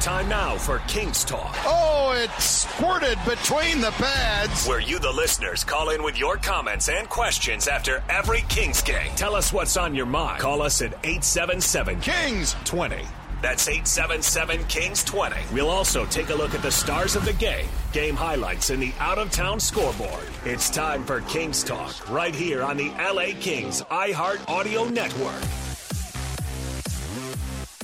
Time 0.00 0.30
now 0.30 0.56
for 0.56 0.78
Kings 0.88 1.24
Talk. 1.24 1.54
Oh, 1.66 2.12
it 2.16 2.30
squirted 2.40 3.18
between 3.28 3.82
the 3.82 3.90
pads. 3.98 4.66
Where 4.66 4.80
you, 4.80 4.98
the 4.98 5.12
listeners, 5.12 5.62
call 5.62 5.90
in 5.90 6.02
with 6.02 6.18
your 6.18 6.38
comments 6.38 6.88
and 6.88 7.06
questions 7.06 7.68
after 7.68 8.02
every 8.08 8.40
Kings 8.48 8.80
game. 8.80 9.10
Tell 9.16 9.34
us 9.34 9.52
what's 9.52 9.76
on 9.76 9.94
your 9.94 10.06
mind. 10.06 10.40
Call 10.40 10.62
us 10.62 10.80
at 10.80 10.94
877 11.04 12.00
Kings 12.00 12.56
20. 12.64 12.96
That's 13.42 13.68
877 13.68 14.64
Kings 14.68 15.04
20. 15.04 15.36
We'll 15.52 15.68
also 15.68 16.06
take 16.06 16.30
a 16.30 16.34
look 16.34 16.54
at 16.54 16.62
the 16.62 16.70
stars 16.70 17.14
of 17.14 17.26
the 17.26 17.34
game, 17.34 17.68
game 17.92 18.16
highlights, 18.16 18.70
and 18.70 18.82
the 18.82 18.94
out 19.00 19.18
of 19.18 19.30
town 19.30 19.60
scoreboard. 19.60 20.24
It's 20.46 20.70
time 20.70 21.04
for 21.04 21.20
Kings 21.22 21.62
Talk 21.62 22.08
right 22.08 22.34
here 22.34 22.62
on 22.62 22.78
the 22.78 22.88
LA 22.98 23.38
Kings 23.38 23.82
iHeart 23.90 24.48
Audio 24.48 24.84
Network. 24.88 25.69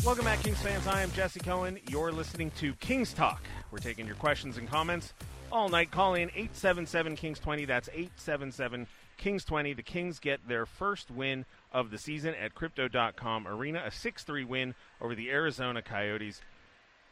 Welcome 0.06 0.24
back, 0.24 0.40
Kings 0.40 0.62
fans. 0.62 0.86
I 0.86 1.02
am 1.02 1.10
Jesse 1.10 1.40
Cohen. 1.40 1.80
You're 1.88 2.12
listening 2.12 2.52
to 2.60 2.74
Kings 2.74 3.12
Talk. 3.12 3.42
We're 3.72 3.78
taking 3.78 4.06
your 4.06 4.14
questions 4.14 4.56
and 4.56 4.70
comments 4.70 5.12
all 5.50 5.68
night. 5.68 5.90
Call 5.90 6.14
in 6.14 6.28
877 6.28 7.16
Kings 7.16 7.40
20. 7.40 7.64
That's 7.64 7.88
877 7.88 8.86
Kings 9.16 9.44
20. 9.44 9.72
The 9.72 9.82
Kings 9.82 10.20
get 10.20 10.46
their 10.46 10.64
first 10.64 11.10
win 11.10 11.44
of 11.72 11.90
the 11.90 11.98
season 11.98 12.36
at 12.36 12.54
Crypto.com 12.54 13.48
Arena, 13.48 13.82
a 13.84 13.90
6 13.90 14.22
3 14.22 14.44
win 14.44 14.76
over 15.00 15.16
the 15.16 15.28
Arizona 15.28 15.82
Coyotes. 15.82 16.40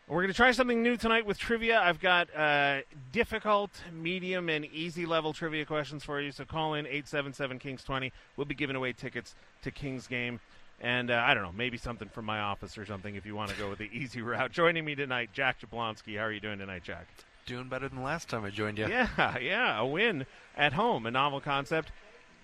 We're 0.07 0.21
going 0.21 0.29
to 0.29 0.35
try 0.35 0.53
something 0.53 0.81
new 0.81 0.97
tonight 0.97 1.27
with 1.27 1.37
trivia. 1.37 1.81
I've 1.81 1.99
got 1.99 2.33
uh, 2.33 2.83
difficult, 3.11 3.71
medium, 3.93 4.49
and 4.49 4.67
easy 4.67 5.05
level 5.05 5.33
trivia 5.33 5.65
questions 5.65 6.05
for 6.05 6.21
you. 6.21 6.31
So 6.31 6.45
call 6.45 6.75
in 6.75 6.87
877 6.87 7.59
Kings 7.59 7.83
20. 7.83 8.13
We'll 8.37 8.45
be 8.45 8.55
giving 8.55 8.77
away 8.77 8.93
tickets 8.93 9.35
to 9.63 9.73
Kings 9.73 10.07
game. 10.07 10.39
And 10.81 11.11
uh, 11.11 11.23
I 11.25 11.35
don't 11.35 11.43
know, 11.45 11.53
maybe 11.57 11.79
something 11.79 12.09
from 12.09 12.25
my 12.25 12.41
office 12.41 12.77
or 12.77 12.85
something 12.85 13.15
if 13.15 13.25
you 13.25 13.35
want 13.35 13.51
to 13.51 13.57
go 13.57 13.71
with 13.71 13.79
the 13.79 13.89
easy 13.93 14.21
route. 14.23 14.53
Joining 14.53 14.85
me 14.85 14.95
tonight, 14.95 15.31
Jack 15.33 15.59
Jablonski. 15.61 16.19
How 16.19 16.25
are 16.25 16.33
you 16.33 16.41
doing 16.41 16.59
tonight, 16.59 16.83
Jack? 16.85 17.07
Doing 17.47 17.69
better 17.69 17.89
than 17.89 18.03
last 18.03 18.29
time 18.29 18.45
I 18.45 18.51
joined 18.51 18.79
you. 18.79 18.89
Yeah, 18.89 19.39
yeah, 19.39 19.79
a 19.79 19.87
win 19.87 20.27
at 20.57 20.73
home, 20.73 21.07
a 21.07 21.11
novel 21.11 21.41
concept. 21.41 21.91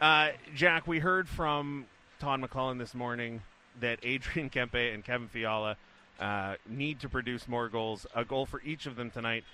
Uh, 0.00 0.30
Jack, 0.54 0.86
we 0.86 0.98
heard 1.00 1.28
from 1.28 1.86
Todd 2.18 2.40
McLellan 2.40 2.78
this 2.78 2.94
morning 2.94 3.42
that 3.80 3.98
Adrian 4.02 4.48
Kempe 4.54 4.94
and 4.94 5.04
Kevin 5.04 5.28
Fiala 5.28 5.76
uh, 6.18 6.54
need 6.68 7.00
to 7.00 7.08
produce 7.08 7.48
more 7.48 7.68
goals. 7.68 8.06
A 8.14 8.24
goal 8.24 8.46
for 8.46 8.60
each 8.62 8.86
of 8.86 8.96
them 8.96 9.10
tonight. 9.10 9.44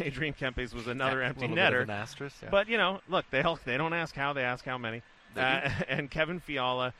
Adrian 0.00 0.34
Kempe's 0.34 0.74
was 0.74 0.86
another 0.88 1.20
Yeah, 1.20 1.28
empty 1.28 1.44
a 1.44 1.48
little 1.48 1.64
bit 1.64 1.72
netter. 1.72 1.82
an 1.84 1.90
asterisk, 1.90 2.36
yeah. 2.42 2.48
But 2.50 2.68
you 2.68 2.78
know, 2.78 3.00
look, 3.08 3.26
they 3.30 3.44
they 3.64 3.76
don't 3.76 3.92
ask 3.94 4.14
how, 4.14 4.32
they 4.32 4.42
ask 4.42 4.64
how 4.64 4.76
many. 4.78 5.02
Uh, 5.36 5.68
and 5.88 6.10
Kevin 6.10 6.40
Fiala, 6.40 6.92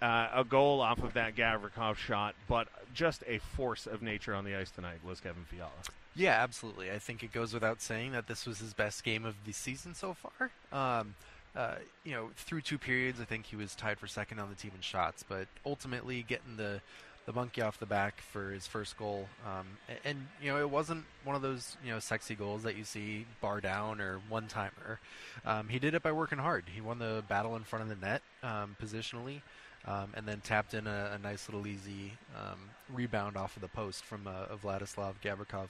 uh, 0.00 0.28
a 0.34 0.44
goal 0.44 0.80
off 0.80 1.02
of 1.02 1.14
that 1.14 1.34
Gavrikov 1.34 1.96
shot, 1.96 2.34
but 2.48 2.68
just 2.94 3.22
a 3.26 3.38
force 3.38 3.86
of 3.86 4.02
nature 4.02 4.34
on 4.34 4.44
the 4.44 4.54
ice 4.54 4.70
tonight 4.70 4.98
was 5.04 5.20
Kevin 5.20 5.44
Fiala. 5.44 5.70
Yeah, 6.14 6.40
absolutely. 6.42 6.90
I 6.90 6.98
think 6.98 7.22
it 7.22 7.32
goes 7.32 7.52
without 7.52 7.80
saying 7.80 8.12
that 8.12 8.26
this 8.26 8.46
was 8.46 8.58
his 8.58 8.74
best 8.74 9.04
game 9.04 9.24
of 9.24 9.34
the 9.44 9.52
season 9.52 9.94
so 9.94 10.14
far. 10.14 10.50
Um, 10.72 11.14
uh, 11.56 11.76
you 12.04 12.12
know, 12.12 12.30
through 12.36 12.60
two 12.60 12.78
periods, 12.78 13.20
I 13.20 13.24
think 13.24 13.46
he 13.46 13.56
was 13.56 13.74
tied 13.74 13.98
for 13.98 14.06
second 14.06 14.38
on 14.38 14.48
the 14.48 14.54
team 14.54 14.72
in 14.74 14.80
shots, 14.80 15.24
but 15.26 15.46
ultimately 15.64 16.22
getting 16.22 16.56
the 16.56 16.80
the 17.26 17.32
monkey 17.34 17.60
off 17.60 17.78
the 17.78 17.84
back 17.84 18.22
for 18.22 18.52
his 18.52 18.66
first 18.66 18.96
goal. 18.96 19.28
Um, 19.44 19.66
and, 19.86 19.98
and 20.02 20.26
you 20.42 20.50
know, 20.50 20.58
it 20.60 20.70
wasn't 20.70 21.04
one 21.24 21.36
of 21.36 21.42
those 21.42 21.76
you 21.84 21.92
know 21.92 21.98
sexy 21.98 22.34
goals 22.34 22.62
that 22.62 22.74
you 22.74 22.84
see 22.84 23.26
bar 23.42 23.60
down 23.60 24.00
or 24.00 24.20
one 24.28 24.48
timer. 24.48 24.98
Um, 25.44 25.68
he 25.68 25.78
did 25.78 25.94
it 25.94 26.02
by 26.02 26.12
working 26.12 26.38
hard. 26.38 26.64
He 26.74 26.80
won 26.80 26.98
the 26.98 27.22
battle 27.28 27.54
in 27.56 27.64
front 27.64 27.82
of 27.82 27.88
the 27.88 28.06
net 28.06 28.22
um, 28.42 28.76
positionally. 28.82 29.42
Um, 29.86 30.10
and 30.14 30.26
then 30.26 30.40
tapped 30.40 30.74
in 30.74 30.86
a, 30.86 31.12
a 31.14 31.18
nice 31.18 31.48
little 31.48 31.66
easy 31.66 32.12
um, 32.36 32.58
rebound 32.92 33.36
off 33.36 33.56
of 33.56 33.62
the 33.62 33.68
post 33.68 34.04
from 34.04 34.26
a, 34.26 34.52
a 34.52 34.56
Vladislav 34.56 35.14
Gavrikov 35.24 35.68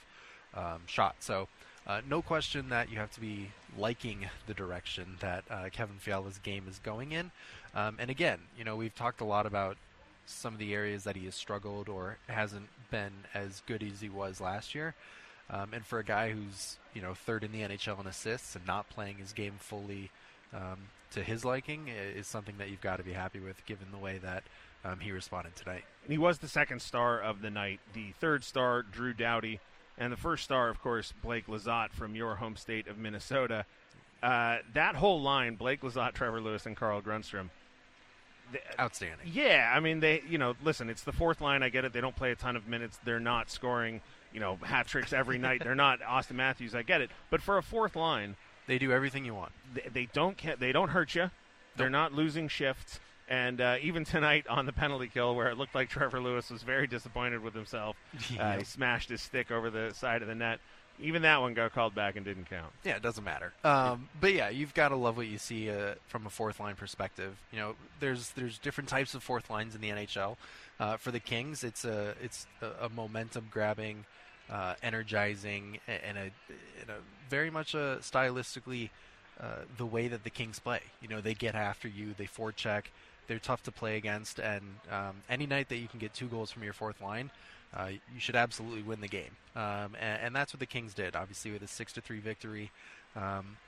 um, 0.54 0.80
shot. 0.86 1.16
So, 1.20 1.46
uh, 1.86 2.00
no 2.08 2.20
question 2.20 2.68
that 2.70 2.90
you 2.90 2.98
have 2.98 3.12
to 3.12 3.20
be 3.20 3.50
liking 3.76 4.26
the 4.46 4.54
direction 4.54 5.16
that 5.20 5.44
uh, 5.50 5.68
Kevin 5.70 5.96
Fiala's 5.98 6.38
game 6.38 6.64
is 6.68 6.78
going 6.80 7.12
in. 7.12 7.30
Um, 7.74 7.96
and 7.98 8.10
again, 8.10 8.40
you 8.58 8.64
know, 8.64 8.76
we've 8.76 8.94
talked 8.94 9.20
a 9.20 9.24
lot 9.24 9.46
about 9.46 9.76
some 10.26 10.52
of 10.52 10.58
the 10.58 10.74
areas 10.74 11.04
that 11.04 11.16
he 11.16 11.24
has 11.24 11.34
struggled 11.34 11.88
or 11.88 12.18
hasn't 12.28 12.68
been 12.90 13.12
as 13.34 13.62
good 13.66 13.82
as 13.82 14.00
he 14.00 14.08
was 14.08 14.40
last 14.40 14.74
year. 14.74 14.94
Um, 15.50 15.70
and 15.72 15.84
for 15.84 15.98
a 15.98 16.04
guy 16.04 16.30
who's 16.30 16.76
you 16.94 17.00
know 17.00 17.14
third 17.14 17.42
in 17.42 17.52
the 17.52 17.60
NHL 17.60 18.00
in 18.00 18.06
assists 18.06 18.54
and 18.54 18.66
not 18.66 18.90
playing 18.90 19.16
his 19.16 19.32
game 19.32 19.54
fully 19.58 20.10
um, 20.54 20.78
to 21.12 21.22
his 21.22 21.44
liking 21.44 21.88
is 21.88 22.26
something 22.26 22.56
that 22.58 22.70
you've 22.70 22.80
got 22.80 22.96
to 22.96 23.02
be 23.02 23.12
happy 23.12 23.40
with, 23.40 23.64
given 23.66 23.86
the 23.92 23.98
way 23.98 24.18
that 24.18 24.44
um, 24.84 25.00
he 25.00 25.10
responded 25.12 25.56
tonight. 25.56 25.84
And 26.04 26.12
he 26.12 26.18
was 26.18 26.38
the 26.38 26.48
second 26.48 26.80
star 26.82 27.20
of 27.20 27.42
the 27.42 27.50
night. 27.50 27.80
The 27.94 28.12
third 28.20 28.44
star, 28.44 28.82
Drew 28.82 29.12
Doughty, 29.12 29.60
and 29.96 30.12
the 30.12 30.16
first 30.16 30.44
star, 30.44 30.68
of 30.68 30.80
course, 30.80 31.12
Blake 31.22 31.46
Lizotte 31.46 31.92
from 31.92 32.14
your 32.14 32.36
home 32.36 32.56
state 32.56 32.86
of 32.88 32.98
Minnesota. 32.98 33.64
Uh, 34.22 34.58
that 34.74 34.96
whole 34.96 35.20
line, 35.20 35.54
Blake 35.56 35.80
Lizotte, 35.82 36.12
Trevor 36.14 36.40
Lewis, 36.40 36.66
and 36.66 36.76
Carl 36.76 37.00
Grundstrom. 37.00 37.50
th- 38.52 38.62
Outstanding. 38.78 39.26
Yeah, 39.32 39.72
I 39.74 39.80
mean 39.80 40.00
they, 40.00 40.22
you 40.28 40.38
know, 40.38 40.54
listen, 40.64 40.88
it's 40.90 41.02
the 41.02 41.12
fourth 41.12 41.40
line. 41.40 41.62
I 41.62 41.68
get 41.68 41.84
it. 41.84 41.92
They 41.92 42.00
don't 42.00 42.16
play 42.16 42.30
a 42.32 42.36
ton 42.36 42.56
of 42.56 42.66
minutes. 42.68 42.98
They're 43.04 43.20
not 43.20 43.50
scoring, 43.50 44.00
you 44.32 44.40
know, 44.40 44.56
hat 44.62 44.86
tricks 44.88 45.12
every 45.12 45.38
night. 45.38 45.62
They're 45.62 45.74
not 45.74 46.00
Auston 46.08 46.32
Matthews. 46.36 46.74
I 46.74 46.82
get 46.82 47.00
it. 47.00 47.10
But 47.30 47.42
for 47.42 47.58
a 47.58 47.62
fourth 47.62 47.94
line, 47.96 48.36
They 48.68 48.78
do 48.78 48.92
everything 48.92 49.24
you 49.24 49.34
want. 49.34 49.50
they, 49.74 49.88
they 49.92 50.08
don't 50.12 50.38
ca- 50.38 50.54
they 50.58 50.70
don't 50.70 50.90
hurt 50.90 51.16
you. 51.16 51.30
They're 51.76 51.90
not 51.90 52.12
losing 52.12 52.46
shifts. 52.48 53.00
And 53.28 53.60
uh, 53.60 53.76
even 53.82 54.04
tonight 54.04 54.46
on 54.48 54.64
the 54.66 54.72
penalty 54.72 55.08
kill, 55.12 55.34
where 55.34 55.48
it 55.48 55.58
looked 55.58 55.74
like 55.74 55.90
Trevor 55.90 56.20
Lewis 56.20 56.48
was 56.50 56.62
very 56.62 56.86
disappointed 56.86 57.42
with 57.42 57.54
himself, 57.54 57.96
uh, 58.38 58.58
he 58.58 58.64
smashed 58.64 59.10
his 59.10 59.20
stick 59.20 59.50
over 59.50 59.68
the 59.70 59.92
side 59.92 60.22
of 60.22 60.28
the 60.28 60.34
net. 60.34 60.60
Even 61.00 61.22
that 61.22 61.40
one 61.40 61.54
got 61.54 61.72
called 61.72 61.94
back 61.94 62.16
and 62.16 62.24
didn't 62.24 62.50
count. 62.50 62.72
Yeah, 62.84 62.96
it 62.96 63.02
doesn't 63.02 63.22
matter. 63.22 63.52
Um, 63.62 64.08
but 64.20 64.32
yeah, 64.32 64.48
you've 64.48 64.74
got 64.74 64.88
to 64.88 64.96
love 64.96 65.16
what 65.16 65.28
you 65.28 65.38
see 65.38 65.70
uh, 65.70 65.94
from 66.08 66.26
a 66.26 66.30
fourth 66.30 66.58
line 66.58 66.74
perspective. 66.74 67.36
You 67.52 67.58
know, 67.58 67.74
there's 68.00 68.30
there's 68.30 68.58
different 68.58 68.88
types 68.88 69.14
of 69.14 69.22
fourth 69.22 69.48
lines 69.50 69.74
in 69.76 69.80
the 69.80 69.90
NHL. 69.90 70.36
Uh, 70.80 70.96
for 70.96 71.10
the 71.12 71.20
Kings, 71.20 71.62
it's 71.62 71.84
a 71.84 72.14
it's 72.20 72.46
a, 72.62 72.86
a 72.86 72.88
momentum 72.88 73.46
grabbing, 73.50 74.06
uh, 74.50 74.74
energizing, 74.82 75.78
and 75.86 76.18
a, 76.18 76.30
and 76.80 76.90
a 76.90 76.98
very 77.28 77.50
much 77.50 77.74
a 77.74 77.98
stylistically 78.00 78.90
uh, 79.40 79.62
the 79.76 79.86
way 79.86 80.08
that 80.08 80.24
the 80.24 80.30
Kings 80.30 80.58
play. 80.58 80.80
You 81.00 81.08
know, 81.08 81.20
they 81.20 81.34
get 81.34 81.54
after 81.54 81.88
you, 81.88 82.14
they 82.16 82.26
forecheck, 82.26 82.84
they're 83.26 83.38
tough 83.38 83.62
to 83.64 83.72
play 83.72 83.96
against, 83.96 84.38
and 84.38 84.64
um, 84.90 85.16
any 85.28 85.46
night 85.46 85.68
that 85.68 85.76
you 85.76 85.88
can 85.88 85.98
get 85.98 86.14
two 86.14 86.26
goals 86.26 86.50
from 86.50 86.62
your 86.64 86.72
fourth 86.72 87.00
line, 87.00 87.30
uh, 87.76 87.88
you 88.12 88.20
should 88.20 88.36
absolutely 88.36 88.82
win 88.82 89.00
the 89.00 89.08
game. 89.08 89.36
Um, 89.54 89.94
and, 90.00 90.22
and 90.22 90.36
that's 90.36 90.52
what 90.52 90.60
the 90.60 90.66
Kings 90.66 90.94
did, 90.94 91.14
obviously, 91.14 91.50
with 91.50 91.62
a 91.62 91.68
six 91.68 91.92
to 91.92 92.00
three 92.00 92.20
victory, 92.20 92.70
um, 93.14 93.58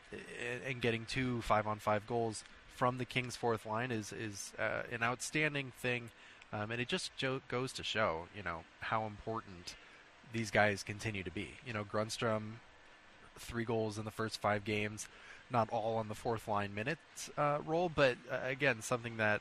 and 0.66 0.80
getting 0.80 1.04
two 1.04 1.40
five 1.42 1.66
on 1.66 1.78
five 1.78 2.06
goals 2.06 2.42
from 2.74 2.98
the 2.98 3.04
Kings' 3.04 3.36
fourth 3.36 3.66
line 3.66 3.90
is 3.90 4.12
is 4.12 4.52
uh, 4.58 4.82
an 4.90 5.02
outstanding 5.02 5.72
thing, 5.80 6.10
um, 6.52 6.70
and 6.70 6.80
it 6.80 6.88
just 6.88 7.14
jo- 7.16 7.42
goes 7.48 7.72
to 7.74 7.84
show, 7.84 8.26
you 8.34 8.42
know, 8.42 8.60
how 8.80 9.04
important 9.04 9.74
these 10.32 10.50
guys 10.50 10.82
continue 10.82 11.22
to 11.22 11.30
be. 11.30 11.50
You 11.66 11.72
know, 11.72 11.84
Grundstrom, 11.84 12.52
three 13.38 13.64
goals 13.64 13.98
in 13.98 14.04
the 14.04 14.10
first 14.10 14.40
five 14.40 14.64
games, 14.64 15.08
not 15.50 15.68
all 15.70 15.96
on 15.96 16.08
the 16.08 16.14
fourth 16.14 16.46
line 16.48 16.74
minutes 16.74 17.30
uh, 17.36 17.58
role, 17.64 17.90
but 17.92 18.16
uh, 18.30 18.38
again, 18.44 18.82
something 18.82 19.16
that 19.16 19.40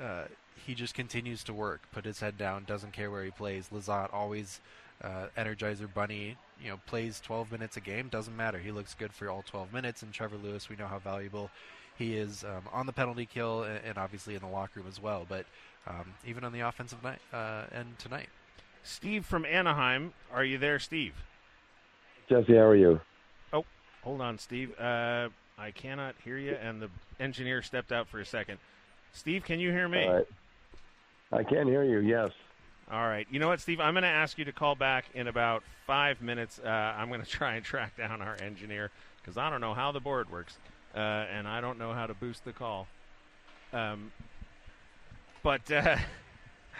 uh, 0.00 0.24
he 0.66 0.74
just 0.74 0.94
continues 0.94 1.44
to 1.44 1.52
work, 1.52 1.82
put 1.92 2.04
his 2.04 2.20
head 2.20 2.38
down, 2.38 2.64
doesn't 2.64 2.92
care 2.92 3.10
where 3.10 3.24
he 3.24 3.30
plays. 3.30 3.68
Lizotte 3.72 4.12
always 4.12 4.60
uh, 5.02 5.26
Energizer 5.36 5.92
Bunny, 5.92 6.36
you 6.62 6.70
know, 6.70 6.80
plays 6.86 7.20
12 7.20 7.52
minutes 7.52 7.76
a 7.76 7.80
game, 7.80 8.08
doesn't 8.08 8.36
matter. 8.36 8.58
He 8.58 8.70
looks 8.70 8.94
good 8.94 9.12
for 9.12 9.28
all 9.28 9.42
12 9.42 9.72
minutes. 9.72 10.02
And 10.02 10.12
Trevor 10.12 10.36
Lewis, 10.42 10.68
we 10.68 10.76
know 10.76 10.86
how 10.86 10.98
valuable 10.98 11.50
he 11.98 12.16
is 12.16 12.44
um, 12.44 12.62
on 12.72 12.86
the 12.86 12.92
penalty 12.92 13.26
kill 13.26 13.64
and, 13.64 13.80
and 13.84 13.98
obviously 13.98 14.34
in 14.34 14.40
the 14.40 14.48
locker 14.48 14.80
room 14.80 14.88
as 14.88 15.00
well. 15.00 15.26
But 15.28 15.46
um, 15.86 16.14
even 16.26 16.44
on 16.44 16.52
the 16.52 16.60
offensive 16.60 17.02
night 17.02 17.20
uh, 17.32 17.64
end 17.74 17.98
tonight. 17.98 18.28
Steve 18.82 19.24
from 19.24 19.44
Anaheim, 19.44 20.12
are 20.32 20.44
you 20.44 20.58
there, 20.58 20.78
Steve? 20.78 21.14
Jesse, 22.28 22.54
how 22.54 22.62
are 22.62 22.76
you? 22.76 23.00
Oh, 23.52 23.64
hold 24.02 24.20
on, 24.20 24.38
Steve. 24.38 24.78
Uh, 24.78 25.28
I 25.58 25.70
cannot 25.70 26.14
hear 26.24 26.38
you, 26.38 26.54
and 26.54 26.82
the 26.82 26.90
engineer 27.20 27.62
stepped 27.62 27.92
out 27.92 28.08
for 28.08 28.20
a 28.20 28.26
second. 28.26 28.58
Steve, 29.12 29.44
can 29.44 29.60
you 29.60 29.70
hear 29.70 29.88
me? 29.88 30.04
All 30.04 30.14
right. 30.14 30.26
I 31.32 31.42
can 31.42 31.66
hear 31.66 31.84
you. 31.84 31.98
Yes. 32.00 32.30
All 32.90 33.06
right. 33.06 33.26
You 33.30 33.38
know 33.38 33.48
what, 33.48 33.60
Steve? 33.60 33.80
I'm 33.80 33.94
going 33.94 34.02
to 34.02 34.08
ask 34.08 34.38
you 34.38 34.44
to 34.44 34.52
call 34.52 34.74
back 34.74 35.06
in 35.14 35.28
about 35.28 35.62
five 35.86 36.20
minutes. 36.20 36.58
Uh, 36.58 36.68
I'm 36.68 37.08
going 37.08 37.20
to 37.24 37.28
try 37.28 37.54
and 37.54 37.64
track 37.64 37.96
down 37.96 38.20
our 38.20 38.36
engineer 38.42 38.90
because 39.20 39.36
I 39.38 39.50
don't 39.50 39.60
know 39.60 39.74
how 39.74 39.92
the 39.92 40.00
board 40.00 40.30
works, 40.30 40.56
uh, 40.94 40.98
and 40.98 41.46
I 41.46 41.60
don't 41.60 41.78
know 41.78 41.92
how 41.92 42.06
to 42.06 42.14
boost 42.14 42.44
the 42.44 42.52
call. 42.52 42.86
Um, 43.72 44.12
but 45.42 45.70
uh, 45.70 45.96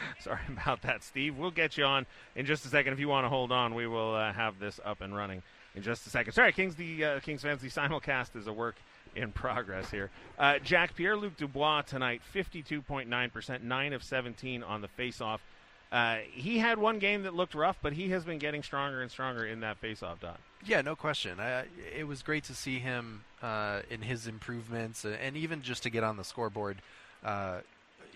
sorry 0.20 0.40
about 0.48 0.82
that, 0.82 1.02
Steve. 1.02 1.36
We'll 1.36 1.50
get 1.50 1.76
you 1.76 1.84
on 1.84 2.06
in 2.36 2.46
just 2.46 2.64
a 2.64 2.68
second. 2.68 2.92
If 2.92 3.00
you 3.00 3.08
want 3.08 3.24
to 3.24 3.28
hold 3.28 3.52
on, 3.52 3.74
we 3.74 3.86
will 3.86 4.14
uh, 4.14 4.32
have 4.32 4.58
this 4.58 4.80
up 4.84 5.00
and 5.00 5.14
running 5.14 5.42
in 5.74 5.82
just 5.82 6.06
a 6.06 6.10
second. 6.10 6.32
Sorry, 6.32 6.52
Kings. 6.52 6.74
The 6.74 7.04
uh, 7.04 7.20
Kings 7.20 7.42
fans. 7.42 7.60
The 7.60 7.68
simulcast 7.68 8.36
is 8.36 8.46
a 8.46 8.52
work 8.52 8.76
in 9.14 9.32
progress 9.32 9.90
here. 9.90 10.10
Uh, 10.38 10.58
Jack 10.58 10.94
Pierre 10.94 11.16
Luc 11.16 11.36
Dubois 11.36 11.82
tonight, 11.82 12.22
52.9%, 12.34 13.62
9 13.62 13.92
of 13.92 14.02
17 14.02 14.62
on 14.62 14.80
the 14.80 14.88
face-off. 14.88 15.42
Uh, 15.90 16.18
he 16.32 16.58
had 16.58 16.78
one 16.78 16.98
game 16.98 17.24
that 17.24 17.34
looked 17.34 17.54
rough, 17.54 17.76
but 17.82 17.92
he 17.92 18.08
has 18.08 18.24
been 18.24 18.38
getting 18.38 18.62
stronger 18.62 19.02
and 19.02 19.10
stronger 19.10 19.44
in 19.44 19.60
that 19.60 19.80
faceoff 19.80 20.20
dot. 20.20 20.40
Yeah, 20.64 20.80
no 20.80 20.96
question. 20.96 21.38
I, 21.38 21.64
it 21.94 22.06
was 22.06 22.22
great 22.22 22.44
to 22.44 22.54
see 22.54 22.78
him 22.78 23.24
uh, 23.42 23.80
in 23.90 24.00
his 24.00 24.26
improvements, 24.26 25.04
and 25.04 25.36
even 25.36 25.60
just 25.60 25.82
to 25.82 25.90
get 25.90 26.02
on 26.02 26.16
the 26.16 26.24
scoreboard 26.24 26.78
uh, 27.22 27.58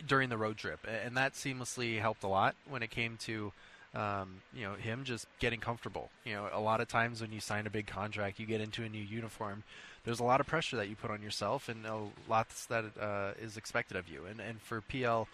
during 0.06 0.28
the 0.28 0.38
road 0.38 0.56
trip, 0.56 0.80
and 1.04 1.16
that 1.16 1.34
seamlessly 1.34 2.00
helped 2.00 2.22
a 2.24 2.28
lot 2.28 2.54
when 2.68 2.82
it 2.82 2.90
came 2.90 3.16
to. 3.18 3.52
Um, 3.94 4.42
you 4.54 4.64
know 4.64 4.74
him 4.74 5.04
just 5.04 5.26
getting 5.38 5.58
comfortable. 5.58 6.10
You 6.24 6.34
know, 6.34 6.48
a 6.52 6.60
lot 6.60 6.82
of 6.82 6.88
times 6.88 7.22
when 7.22 7.32
you 7.32 7.40
sign 7.40 7.66
a 7.66 7.70
big 7.70 7.86
contract, 7.86 8.38
you 8.38 8.44
get 8.44 8.60
into 8.60 8.82
a 8.82 8.90
new 8.90 9.02
uniform. 9.02 9.62
There's 10.04 10.20
a 10.20 10.24
lot 10.24 10.40
of 10.40 10.46
pressure 10.46 10.76
that 10.76 10.90
you 10.90 10.96
put 10.96 11.10
on 11.10 11.22
yourself, 11.22 11.70
and 11.70 11.86
a 11.86 12.00
lots 12.28 12.66
that 12.66 12.84
uh, 13.00 13.30
is 13.40 13.56
expected 13.56 13.96
of 13.96 14.06
you. 14.06 14.26
And 14.28 14.38
and 14.38 14.60
for 14.60 14.82
PL 14.82 15.28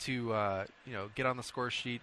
to 0.00 0.32
uh, 0.32 0.64
you 0.84 0.94
know 0.94 1.10
get 1.14 1.26
on 1.26 1.36
the 1.36 1.44
score 1.44 1.70
sheet 1.70 2.02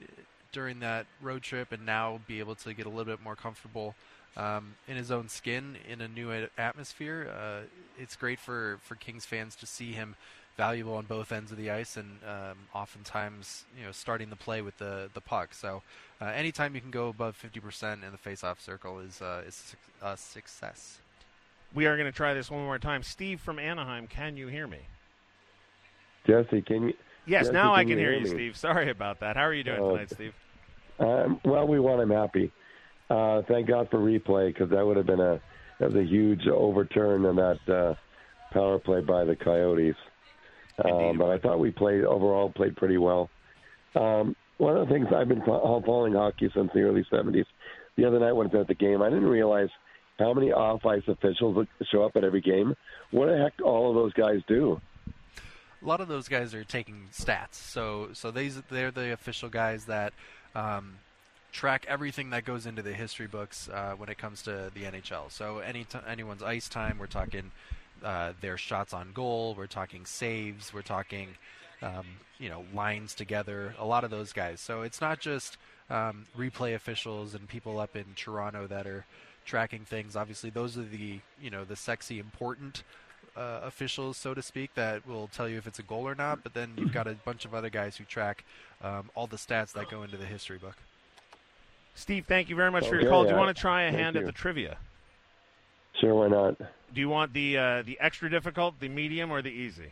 during 0.54 0.80
that 0.80 1.06
road 1.22 1.42
trip, 1.42 1.74
and 1.74 1.86
now 1.86 2.22
be 2.28 2.40
able 2.40 2.56
to 2.56 2.74
get 2.74 2.86
a 2.86 2.90
little 2.90 3.04
bit 3.04 3.22
more 3.22 3.36
comfortable 3.36 3.94
um, 4.38 4.76
in 4.88 4.98
his 4.98 5.12
own 5.12 5.30
skin 5.30 5.78
in 5.88 6.02
a 6.02 6.08
new 6.08 6.32
atmosphere. 6.58 7.30
Uh, 7.32 7.62
it's 7.98 8.16
great 8.16 8.40
for, 8.40 8.80
for 8.84 8.96
Kings 8.96 9.26
fans 9.26 9.56
to 9.56 9.66
see 9.66 9.94
him 9.94 10.16
valuable 10.58 10.96
on 10.96 11.06
both 11.06 11.32
ends 11.32 11.52
of 11.52 11.58
the 11.58 11.70
ice 11.70 11.98
and 11.98 12.20
um, 12.26 12.58
oftentimes 12.74 13.66
you 13.78 13.86
know 13.86 13.92
starting 13.92 14.30
the 14.30 14.36
play 14.36 14.62
with 14.62 14.78
the 14.78 15.10
the 15.14 15.22
puck. 15.22 15.54
So 15.54 15.82
uh, 16.22 16.26
anytime 16.26 16.76
you 16.76 16.82
can 16.82 16.92
go 16.92 17.10
above 17.10 17.38
50% 17.42 18.04
in 18.06 18.12
the 18.12 18.18
face-off 18.18 18.62
circle 18.62 19.00
is 19.00 19.22
uh, 19.22 19.44
is 19.48 19.76
a 20.02 20.16
success. 20.18 21.00
We 21.74 21.88
are 21.88 21.98
going 21.98 22.10
to 22.10 22.16
try 22.16 22.34
this 22.34 22.50
one 22.50 22.64
more 22.64 22.80
time. 22.80 23.04
Steve 23.04 23.42
from 23.42 23.60
Anaheim, 23.60 24.08
can 24.08 24.38
you 24.38 24.48
hear 24.48 24.66
me? 24.66 24.80
Jesse, 26.26 26.62
can 26.62 26.88
you? 26.88 26.94
Yes, 27.26 27.46
Jesse, 27.46 27.54
now 27.54 27.72
can 27.72 27.80
I 27.80 27.84
can 27.84 27.90
you 27.90 27.98
hear, 27.98 28.12
hear 28.14 28.22
you. 28.22 28.28
Steve. 28.28 28.58
Sorry 28.58 28.90
about 28.90 29.20
that. 29.20 29.36
How 29.36 29.44
are 29.44 29.54
you 29.54 29.64
doing 29.64 29.80
Oh, 29.82 29.92
tonight, 29.92 30.10
Steve? 30.10 30.34
Um, 31.00 31.42
well, 31.44 31.68
we 31.68 31.80
want 31.80 32.02
I'm 32.02 32.10
happy. 32.10 32.52
Uh, 33.10 33.42
thank 33.48 33.68
God 33.68 33.90
for 33.92 34.00
replay 34.00 34.54
because 34.54 34.70
that 34.70 34.86
would 34.86 34.98
have 34.98 35.06
been 35.06 35.20
a 35.20 35.42
that 35.80 35.92
was 35.92 35.96
a 35.96 36.06
huge 36.06 36.48
overturn 36.48 37.26
on 37.26 37.36
that 37.36 37.60
uh, 37.68 37.94
power 38.54 38.80
play 38.80 39.02
by 39.02 39.26
the 39.26 39.36
Coyotes. 39.36 39.96
Um, 40.84 41.18
but 41.18 41.30
I 41.30 41.38
thought 41.38 41.60
we 41.60 41.72
played 41.72 42.04
overall 42.04 42.50
played 42.50 42.76
pretty 42.76 42.98
well. 42.98 43.30
Um, 43.96 44.36
one 44.58 44.76
of 44.76 44.88
the 44.88 44.94
things 44.94 45.08
I've 45.16 45.30
been 45.30 45.42
fo- 45.42 45.82
following 45.86 46.14
hockey 46.14 46.50
since 46.54 46.70
the 46.74 46.82
early 46.82 47.06
'70s. 47.12 47.46
The 47.98 48.06
other 48.06 48.20
night 48.20 48.34
when 48.34 48.48
I 48.48 48.50
was 48.52 48.62
at 48.62 48.68
the 48.68 48.76
game, 48.76 49.02
I 49.02 49.10
didn't 49.10 49.28
realize 49.28 49.70
how 50.20 50.34
many 50.34 50.52
off-ice 50.52 51.04
officials 51.08 51.56
would 51.56 51.68
show 51.92 52.04
up 52.04 52.16
at 52.16 52.24
every 52.24 52.42
game. 52.42 52.76
What 53.12 53.28
the 53.28 53.38
heck 53.38 53.54
all 53.64 53.90
of 53.90 53.96
those 53.96 54.14
guys 54.14 54.42
do? 54.48 54.82
a 55.82 55.88
lot 55.88 56.02
of 56.02 56.08
those 56.08 56.28
guys 56.28 56.54
are 56.56 56.64
taking 56.64 57.08
stats. 57.14 57.54
So 57.56 58.10
so 58.14 58.32
these 58.32 58.62
they're 58.70 58.92
the 58.92 59.14
official 59.14 59.50
guys 59.50 59.86
that 59.86 60.14
um, 60.56 60.96
track 61.52 61.86
everything 61.88 62.32
that 62.32 62.44
goes 62.44 62.66
into 62.66 62.82
the 62.82 62.94
history 62.94 63.28
books 63.28 63.70
uh, 63.70 63.94
when 63.96 64.10
it 64.10 64.18
comes 64.18 64.42
to 64.44 64.72
the 64.74 64.82
NHL. 64.82 65.32
So 65.32 65.60
any 65.60 65.84
t- 65.84 66.00
anyone's 66.08 66.44
ice 66.44 66.68
time, 66.68 66.98
we're 66.98 67.08
talking 67.08 67.52
uh, 68.04 68.34
their 68.42 68.58
shots 68.58 68.94
on 68.94 69.12
goal, 69.14 69.56
we're 69.58 69.68
talking 69.68 70.06
saves, 70.06 70.74
we're 70.74 70.82
talking 70.82 71.30
um, 71.82 72.06
you 72.40 72.50
know 72.50 72.64
lines 72.74 73.14
together. 73.14 73.76
A 73.80 73.86
lot 73.86 74.04
of 74.04 74.12
those 74.12 74.34
guys. 74.34 74.60
So 74.62 74.82
it's 74.82 75.02
not 75.02 75.20
just 75.20 75.58
um, 75.90 76.26
replay 76.38 76.76
officials 76.76 77.36
and 77.36 77.48
people 77.48 77.80
up 77.80 77.96
in 77.96 78.06
Toronto 78.16 78.68
that 78.68 78.88
are 78.88 79.06
tracking 79.46 79.86
things. 79.86 80.16
Obviously, 80.16 80.50
those 80.50 80.78
are 80.78 80.84
the 80.84 81.20
you 81.42 81.50
know 81.50 81.64
the 81.64 81.76
sexy 81.76 82.20
important 82.20 82.84
uh, 83.36 83.62
officials, 83.64 84.18
so 84.18 84.34
to 84.34 84.42
speak, 84.42 84.74
that 84.76 85.06
will 85.08 85.28
tell 85.28 85.48
you 85.48 85.58
if 85.58 85.68
it's 85.68 85.80
a 85.80 85.84
goal 85.84 86.08
or 86.08 86.16
not. 86.16 86.44
But 86.44 86.54
then 86.54 86.72
you've 86.78 86.94
got 86.94 87.08
a 87.08 87.14
bunch 87.14 87.46
of 87.46 87.54
other 87.54 87.70
guys 87.70 87.98
who 87.98 88.04
track 88.06 88.44
um, 88.82 89.10
all 89.16 89.28
the 89.28 89.38
stats 89.38 89.74
that 89.74 89.90
go 89.90 90.04
into 90.04 90.18
the 90.18 90.26
history 90.26 90.58
book. 90.58 90.76
Steve, 91.96 92.26
thank 92.28 92.50
you 92.50 92.56
very 92.56 92.72
much 92.72 92.88
for 92.88 92.96
Okay, 92.96 93.04
your 93.04 93.12
call. 93.12 93.24
Do 93.24 93.30
you 93.30 93.36
want 93.36 93.56
to 93.56 93.60
try 93.60 93.84
a 93.84 93.92
thank 93.92 94.02
hand 94.02 94.18
at 94.18 94.26
the 94.26 94.32
trivia? 94.32 94.78
Sure, 96.00 96.14
why 96.16 96.28
not? 96.28 96.58
Do 96.94 97.02
you 97.02 97.10
want 97.10 97.34
the 97.34 97.58
uh, 97.58 97.82
the 97.84 97.98
extra 98.00 98.30
difficult, 98.30 98.80
the 98.80 98.90
medium, 98.90 99.32
or 99.32 99.42
the 99.42 99.50
easy? 99.50 99.92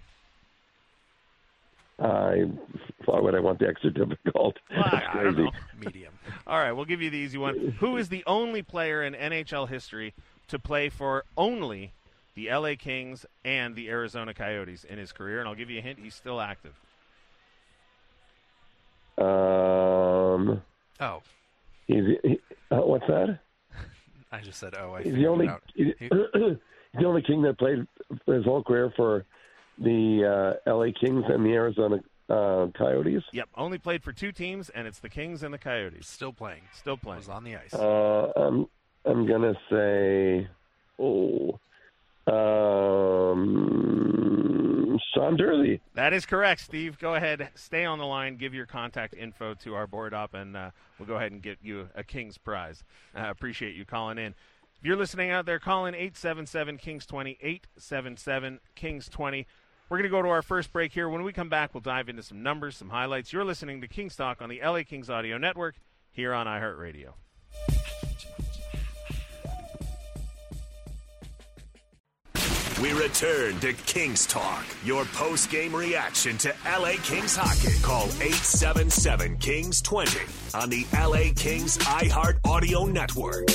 I 2.00 2.46
why 3.06 3.20
would 3.20 3.36
I 3.36 3.40
want 3.40 3.60
the 3.60 3.68
extra 3.68 3.92
difficult? 3.92 4.58
Well, 4.70 4.84
I, 4.84 5.04
I 5.12 5.24
don't 5.24 5.36
crazy. 5.36 5.44
know. 5.44 5.52
Medium. 5.80 6.14
All 6.48 6.58
right, 6.58 6.72
we'll 6.72 6.86
give 6.86 7.02
you 7.02 7.10
the 7.10 7.18
easy 7.18 7.38
one. 7.38 7.76
Who 7.80 7.98
is 7.98 8.10
the 8.10 8.24
only 8.26 8.62
player 8.62 9.04
in 9.04 9.14
NHL 9.14 9.70
history 9.70 10.14
to 10.48 10.60
play 10.60 10.90
for 10.90 11.26
only 11.38 11.94
the 12.36 12.50
LA 12.50 12.74
Kings 12.78 13.26
and 13.46 13.76
the 13.76 13.90
Arizona 13.90 14.34
Coyotes 14.34 14.84
in 14.84 14.98
his 14.98 15.12
career? 15.12 15.40
And 15.40 15.48
I'll 15.48 15.56
give 15.56 15.70
you 15.70 15.80
a 15.80 15.82
hint: 15.82 16.00
he's 16.00 16.16
still 16.16 16.42
active. 16.42 16.74
Um, 19.18 20.64
Oh, 21.00 21.22
he's 21.88 22.04
he, 22.24 22.40
uh, 22.72 22.78
what's 22.78 23.06
that? 23.08 23.40
I 24.34 24.42
just 24.42 24.60
said 24.60 24.74
oh. 24.80 24.96
I 24.96 25.04
He's 25.04 25.14
the 25.14 25.28
only 25.28 25.48
out. 25.48 25.62
he's 25.76 25.94
the 26.00 26.60
only 27.06 27.22
king 27.22 27.44
that 27.44 27.60
played 27.60 27.86
his 28.26 28.44
whole 28.44 28.64
career 28.64 28.92
for 28.96 29.26
the 29.78 30.58
uh, 30.66 30.70
L.A. 30.70 30.92
Kings 30.92 31.24
and 31.28 31.46
the 31.46 31.52
Arizona 31.52 31.98
uh, 32.30 32.68
Coyotes. 32.76 33.22
Yep, 33.32 33.50
only 33.56 33.78
played 33.78 34.04
for 34.04 34.12
two 34.12 34.32
teams, 34.32 34.70
and 34.70 34.88
it's 34.88 34.98
the 35.00 35.10
Kings 35.10 35.44
and 35.44 35.54
the 35.54 35.60
Coyotes. 35.60 36.08
still 36.08 36.34
playing. 36.34 36.62
Still 36.74 36.98
playing. 36.98 37.20
Was 37.20 37.30
on 37.30 37.44
the 37.44 37.56
ice. 37.58 37.76
Uh, 37.76 38.32
I'm 38.36 38.68
I'm 39.06 39.28
gonna 39.28 39.54
say, 39.70 40.48
oh, 40.98 41.60
um, 42.26 44.23
Sean 45.14 45.38
Durzi. 45.38 45.80
That 45.94 46.14
is 46.14 46.26
correct, 46.26 46.62
Steve. 46.62 46.98
Go 46.98 47.16
ahead, 47.16 47.50
stay 47.56 47.86
on 47.86 48.00
the 48.00 48.06
line, 48.06 48.38
give 48.38 48.54
your 48.54 48.66
contact 48.66 49.14
info 49.14 49.54
to 49.56 49.76
our 49.76 49.88
board 49.88 50.14
up, 50.14 50.34
and 50.34 50.58
uh, 50.58 50.72
we'll 50.98 51.08
go 51.08 51.16
ahead 51.16 51.32
and 51.32 51.42
get 51.42 51.60
you 51.62 51.90
a 51.96 52.04
King's 52.04 52.38
prize. 52.38 52.84
I 53.14 53.30
appreciate 53.30 53.76
you 53.76 53.86
calling 53.86 54.18
in. 54.18 54.34
If 54.78 54.88
you're 54.88 54.98
listening 54.98 55.32
out 55.32 55.46
there, 55.46 55.60
call 55.60 55.86
in 55.86 55.96
877 55.96 56.78
Kings 56.78 57.06
20, 57.06 57.38
877 57.42 58.60
Kings 58.76 59.08
20. 59.08 59.48
We're 59.90 59.98
going 59.98 60.10
to 60.10 60.10
go 60.10 60.22
to 60.22 60.30
our 60.30 60.42
first 60.42 60.74
break 60.74 60.92
here. 60.92 61.08
When 61.08 61.24
we 61.24 61.32
come 61.32 61.50
back, 61.50 61.74
we'll 61.74 61.82
dive 61.82 62.10
into 62.10 62.24
some 62.24 62.42
numbers, 62.42 62.76
some 62.78 62.90
highlights. 62.90 63.32
You're 63.32 63.46
listening 63.46 63.80
to 63.82 63.88
Kings 63.88 64.16
Talk 64.16 64.42
on 64.42 64.50
the 64.50 64.60
LA 64.62 64.84
Kings 64.84 65.10
Audio 65.10 65.38
Network 65.38 65.76
here 66.12 66.34
on 66.34 66.48
iHeartRadio. 66.48 67.14
We 72.84 72.92
return 72.92 73.62
to 73.62 73.72
Kings 73.72 74.28
Talk, 74.28 74.66
your 74.84 75.06
post 75.06 75.50
game 75.50 75.74
reaction 75.74 76.38
to 76.40 76.54
LA 76.66 76.96
Kings 77.02 77.34
hockey. 77.34 77.82
Call 77.82 78.08
877 78.08 79.38
Kings 79.38 79.82
20 79.82 80.20
on 80.54 80.70
the 80.70 80.86
LA 80.94 81.32
Kings 81.34 81.78
iHeart 81.78 82.40
Audio 82.46 82.84
Network. 82.84 83.48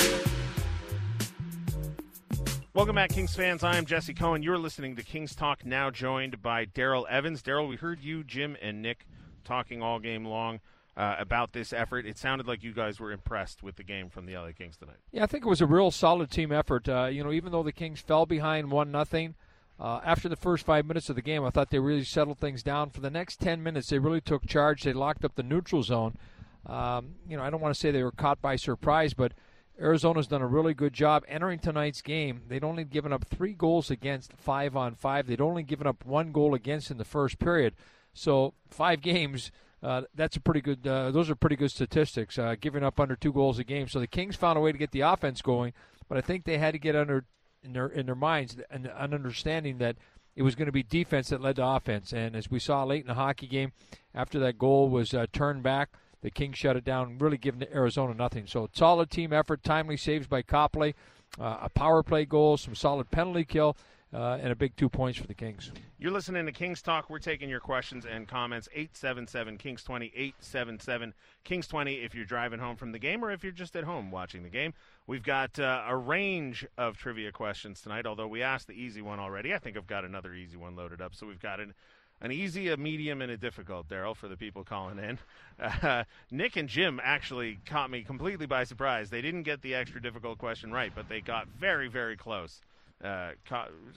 Welcome 2.73 2.95
back, 2.95 3.11
Kings 3.11 3.35
fans. 3.35 3.63
I 3.63 3.77
am 3.77 3.85
Jesse 3.85 4.15
Cohen. 4.15 4.41
You're 4.41 4.57
listening 4.57 4.95
to 4.95 5.03
Kings 5.03 5.35
Talk, 5.35 5.63
now 5.63 5.91
joined 5.91 6.41
by 6.41 6.65
Daryl 6.65 7.07
Evans. 7.07 7.43
Daryl, 7.43 7.69
we 7.69 7.75
heard 7.75 7.99
you, 7.99 8.23
Jim, 8.23 8.57
and 8.59 8.81
Nick 8.81 9.05
talking 9.43 9.83
all 9.83 9.99
game 9.99 10.25
long 10.25 10.59
uh, 10.99 11.15
about 11.17 11.53
this 11.53 11.71
effort. 11.71 12.05
It 12.05 12.17
sounded 12.17 12.45
like 12.45 12.61
you 12.61 12.73
guys 12.73 12.99
were 12.99 13.13
impressed 13.13 13.63
with 13.63 13.77
the 13.77 13.83
game 13.83 14.09
from 14.09 14.25
the 14.25 14.35
LA 14.35 14.51
Kings 14.51 14.75
tonight. 14.75 14.97
Yeah, 15.13 15.23
I 15.23 15.27
think 15.27 15.45
it 15.45 15.49
was 15.49 15.61
a 15.61 15.65
real 15.65 15.91
solid 15.91 16.29
team 16.29 16.51
effort. 16.51 16.89
Uh, 16.89 17.05
you 17.05 17.23
know, 17.23 17.31
even 17.31 17.53
though 17.53 17.63
the 17.63 17.71
Kings 17.71 18.01
fell 18.01 18.25
behind 18.25 18.69
one 18.69 18.91
nothing, 18.91 19.35
uh, 19.79 20.01
after 20.03 20.27
the 20.27 20.35
first 20.35 20.65
five 20.65 20.85
minutes 20.85 21.09
of 21.09 21.15
the 21.15 21.21
game, 21.21 21.45
I 21.45 21.51
thought 21.51 21.69
they 21.69 21.79
really 21.79 22.03
settled 22.03 22.39
things 22.39 22.63
down. 22.63 22.89
For 22.89 22.99
the 22.99 23.09
next 23.09 23.39
ten 23.39 23.63
minutes, 23.63 23.87
they 23.87 23.97
really 23.97 24.19
took 24.19 24.45
charge. 24.45 24.83
They 24.83 24.91
locked 24.91 25.23
up 25.23 25.35
the 25.35 25.43
neutral 25.43 25.83
zone. 25.83 26.17
Um, 26.65 27.15
you 27.29 27.37
know, 27.37 27.43
I 27.43 27.49
don't 27.49 27.61
want 27.61 27.73
to 27.73 27.79
say 27.79 27.91
they 27.91 28.03
were 28.03 28.11
caught 28.11 28.41
by 28.41 28.57
surprise, 28.57 29.13
but 29.13 29.31
Arizona's 29.79 30.27
done 30.27 30.41
a 30.41 30.47
really 30.47 30.73
good 30.73 30.91
job 30.91 31.23
entering 31.29 31.59
tonight's 31.59 32.01
game. 32.01 32.41
They'd 32.49 32.65
only 32.65 32.83
given 32.83 33.13
up 33.13 33.23
three 33.23 33.53
goals 33.53 33.89
against 33.89 34.33
five 34.33 34.75
on 34.75 34.95
five. 34.95 35.27
They'd 35.27 35.39
only 35.39 35.63
given 35.63 35.87
up 35.87 36.05
one 36.05 36.33
goal 36.33 36.53
against 36.53 36.91
in 36.91 36.97
the 36.97 37.05
first 37.05 37.39
period. 37.39 37.73
So 38.13 38.53
five 38.69 38.99
games. 38.99 39.49
Uh, 39.81 40.01
that's 40.13 40.35
a 40.35 40.41
pretty 40.41 40.61
good. 40.61 40.85
Uh, 40.85 41.11
those 41.11 41.29
are 41.29 41.35
pretty 41.35 41.55
good 41.55 41.71
statistics. 41.71 42.37
Uh, 42.37 42.55
giving 42.59 42.83
up 42.83 42.99
under 42.99 43.15
two 43.15 43.31
goals 43.31 43.59
a 43.59 43.63
game. 43.63 43.87
So 43.87 43.99
the 43.99 44.07
Kings 44.07 44.35
found 44.35 44.57
a 44.57 44.61
way 44.61 44.71
to 44.71 44.77
get 44.77 44.91
the 44.91 45.01
offense 45.01 45.41
going, 45.41 45.73
but 46.07 46.17
I 46.17 46.21
think 46.21 46.43
they 46.43 46.57
had 46.57 46.71
to 46.71 46.79
get 46.79 46.95
under 46.95 47.25
in 47.63 47.73
their 47.73 47.87
in 47.87 48.05
their 48.05 48.15
minds 48.15 48.57
an, 48.69 48.89
an 48.97 49.13
understanding 49.13 49.77
that 49.77 49.95
it 50.35 50.43
was 50.43 50.55
going 50.55 50.67
to 50.67 50.71
be 50.71 50.83
defense 50.83 51.29
that 51.29 51.41
led 51.41 51.57
to 51.57 51.65
offense. 51.65 52.13
And 52.13 52.35
as 52.35 52.49
we 52.49 52.59
saw 52.59 52.83
late 52.83 53.01
in 53.01 53.07
the 53.07 53.13
hockey 53.15 53.47
game, 53.47 53.71
after 54.13 54.39
that 54.39 54.57
goal 54.57 54.89
was 54.89 55.13
uh, 55.13 55.25
turned 55.33 55.63
back, 55.63 55.89
the 56.21 56.31
Kings 56.31 56.57
shut 56.57 56.77
it 56.77 56.83
down, 56.83 57.17
really 57.17 57.37
giving 57.37 57.65
Arizona 57.73 58.13
nothing. 58.13 58.47
So 58.47 58.69
solid 58.73 59.09
team 59.09 59.33
effort, 59.33 59.63
timely 59.63 59.97
saves 59.97 60.27
by 60.27 60.41
Copley, 60.41 60.95
uh, 61.39 61.57
a 61.61 61.69
power 61.69 62.03
play 62.03 62.25
goal, 62.25 62.57
some 62.57 62.75
solid 62.75 63.11
penalty 63.11 63.45
kill, 63.45 63.75
uh, 64.13 64.39
and 64.41 64.51
a 64.51 64.55
big 64.55 64.75
two 64.75 64.89
points 64.89 65.19
for 65.19 65.27
the 65.27 65.33
Kings. 65.33 65.71
You're 65.99 66.11
listening 66.11 66.45
to 66.45 66.51
Kings 66.51 66.81
Talk. 66.81 67.09
We're 67.09 67.19
taking 67.19 67.49
your 67.49 67.59
questions 67.59 68.05
and 68.05 68.27
comments. 68.27 68.67
877 68.73 69.57
Kings 69.57 69.83
20, 69.83 70.07
877 70.15 71.13
Kings 71.43 71.67
20 71.67 71.95
if 71.95 72.15
you're 72.15 72.25
driving 72.25 72.59
home 72.59 72.75
from 72.75 72.91
the 72.91 72.99
game 72.99 73.23
or 73.23 73.31
if 73.31 73.43
you're 73.43 73.51
just 73.51 73.75
at 73.75 73.83
home 73.83 74.09
watching 74.09 74.43
the 74.43 74.49
game. 74.49 74.73
We've 75.05 75.23
got 75.23 75.59
uh, 75.59 75.83
a 75.87 75.95
range 75.95 76.65
of 76.77 76.97
trivia 76.97 77.31
questions 77.31 77.81
tonight, 77.81 78.05
although 78.07 78.27
we 78.27 78.41
asked 78.41 78.67
the 78.67 78.73
easy 78.73 79.01
one 79.01 79.19
already. 79.19 79.53
I 79.53 79.59
think 79.59 79.77
I've 79.77 79.87
got 79.87 80.05
another 80.05 80.33
easy 80.33 80.57
one 80.57 80.75
loaded 80.75 81.01
up. 81.01 81.13
So 81.13 81.27
we've 81.27 81.39
got 81.39 81.59
an, 81.59 81.75
an 82.19 82.31
easy, 82.31 82.69
a 82.69 82.77
medium, 82.77 83.21
and 83.21 83.31
a 83.31 83.37
difficult, 83.37 83.87
Daryl, 83.89 84.15
for 84.15 84.27
the 84.27 84.37
people 84.37 84.63
calling 84.63 84.97
in. 84.97 85.19
Uh, 85.59 86.03
Nick 86.31 86.55
and 86.55 86.67
Jim 86.67 86.99
actually 87.03 87.59
caught 87.67 87.91
me 87.91 88.01
completely 88.03 88.47
by 88.47 88.63
surprise. 88.63 89.11
They 89.11 89.21
didn't 89.21 89.43
get 89.43 89.61
the 89.61 89.75
extra 89.75 90.01
difficult 90.01 90.39
question 90.39 90.71
right, 90.71 90.91
but 90.95 91.09
they 91.09 91.21
got 91.21 91.47
very, 91.47 91.87
very 91.89 92.17
close. 92.17 92.61
Uh, 93.03 93.31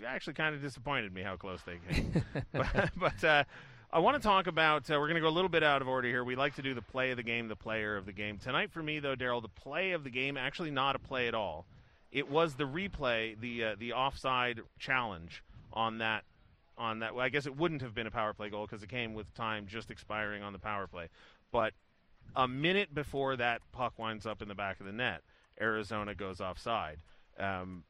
actually, 0.06 0.35
kind 0.35 0.54
of 0.54 0.62
disappointed 0.62 1.12
me 1.12 1.23
how 1.23 1.37
close 1.37 1.61
they 1.62 1.78
came. 1.90 2.25
but 2.52 2.90
but 2.97 3.25
uh, 3.25 3.44
I 3.92 3.99
want 3.99 4.16
to 4.16 4.23
talk 4.23 4.47
about. 4.47 4.90
Uh, 4.90 4.94
we're 4.99 5.09
going 5.09 5.16
to 5.16 5.21
go 5.21 5.28
a 5.28 5.30
little 5.30 5.49
bit 5.49 5.62
out 5.62 5.82
of 5.82 5.88
order 5.88 6.09
here. 6.09 6.25
We 6.25 6.37
like 6.37 6.54
to 6.56 6.62
do 6.62 6.73
the 6.73 6.82
play 6.82 7.11
of 7.11 7.16
the 7.16 7.23
game, 7.23 7.49
the 7.49 7.56
player 7.56 7.97
of 7.97 8.06
the 8.06 8.12
game. 8.12 8.38
Tonight, 8.38 8.71
for 8.73 8.82
me, 8.82 9.00
though, 9.00 9.16
Daryl, 9.16 9.42
the 9.42 9.49
play 9.49 9.92
of 9.92 10.04
the 10.04 10.11
game 10.11 10.37
actually 10.37 10.71
not 10.71 10.94
a 10.94 10.99
play 10.99 11.28
at 11.28 11.35
all. 11.35 11.66
It 12.11 12.30
was 12.30 12.54
the 12.54 12.64
replay, 12.64 13.38
the 13.38 13.64
uh, 13.64 13.76
the 13.78 13.92
offside 13.94 14.61
challenge 14.78 15.42
on 15.73 15.99
that 15.99 16.25
on 16.78 17.00
that. 17.00 17.14
Well, 17.14 17.25
I 17.25 17.28
guess 17.28 17.47
it 17.47 17.56
wouldn't 17.56 17.82
have 17.82 17.94
been 17.94 18.06
a 18.06 18.11
power 18.11 18.32
play 18.35 18.50
goal 18.50 18.66
because 18.66 18.82
it 18.82 18.88
came 18.88 19.14
with 19.14 19.32
time 19.35 19.66
just 19.66 19.90
expiring 19.90 20.42
on 20.42 20.52
the 20.52 20.59
power 20.59 20.87
play. 20.87 21.09
But 21.50 21.73
a 22.37 22.47
minute 22.47 22.94
before 22.94 23.37
that 23.37 23.62
puck 23.73 23.99
winds 23.99 24.26
up 24.26 24.42
in 24.42 24.49
the 24.49 24.54
back 24.54 24.80
of 24.80 24.87
the 24.87 24.92
net, 24.92 25.23
Arizona 25.61 26.14
goes 26.14 26.40
offside. 26.40 26.99
Um, 27.38 27.85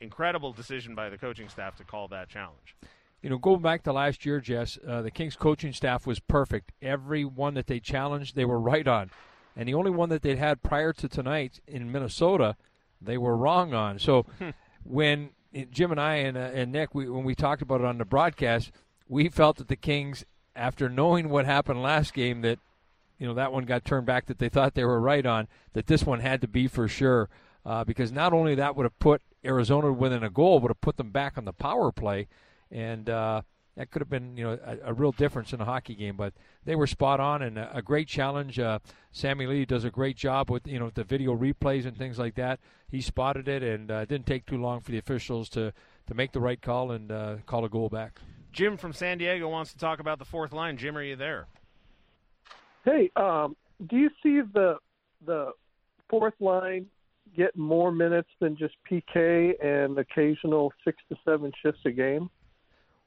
incredible 0.00 0.52
decision 0.52 0.94
by 0.94 1.08
the 1.08 1.18
coaching 1.18 1.48
staff 1.48 1.76
to 1.76 1.84
call 1.84 2.08
that 2.08 2.28
challenge. 2.28 2.76
You 3.22 3.30
know, 3.30 3.38
going 3.38 3.62
back 3.62 3.82
to 3.84 3.92
last 3.92 4.24
year, 4.26 4.40
Jess, 4.40 4.78
uh, 4.86 5.02
the 5.02 5.10
Kings 5.10 5.36
coaching 5.36 5.72
staff 5.72 6.06
was 6.06 6.20
perfect. 6.20 6.72
Every 6.82 7.24
one 7.24 7.54
that 7.54 7.66
they 7.66 7.80
challenged, 7.80 8.36
they 8.36 8.44
were 8.44 8.60
right 8.60 8.86
on. 8.86 9.10
And 9.56 9.68
the 9.68 9.74
only 9.74 9.90
one 9.90 10.10
that 10.10 10.22
they'd 10.22 10.38
had 10.38 10.62
prior 10.62 10.92
to 10.92 11.08
tonight 11.08 11.60
in 11.66 11.90
Minnesota, 11.90 12.56
they 13.00 13.16
were 13.16 13.36
wrong 13.36 13.72
on. 13.72 13.98
So 13.98 14.26
when 14.84 15.30
Jim 15.70 15.90
and 15.90 16.00
I 16.00 16.16
and, 16.16 16.36
uh, 16.36 16.50
and 16.52 16.72
Nick, 16.72 16.94
we, 16.94 17.08
when 17.08 17.24
we 17.24 17.34
talked 17.34 17.62
about 17.62 17.80
it 17.80 17.86
on 17.86 17.98
the 17.98 18.04
broadcast, 18.04 18.70
we 19.08 19.28
felt 19.28 19.56
that 19.56 19.68
the 19.68 19.76
Kings, 19.76 20.24
after 20.54 20.88
knowing 20.88 21.30
what 21.30 21.46
happened 21.46 21.82
last 21.82 22.12
game, 22.12 22.42
that 22.42 22.58
you 23.18 23.26
know 23.26 23.34
that 23.34 23.52
one 23.52 23.64
got 23.64 23.84
turned 23.84 24.04
back 24.04 24.26
that 24.26 24.38
they 24.38 24.50
thought 24.50 24.74
they 24.74 24.84
were 24.84 25.00
right 25.00 25.24
on, 25.24 25.48
that 25.72 25.86
this 25.86 26.04
one 26.04 26.20
had 26.20 26.42
to 26.42 26.48
be 26.48 26.66
for 26.66 26.86
sure. 26.86 27.28
Uh, 27.64 27.82
because 27.82 28.12
not 28.12 28.32
only 28.32 28.54
that 28.54 28.76
would 28.76 28.84
have 28.84 28.98
put 29.00 29.22
Arizona 29.46 29.92
within 29.92 30.22
a 30.22 30.30
goal, 30.30 30.60
would 30.60 30.70
have 30.70 30.80
put 30.80 30.96
them 30.96 31.10
back 31.10 31.38
on 31.38 31.44
the 31.44 31.52
power 31.52 31.92
play, 31.92 32.28
and 32.70 33.08
uh, 33.08 33.42
that 33.76 33.90
could 33.90 34.00
have 34.00 34.10
been 34.10 34.36
you 34.36 34.44
know 34.44 34.58
a, 34.64 34.90
a, 34.90 34.92
real 34.92 35.12
difference 35.12 35.52
in 35.52 35.60
a 35.60 35.64
hockey 35.64 35.94
game. 35.94 36.16
But 36.16 36.32
they 36.64 36.74
were 36.74 36.86
spot 36.86 37.20
on 37.20 37.42
and 37.42 37.58
a, 37.58 37.76
a 37.76 37.82
great 37.82 38.08
challenge. 38.08 38.58
Uh, 38.58 38.80
Sammy 39.12 39.46
Lee 39.46 39.64
does 39.64 39.84
a 39.84 39.90
great 39.90 40.16
job 40.16 40.50
with 40.50 40.66
you 40.66 40.78
know 40.78 40.90
the 40.90 41.04
video 41.04 41.36
replays 41.36 41.86
and 41.86 41.96
things 41.96 42.18
like 42.18 42.34
that. 42.34 42.60
He 42.90 43.00
spotted 43.00 43.48
it, 43.48 43.62
and 43.62 43.90
uh, 43.90 43.96
it 43.96 44.08
didn't 44.08 44.26
take 44.26 44.46
too 44.46 44.60
long 44.60 44.80
for 44.80 44.90
the 44.90 44.98
officials 44.98 45.48
to 45.50 45.72
to 46.06 46.14
make 46.14 46.32
the 46.32 46.40
right 46.40 46.60
call 46.60 46.90
and 46.90 47.12
uh, 47.12 47.36
call 47.46 47.64
a 47.64 47.68
goal 47.68 47.88
back. 47.88 48.20
Jim 48.52 48.76
from 48.76 48.92
San 48.92 49.18
Diego 49.18 49.48
wants 49.48 49.72
to 49.72 49.78
talk 49.78 50.00
about 50.00 50.18
the 50.18 50.24
fourth 50.24 50.52
line. 50.52 50.76
Jim, 50.76 50.96
are 50.96 51.02
you 51.02 51.16
there? 51.16 51.46
Hey, 52.84 53.10
um, 53.16 53.56
do 53.86 53.96
you 53.96 54.10
see 54.22 54.40
the 54.40 54.78
the 55.24 55.52
fourth 56.08 56.34
line 56.40 56.86
get 57.36 57.56
more 57.56 57.92
minutes 57.92 58.28
than 58.40 58.56
just 58.56 58.74
PK 58.90 59.52
and 59.64 59.98
occasional 59.98 60.72
six 60.84 60.98
to 61.08 61.16
seven 61.24 61.52
shifts 61.62 61.80
a 61.84 61.90
game? 61.90 62.30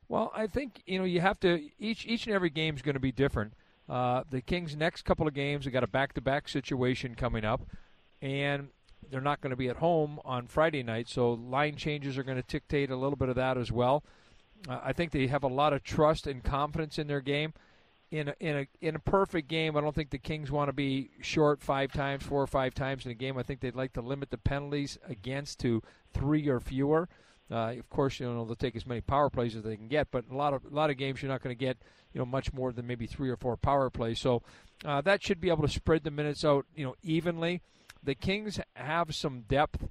Well, 0.07 0.31
I 0.35 0.47
think 0.47 0.81
you 0.85 0.99
know 0.99 1.05
you 1.05 1.21
have 1.21 1.39
to 1.41 1.69
each 1.79 2.05
each 2.05 2.25
and 2.25 2.35
every 2.35 2.49
game 2.49 2.75
is 2.75 2.81
going 2.81 2.95
to 2.95 2.99
be 2.99 3.11
different. 3.11 3.53
Uh, 3.87 4.23
the 4.29 4.41
Kings' 4.41 4.75
next 4.75 5.03
couple 5.03 5.27
of 5.27 5.33
games, 5.33 5.65
they 5.65 5.71
got 5.71 5.83
a 5.83 5.87
back-to-back 5.87 6.47
situation 6.47 7.15
coming 7.15 7.43
up, 7.43 7.61
and 8.21 8.67
they're 9.09 9.19
not 9.19 9.41
going 9.41 9.49
to 9.49 9.57
be 9.57 9.67
at 9.67 9.77
home 9.77 10.19
on 10.23 10.45
Friday 10.45 10.83
night, 10.83 11.09
so 11.09 11.33
line 11.33 11.75
changes 11.75 12.15
are 12.15 12.23
going 12.23 12.37
to 12.37 12.43
dictate 12.43 12.91
a 12.91 12.95
little 12.95 13.15
bit 13.15 13.29
of 13.29 13.35
that 13.35 13.57
as 13.57 13.71
well. 13.71 14.03
Uh, 14.67 14.79
I 14.83 14.93
think 14.93 15.11
they 15.11 15.25
have 15.27 15.43
a 15.43 15.47
lot 15.47 15.73
of 15.73 15.83
trust 15.83 16.27
and 16.27 16.43
confidence 16.43 16.99
in 16.99 17.07
their 17.07 17.21
game. 17.21 17.53
In 18.11 18.29
a, 18.29 18.35
in 18.39 18.57
a 18.57 18.67
in 18.81 18.95
a 18.95 18.99
perfect 18.99 19.47
game, 19.47 19.77
I 19.77 19.81
don't 19.81 19.93
think 19.93 20.09
the 20.09 20.17
Kings 20.17 20.49
want 20.49 20.69
to 20.69 20.73
be 20.73 21.11
short 21.21 21.61
five 21.61 21.93
times, 21.93 22.23
four 22.23 22.41
or 22.41 22.47
five 22.47 22.73
times 22.73 23.05
in 23.05 23.11
a 23.11 23.15
game. 23.15 23.37
I 23.37 23.43
think 23.43 23.59
they'd 23.59 23.75
like 23.75 23.93
to 23.93 24.01
limit 24.01 24.31
the 24.31 24.37
penalties 24.39 24.97
against 25.07 25.59
to 25.59 25.83
three 26.11 26.47
or 26.47 26.59
fewer. 26.59 27.07
Uh, 27.51 27.73
of 27.77 27.89
course, 27.89 28.19
you 28.19 28.27
know 28.27 28.45
they'll 28.45 28.55
take 28.55 28.75
as 28.75 28.85
many 28.85 29.01
power 29.01 29.29
plays 29.29 29.55
as 29.55 29.63
they 29.63 29.75
can 29.75 29.87
get, 29.87 30.09
but 30.11 30.25
a 30.31 30.35
lot 30.35 30.53
of 30.53 30.65
a 30.65 30.73
lot 30.73 30.89
of 30.89 30.97
games 30.97 31.21
you're 31.21 31.31
not 31.31 31.41
going 31.41 31.55
to 31.55 31.59
get 31.59 31.77
you 32.13 32.19
know 32.19 32.25
much 32.25 32.53
more 32.53 32.71
than 32.71 32.85
maybe 32.85 33.07
three 33.07 33.29
or 33.29 33.35
four 33.35 33.57
power 33.57 33.89
plays. 33.89 34.19
So 34.19 34.43
uh, 34.85 35.01
that 35.01 35.23
should 35.23 35.41
be 35.41 35.49
able 35.49 35.63
to 35.63 35.73
spread 35.73 36.03
the 36.03 36.11
minutes 36.11 36.45
out 36.45 36.65
you 36.75 36.85
know 36.85 36.95
evenly. 37.01 37.61
The 38.03 38.15
Kings 38.15 38.59
have 38.75 39.15
some 39.15 39.41
depth 39.41 39.87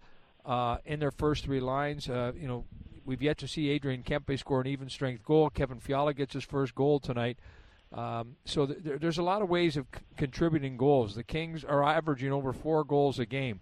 uh, 0.47 0.79
in 0.85 1.01
their 1.01 1.11
first 1.11 1.45
three 1.45 1.61
lines. 1.61 2.09
Uh, 2.09 2.33
you 2.37 2.47
know 2.47 2.65
we've 3.05 3.23
yet 3.23 3.39
to 3.39 3.49
see 3.49 3.71
Adrian 3.71 4.05
Kempe 4.05 4.39
score 4.39 4.61
an 4.61 4.69
even 4.69 4.89
strength 4.89 5.25
goal. 5.25 5.51
Kevin 5.51 5.81
Fiala 5.81 6.15
gets 6.15 6.35
his 6.35 6.45
first 6.45 6.77
goal 6.77 7.01
tonight. 7.01 7.39
Um, 7.93 8.37
so 8.45 8.67
th- 8.67 9.01
there's 9.01 9.19
a 9.19 9.23
lot 9.23 9.41
of 9.41 9.49
ways 9.49 9.77
of 9.77 9.87
c- 9.95 10.03
contributing 10.17 10.77
goals. 10.77 11.15
The 11.15 11.25
Kings 11.25 11.65
are 11.65 11.83
averaging 11.83 12.33
over 12.33 12.53
four 12.53 12.85
goals 12.85 13.19
a 13.19 13.27
game 13.27 13.61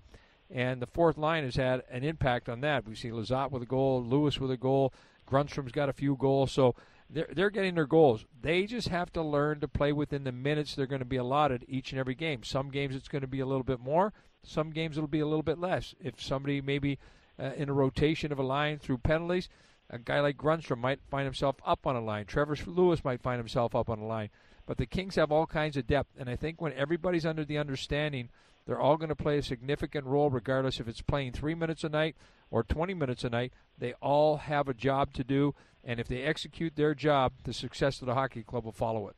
and 0.50 0.80
the 0.80 0.87
fourth 0.87 1.18
line 1.18 1.45
has 1.45 1.56
had 1.56 1.83
an 1.90 2.04
impact 2.04 2.49
on 2.49 2.61
that. 2.61 2.87
We 2.87 2.95
see 2.95 3.11
Lizotte 3.11 3.50
with 3.50 3.62
a 3.62 3.66
goal, 3.66 4.02
Lewis 4.04 4.38
with 4.38 4.50
a 4.50 4.56
goal, 4.56 4.92
Grundstrom's 5.28 5.73
got 5.73 5.88
a 5.88 5.92
few 5.92 6.16
goals, 6.16 6.52
so 6.52 6.75
they're 7.11 7.28
they're 7.33 7.50
getting 7.50 7.75
their 7.75 7.87
goals. 7.87 8.25
They 8.40 8.64
just 8.66 8.88
have 8.88 9.12
to 9.14 9.23
learn 9.23 9.61
to 9.61 9.68
play 9.68 9.92
within 9.92 10.25
the 10.25 10.33
minutes 10.33 10.75
they're 10.75 10.87
going 10.87 11.00
to 11.00 11.04
be 11.04 11.16
allotted 11.16 11.64
each 11.68 11.92
and 11.92 11.99
every 11.99 12.14
game. 12.14 12.42
Some 12.45 12.71
games 12.71 12.95
it's 12.95 13.09
going 13.09 13.23
to 13.23 13.28
be 13.28 13.40
a 13.40 13.47
little 13.47 13.64
bit 13.64 13.80
more, 13.80 14.12
some 14.42 14.71
games 14.71 14.97
it'll 14.97 15.09
be 15.09 15.21
a 15.21 15.26
little 15.26 15.42
bit 15.42 15.59
less. 15.59 15.95
If 16.00 16.23
somebody 16.23 16.61
maybe 16.61 16.99
uh, 17.38 17.50
in 17.56 17.68
a 17.68 17.75
rotation 17.75 18.33
of 18.33 18.38
a 18.38 18.45
line 18.45 18.78
through 18.78 18.99
penalties, 18.99 19.49
a 19.90 19.99
guy 19.99 20.21
like 20.21 20.37
Grundstrom 20.37 20.78
might 20.78 21.00
find 21.11 21.25
himself 21.25 21.57
up 21.64 21.87
on 21.87 21.97
a 21.97 22.00
line. 22.00 22.26
Trevor 22.26 22.57
Lewis 22.66 23.05
might 23.05 23.23
find 23.23 23.38
himself 23.38 23.75
up 23.75 23.88
on 23.88 23.99
a 23.99 24.07
line. 24.07 24.31
But 24.66 24.78
the 24.78 24.87
Kings 24.87 25.14
have 25.14 25.31
all 25.31 25.47
kinds 25.47 25.76
of 25.76 25.87
depth, 25.87 26.11
and 26.19 26.28
I 26.28 26.35
think 26.35 26.61
when 26.61 26.73
everybody's 26.73 27.25
under 27.25 27.45
the 27.45 27.59
understanding 27.59 28.31
they're 28.66 28.81
all 28.81 28.97
going 28.97 29.11
to 29.11 29.16
play 29.16 29.38
a 29.38 29.43
significant 29.43 30.07
role, 30.07 30.28
regardless 30.28 30.81
if 30.81 30.88
it's 30.88 31.00
playing 31.00 31.33
three 31.33 31.55
minutes 31.55 31.85
a 31.85 31.88
night 31.88 32.16
or 32.50 32.64
20 32.64 32.95
minutes 32.95 33.25
a 33.25 33.31
night. 33.31 33.52
They 33.78 33.95
all 33.95 34.38
have 34.38 34.69
a 34.69 34.75
job 34.75 35.12
to 35.14 35.25
do, 35.25 35.55
and 35.85 36.00
if 36.00 36.09
they 36.09 36.23
execute 36.23 36.75
their 36.75 36.95
job, 36.95 37.33
the 37.45 37.52
success 37.52 38.00
of 38.00 38.07
the 38.07 38.14
hockey 38.14 38.43
club 38.43 38.64
will 38.64 38.73
follow 38.73 39.09
it. 39.09 39.16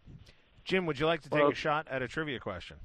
Jim, 0.64 0.84
would 0.84 0.98
you 0.98 1.06
like 1.06 1.22
to 1.22 1.30
take 1.30 1.40
well, 1.40 1.50
a 1.50 1.54
shot 1.54 1.88
at 1.90 2.02
a 2.02 2.08
trivia 2.08 2.38
question? 2.38 2.76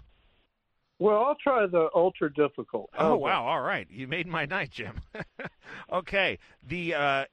Well, 1.00 1.22
I'll 1.22 1.36
try 1.36 1.66
the 1.68 1.90
ultra 1.94 2.34
difficult. 2.34 2.90
oh 2.98 3.18
wow! 3.18 3.46
All 3.46 3.62
right, 3.62 3.88
you 3.90 4.08
made 4.08 4.26
my 4.26 4.46
night, 4.46 4.70
Jim. 4.72 5.02
okay, 5.92 6.40
the 6.66 6.94
uh, 6.94 7.26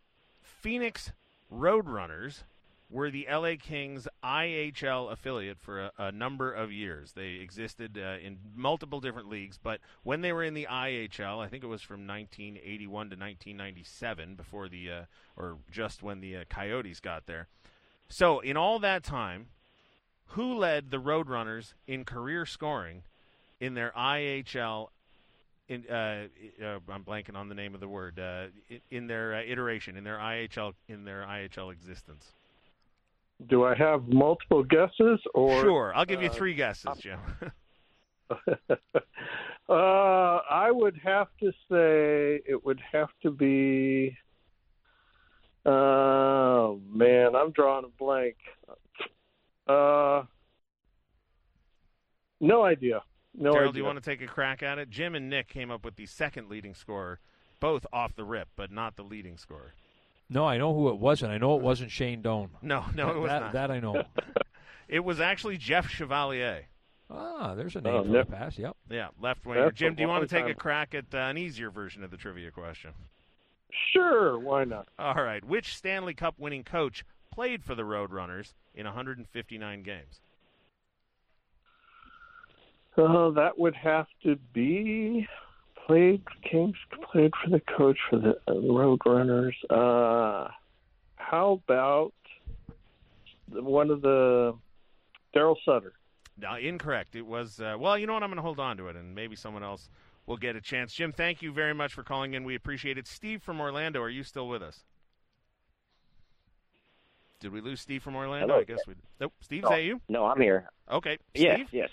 Phoenix 0.61 1.13
Roadrunners 1.51 2.43
were 2.91 3.11
the 3.11 3.27
LA 3.31 3.53
Kings 3.59 4.07
IHL 4.23 5.11
affiliate 5.11 5.59
for 5.59 5.81
a, 5.81 5.93
a 5.97 6.13
number 6.13 6.53
of 6.53 6.71
years. 6.71 7.13
They 7.13 7.35
existed 7.35 7.97
uh, 7.97 8.19
in 8.23 8.39
multiple 8.55 9.01
different 9.01 9.29
leagues, 9.29 9.59
but 9.63 9.81
when 10.03 10.21
they 10.21 10.33
were 10.33 10.43
in 10.43 10.55
the 10.55 10.67
IHL, 10.71 11.39
I 11.39 11.49
think 11.49 11.65
it 11.65 11.69
was 11.69 11.83
from 11.83 12.07
1981 12.07 12.91
to 12.91 13.17
1997, 13.17 14.35
before 14.35 14.69
the 14.69 14.91
uh, 14.91 15.03
or 15.37 15.59
just 15.71 16.03
when 16.03 16.21
the 16.21 16.39
uh, 16.39 16.45
Coyotes 16.51 17.01
got 17.01 17.27
there. 17.27 17.49
So 18.09 18.41
in 18.41 18.57
all 18.57 18.81
that 18.81 19.05
time, 19.05 19.47
who 20.31 20.59
led 20.59 20.91
the 20.91 21.01
Roadrunners 21.01 21.73
in 21.87 22.05
career 22.05 22.45
scoring 22.45 23.05
in 23.61 23.75
their 23.75 23.93
IHL? 23.97 24.89
In, 25.71 25.85
uh, 25.89 26.27
uh, 26.61 26.79
I'm 26.89 27.05
blanking 27.05 27.37
on 27.37 27.49
the 27.49 27.55
name 27.55 27.75
of 27.75 27.81
the 27.81 27.87
word. 27.87 28.19
Uh, 28.19 28.47
in 28.91 29.07
their 29.07 29.35
iteration, 29.35 29.97
in 29.97 30.03
their 30.03 30.19
IHL, 30.19 30.75
in 30.89 31.05
their 31.05 31.23
IHL 31.23 31.73
existence. 31.73 32.35
Do 33.49 33.65
I 33.65 33.77
have 33.77 34.09
multiple 34.09 34.65
guesses 34.65 35.21
or? 35.33 35.61
Sure, 35.61 35.93
I'll 35.95 36.05
give 36.05 36.23
you 36.23 36.29
uh, 36.29 36.33
three 36.33 36.55
guesses, 36.55 36.91
Jim. 36.99 37.21
uh, 39.69 39.73
I 39.73 40.71
would 40.73 40.99
have 41.05 41.29
to 41.39 41.53
say 41.71 42.43
it 42.45 42.65
would 42.65 42.81
have 42.93 43.11
to 43.23 43.31
be. 43.31 44.17
Oh 45.65 46.81
man, 46.93 47.37
I'm 47.37 47.53
drawing 47.53 47.85
a 47.85 47.89
blank. 47.97 48.37
Uh, 49.69 50.25
no 52.41 52.65
idea. 52.65 53.03
No 53.35 53.55
Daryl, 53.55 53.61
idea. 53.61 53.73
do 53.73 53.79
you 53.79 53.85
want 53.85 54.03
to 54.03 54.11
take 54.11 54.23
a 54.23 54.27
crack 54.27 54.63
at 54.63 54.79
it? 54.79 54.91
Jim 54.91 55.15
and 55.15 55.31
Nick 55.31 55.49
came 55.49 55.71
up 55.71 55.85
with 55.85 55.97
the 55.97 56.07
second 56.07 56.49
leading 56.49 56.75
scorer, 56.75 57.21
both 57.61 57.87
off 57.93 58.15
the 58.17 58.25
rip, 58.25 58.49
but 58.57 58.71
not 58.71 58.97
the 58.97 59.03
leading 59.03 59.37
scorer. 59.37 59.75
No, 60.29 60.45
I 60.47 60.59
know 60.59 60.75
who 60.75 60.89
it 60.91 60.99
wasn't. 60.99 61.33
I 61.33 61.39
know 61.39 61.57
it 61.57 61.63
wasn't 61.63 61.91
Shane 61.91 62.23
Doan. 62.23 62.51
No, 62.63 62.85
no, 62.95 63.11
it 63.11 63.19
was 63.19 63.31
that, 63.31 63.41
not. 63.41 63.53
That 63.53 63.71
I 63.71 63.81
know. 63.81 64.05
it 64.89 65.01
was 65.01 65.21
actually 65.21 65.59
Jeff 65.59 65.89
Chevalier. 65.89 66.67
Ah, 67.11 67.55
there's 67.57 67.75
a 67.75 67.81
name 67.81 67.95
oh, 67.95 68.05
for 68.05 68.11
the 68.11 68.25
pass. 68.25 68.57
Yep. 68.57 68.77
Yeah, 68.89 69.09
left 69.21 69.45
winger. 69.45 69.73
Jim, 69.73 69.97
do 69.97 70.03
you 70.03 70.09
want 70.09 70.23
to 70.23 70.29
take 70.29 70.45
time. 70.45 70.53
a 70.53 70.55
crack 70.55 70.95
at 70.95 71.07
uh, 71.13 71.19
an 71.19 71.37
easier 71.37 71.71
version 71.71 72.05
of 72.05 72.13
the 72.13 72.17
trivia 72.17 72.53
question? 72.53 72.93
Sure, 73.93 74.39
why 74.39 74.65
not? 74.65 74.89
All 74.99 75.15
right. 75.15 75.45
Which 75.45 75.77
Stanley 75.77 76.15
Cup 76.15 76.35
winning 76.39 76.63
coach 76.63 77.05
played 77.33 77.65
for 77.65 77.75
the 77.75 77.83
Roadrunners 77.83 78.55
in 78.75 78.87
159 78.87 79.83
games? 79.83 80.21
Uh, 82.97 83.31
that 83.31 83.59
would 83.59 83.75
have 83.77 84.07
to 84.25 84.37
be 84.53 85.27
played 85.87 86.23
Kings 86.49 86.77
played 87.11 87.33
for 87.43 87.51
the 87.51 87.61
coach 87.61 87.99
for 88.09 88.19
the 88.19 88.39
Roadrunners. 88.49 89.55
Uh, 89.71 90.49
how 91.17 91.61
about 91.65 92.13
one 93.53 93.91
of 93.91 94.03
the 94.03 94.55
Darryl 95.35 95.57
Sutter. 95.65 95.93
No, 96.39 96.55
incorrect. 96.57 97.15
It 97.17 97.27
was 97.27 97.61
uh, 97.61 97.77
well. 97.79 97.99
You 97.99 98.07
know 98.07 98.15
what? 98.15 98.23
I'm 98.23 98.31
going 98.31 98.37
to 98.37 98.43
hold 98.43 98.61
on 98.61 98.77
to 98.79 98.89
it, 98.89 98.97
and 98.97 99.15
maybe 99.15 99.37
someone 99.37 99.63
else 99.63 99.89
will 100.27 100.37
get 100.37 100.57
a 100.57 100.61
chance. 100.61 100.93
Jim, 100.95 101.13
thank 101.13 101.43
you 101.43 101.53
very 101.53 101.75
much 101.75 101.93
for 101.93 102.03
calling 102.03 102.35
in. 102.35 102.45
We 102.45 102.55
appreciate 102.55 102.99
it. 102.99 103.07
Steve 103.07 103.43
from 103.43 103.61
Orlando, 103.61 104.01
are 104.01 104.09
you 104.09 104.23
still 104.23 104.49
with 104.49 104.63
us? 104.63 104.85
Did 107.41 107.53
we 107.53 107.61
lose 107.61 107.81
Steve 107.81 108.03
from 108.03 108.17
Orlando? 108.17 108.49
Hello. 108.49 108.61
I 108.61 108.65
guess 108.65 108.81
we. 108.87 108.95
Nope. 109.21 109.33
Steve, 109.41 109.63
No, 109.63 109.69
is 109.69 109.77
that 109.77 109.83
you? 109.83 110.01
No, 110.09 110.27
I'm 110.27 110.41
here. 110.41 110.69
Okay. 110.91 111.19
Steve. 111.35 111.43
Yes, 111.43 111.69
yes. 111.73 111.91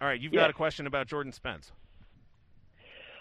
All 0.00 0.08
right. 0.08 0.20
You've 0.20 0.32
Yeah. 0.32 0.42
got 0.42 0.50
a 0.50 0.54
question 0.54 0.86
about 0.86 1.06
Jordan 1.06 1.32
Spence. 1.32 1.72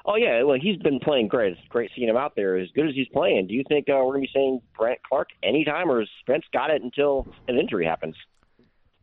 Oh 0.07 0.15
yeah, 0.17 0.43
well 0.43 0.57
he's 0.61 0.77
been 0.77 0.99
playing 0.99 1.27
great. 1.29 1.53
It's 1.53 1.67
great 1.67 1.89
seeing 1.95 2.09
him 2.09 2.17
out 2.17 2.35
there. 2.35 2.57
As 2.57 2.69
good 2.75 2.87
as 2.87 2.93
he's 2.93 3.07
playing, 3.07 3.47
do 3.47 3.55
you 3.55 3.63
think 3.67 3.89
uh, 3.89 3.93
we're 3.93 4.13
going 4.13 4.21
to 4.21 4.27
be 4.27 4.31
seeing 4.33 4.61
Brandt 4.77 4.99
Clarke 5.01 5.29
anytime, 5.41 5.89
or 5.89 6.01
is 6.01 6.09
Spence 6.19 6.45
got 6.53 6.69
it 6.69 6.83
until 6.83 7.27
an 7.47 7.57
injury 7.57 7.85
happens? 7.85 8.15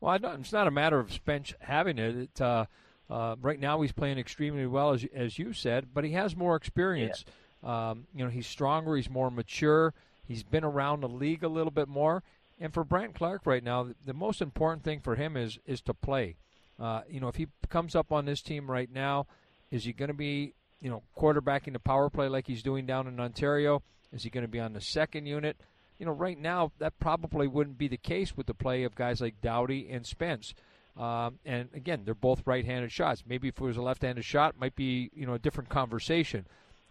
Well, 0.00 0.12
I 0.12 0.18
don't, 0.18 0.40
it's 0.40 0.52
not 0.52 0.68
a 0.68 0.70
matter 0.70 1.00
of 1.00 1.12
Spence 1.12 1.54
having 1.60 1.98
it. 1.98 2.16
it 2.16 2.40
uh, 2.40 2.66
uh, 3.10 3.34
right 3.40 3.58
now, 3.58 3.80
he's 3.80 3.90
playing 3.92 4.18
extremely 4.18 4.66
well, 4.66 4.92
as 4.92 5.04
as 5.12 5.38
you 5.40 5.52
said, 5.52 5.88
but 5.92 6.04
he 6.04 6.12
has 6.12 6.36
more 6.36 6.54
experience. 6.54 7.24
Um, 7.64 8.06
you 8.14 8.24
know, 8.24 8.30
he's 8.30 8.46
stronger. 8.46 8.94
He's 8.94 9.10
more 9.10 9.30
mature. 9.30 9.94
He's 10.24 10.44
been 10.44 10.64
around 10.64 11.00
the 11.00 11.08
league 11.08 11.42
a 11.42 11.48
little 11.48 11.70
bit 11.72 11.88
more. 11.88 12.22
And 12.60 12.72
for 12.72 12.84
Brandt 12.84 13.14
Clarke 13.14 13.42
right 13.44 13.62
now, 13.62 13.82
the, 13.82 13.96
the 14.04 14.14
most 14.14 14.40
important 14.40 14.84
thing 14.84 15.00
for 15.00 15.16
him 15.16 15.36
is 15.36 15.58
is 15.66 15.80
to 15.82 15.94
play. 15.94 16.36
Uh, 16.82 17.02
you 17.08 17.20
know, 17.20 17.28
if 17.28 17.36
he 17.36 17.46
comes 17.68 17.94
up 17.94 18.10
on 18.10 18.24
this 18.24 18.42
team 18.42 18.70
right 18.70 18.92
now, 18.92 19.26
is 19.70 19.84
he 19.84 19.92
going 19.92 20.08
to 20.08 20.14
be 20.14 20.54
you 20.80 20.90
know 20.90 21.02
quarterbacking 21.16 21.72
the 21.72 21.78
power 21.78 22.10
play 22.10 22.28
like 22.28 22.46
he's 22.46 22.62
doing 22.62 22.86
down 22.86 23.06
in 23.06 23.20
Ontario? 23.20 23.82
Is 24.12 24.24
he 24.24 24.30
going 24.30 24.44
to 24.44 24.48
be 24.48 24.60
on 24.60 24.72
the 24.72 24.80
second 24.80 25.26
unit? 25.26 25.56
you 26.02 26.06
know, 26.06 26.12
right 26.12 26.36
now 26.36 26.72
that 26.80 26.98
probably 26.98 27.46
wouldn't 27.46 27.78
be 27.78 27.86
the 27.86 27.96
case 27.96 28.36
with 28.36 28.48
the 28.48 28.54
play 28.54 28.82
of 28.82 28.96
guys 28.96 29.20
like 29.20 29.40
Doughty 29.40 29.88
and 29.88 30.04
Spence. 30.04 30.52
Um, 30.96 31.38
and 31.44 31.68
again, 31.74 32.02
they're 32.04 32.12
both 32.12 32.42
right-handed 32.44 32.90
shots. 32.90 33.22
Maybe 33.24 33.46
if 33.46 33.60
it 33.60 33.64
was 33.64 33.76
a 33.76 33.82
left-handed 33.82 34.24
shot, 34.24 34.58
might 34.58 34.74
be 34.74 35.10
you 35.14 35.26
know 35.26 35.34
a 35.34 35.38
different 35.38 35.70
conversation. 35.70 36.46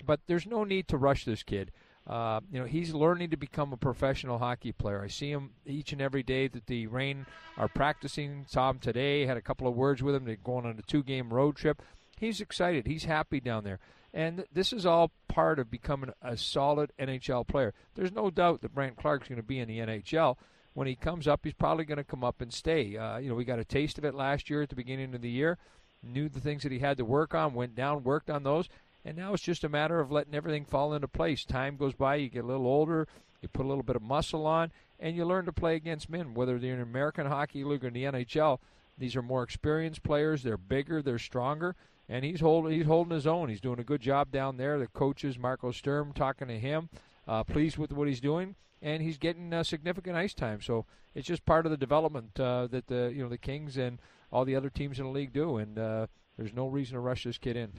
But 0.06 0.22
there's 0.28 0.48
no 0.48 0.64
need 0.64 0.88
to 0.88 0.98
rush 0.98 1.26
this 1.26 1.44
kid. 1.44 1.74
Uh, 2.08 2.40
you 2.52 2.60
know, 2.60 2.66
he's 2.66 2.94
learning 2.94 3.30
to 3.30 3.38
become 3.38 3.72
a 3.74 3.78
professional 3.78 4.40
hockey 4.40 4.72
player. 4.72 5.02
I 5.04 5.08
see 5.08 5.32
him 5.32 5.52
each 5.66 5.94
and 5.94 6.02
every 6.02 6.24
day 6.24 6.48
that 6.48 6.66
the 6.66 6.88
Reign 6.88 7.26
are 7.58 7.68
practicing. 7.68 8.46
Him 8.52 8.80
today. 8.80 9.26
Had 9.26 9.38
a 9.38 9.42
couple 9.42 9.68
of 9.68 9.76
words 9.76 10.02
with 10.02 10.16
him. 10.16 10.26
They're 10.26 10.36
going 10.36 10.66
on 10.66 10.78
a 10.78 10.82
two-game 10.82 11.32
road 11.32 11.56
trip. 11.56 11.82
He's 12.18 12.42
excited. 12.42 12.88
He's 12.88 13.06
happy 13.06 13.40
down 13.40 13.64
there. 13.64 13.80
And 14.14 14.46
this 14.52 14.74
is 14.74 14.86
all 14.86 15.12
part 15.28 15.60
of 15.60 15.72
becoming 15.72 16.12
a 16.22 16.36
solid 16.36 16.92
NHL 17.00 17.48
player. 17.48 17.74
There's 17.96 18.12
no 18.12 18.30
doubt 18.30 18.62
that 18.62 18.76
Brandt 18.76 18.98
Clarke's 18.98 19.30
going 19.30 19.40
to 19.40 19.48
be 19.48 19.60
in 19.60 19.68
the 19.68 19.80
NHL. 19.80 20.36
When 20.74 20.88
he 20.88 20.96
comes 20.96 21.28
up, 21.28 21.42
he's 21.44 21.54
probably 21.54 21.86
going 21.86 21.98
to 21.98 22.04
come 22.04 22.24
up 22.24 22.42
and 22.42 22.52
stay. 22.52 22.98
Uh, 22.98 23.18
you 23.18 23.30
know, 23.30 23.36
we 23.36 23.46
got 23.46 23.60
a 23.60 23.66
taste 23.66 23.98
of 23.98 24.06
it 24.06 24.16
last 24.16 24.50
year 24.50 24.62
at 24.62 24.70
the 24.70 24.76
beginning 24.76 25.16
of 25.16 25.22
the 25.22 25.30
year. 25.30 25.58
Knew 26.04 26.30
the 26.30 26.40
things 26.40 26.64
that 26.64 26.72
he 26.72 26.80
had 26.80 26.98
to 26.98 27.06
work 27.06 27.36
on, 27.36 27.54
went 27.54 27.76
down, 27.76 28.04
worked 28.04 28.30
on 28.30 28.44
those, 28.44 28.68
and 29.04 29.18
now 29.18 29.34
it's 29.34 29.44
just 29.44 29.64
a 29.64 29.70
matter 29.70 30.00
of 30.00 30.12
letting 30.12 30.36
everything 30.36 30.66
fall 30.66 30.94
into 30.94 31.08
place. 31.08 31.46
Time 31.46 31.78
goes 31.78 31.94
by, 31.94 32.16
you 32.16 32.30
get 32.30 32.44
a 32.44 32.48
little 32.48 32.68
older, 32.68 33.08
you 33.42 33.48
put 33.48 33.66
a 33.66 33.70
little 33.70 33.84
bit 33.84 33.96
of 33.96 34.02
muscle 34.02 34.46
on, 34.46 34.72
and 35.00 35.16
you 35.16 35.26
learn 35.26 35.46
to 35.46 35.54
play 35.54 35.76
against 35.76 36.10
men, 36.10 36.34
whether 36.34 36.60
they're 36.60 36.76
in 36.76 36.82
American 36.82 37.28
Hockey 37.28 37.64
League 37.64 37.84
or 37.84 37.88
in 37.88 37.94
the 37.94 38.04
NHL. 38.04 38.60
These 38.98 39.16
are 39.16 39.22
more 39.22 39.44
experienced 39.44 40.04
players. 40.04 40.44
They're 40.44 40.58
bigger. 40.58 41.02
They're 41.02 41.18
stronger 41.18 41.76
and 42.12 42.26
he's 42.26 42.42
holding 42.42 42.74
he's 42.74 42.86
holding 42.86 43.14
his 43.14 43.26
own. 43.26 43.48
He's 43.48 43.62
doing 43.62 43.80
a 43.80 43.86
good 43.86 44.02
job 44.02 44.32
down 44.32 44.58
there. 44.58 44.78
The 44.78 44.88
coaches, 44.88 45.40
Marco 45.40 45.72
Sturm, 45.72 46.12
talking 46.12 46.50
to 46.50 46.60
him, 46.60 46.90
uh, 47.26 47.46
pleased 47.46 47.78
with 47.78 47.94
what 47.94 48.10
he's 48.10 48.20
doing, 48.20 48.56
and 48.82 49.02
he's 49.02 49.18
getting 49.18 49.54
uh, 49.54 49.64
significant 49.64 50.18
ice 50.18 50.34
time. 50.34 50.62
So 50.62 50.86
it's 51.16 51.26
just 51.26 51.46
part 51.46 51.66
of 51.66 51.72
the 51.72 51.78
development 51.78 52.38
uh, 52.38 52.68
that 52.68 52.88
the 52.88 53.14
you 53.16 53.24
know 53.24 53.30
the 53.30 53.38
Kings 53.38 53.78
and 53.78 53.98
all 54.30 54.44
the 54.44 54.58
other 54.58 54.70
teams 54.70 55.00
in 55.00 55.06
the 55.06 55.12
league 55.12 55.32
do, 55.32 55.56
and 55.56 55.80
uh, 55.80 56.08
there's 56.38 56.54
no 56.54 56.68
reason 56.68 56.96
to 56.96 57.00
rush 57.00 57.24
this 57.24 57.38
kid 57.38 57.56
in. 57.56 57.72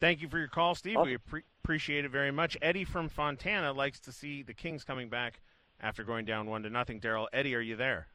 Thank 0.00 0.20
you 0.20 0.28
for 0.28 0.38
your 0.38 0.48
call, 0.48 0.74
Steve. 0.74 0.96
We 1.02 1.16
appre- 1.16 1.42
appreciate 1.64 2.04
it 2.04 2.10
very 2.10 2.30
much. 2.30 2.56
Eddie 2.60 2.84
from 2.84 3.08
Fontana 3.08 3.72
likes 3.72 3.98
to 4.00 4.12
see 4.12 4.42
the 4.42 4.52
Kings 4.52 4.84
coming 4.84 5.08
back 5.08 5.40
after 5.80 6.04
going 6.04 6.24
down 6.24 6.46
one 6.46 6.62
to 6.64 6.70
nothing. 6.70 7.00
Daryl, 7.00 7.26
Eddie, 7.32 7.54
are 7.54 7.60
you 7.60 7.76
there? 7.76 8.06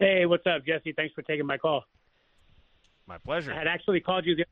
Hey, 0.00 0.26
what's 0.26 0.46
up, 0.46 0.64
Jesse? 0.66 0.92
Thanks 0.92 1.14
for 1.14 1.22
taking 1.22 1.46
my 1.46 1.58
call. 1.58 1.84
My 3.06 3.18
pleasure. 3.18 3.52
I 3.52 3.58
had 3.58 3.66
actually 3.66 4.00
called 4.00 4.26
you 4.26 4.36
the- 4.36 4.44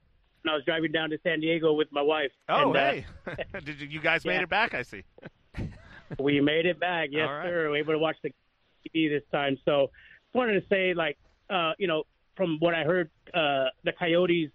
when 0.43 0.53
I 0.53 0.57
was 0.57 0.65
driving 0.65 0.93
down 0.93 1.11
to 1.11 1.19
San 1.23 1.41
Diego 1.41 1.73
with 1.73 1.91
my 1.91 2.03
wife. 2.03 2.31
Oh, 2.49 2.73
and, 2.73 2.77
uh, 2.77 2.91
hey, 2.91 3.07
did 3.65 3.81
you, 3.81 3.89
you 3.89 4.01
guys 4.01 4.25
made 4.25 4.41
it 4.41 4.49
back? 4.49 4.75
I 4.75 4.83
see. 4.83 5.03
we 6.21 6.41
made 6.41 6.67
it 6.67 6.79
back. 6.79 7.09
Yes, 7.11 7.27
All 7.29 7.35
right. 7.35 7.47
sir. 7.49 7.63
We 7.65 7.69
were 7.71 7.77
able 7.77 7.93
to 7.95 7.99
watch 7.99 8.17
the 8.23 8.31
TV 8.95 9.09
this 9.09 9.23
time. 9.33 9.59
So, 9.65 9.91
just 10.25 10.35
wanted 10.35 10.61
to 10.61 10.67
say, 10.69 10.95
like, 10.95 11.19
uh, 11.51 11.73
you 11.79 11.89
know, 11.89 12.05
from 12.37 12.59
what 12.61 12.75
I 12.75 12.85
heard, 12.85 13.11
uh, 13.35 13.67
the 13.85 13.93
Coyotes, 13.99 14.51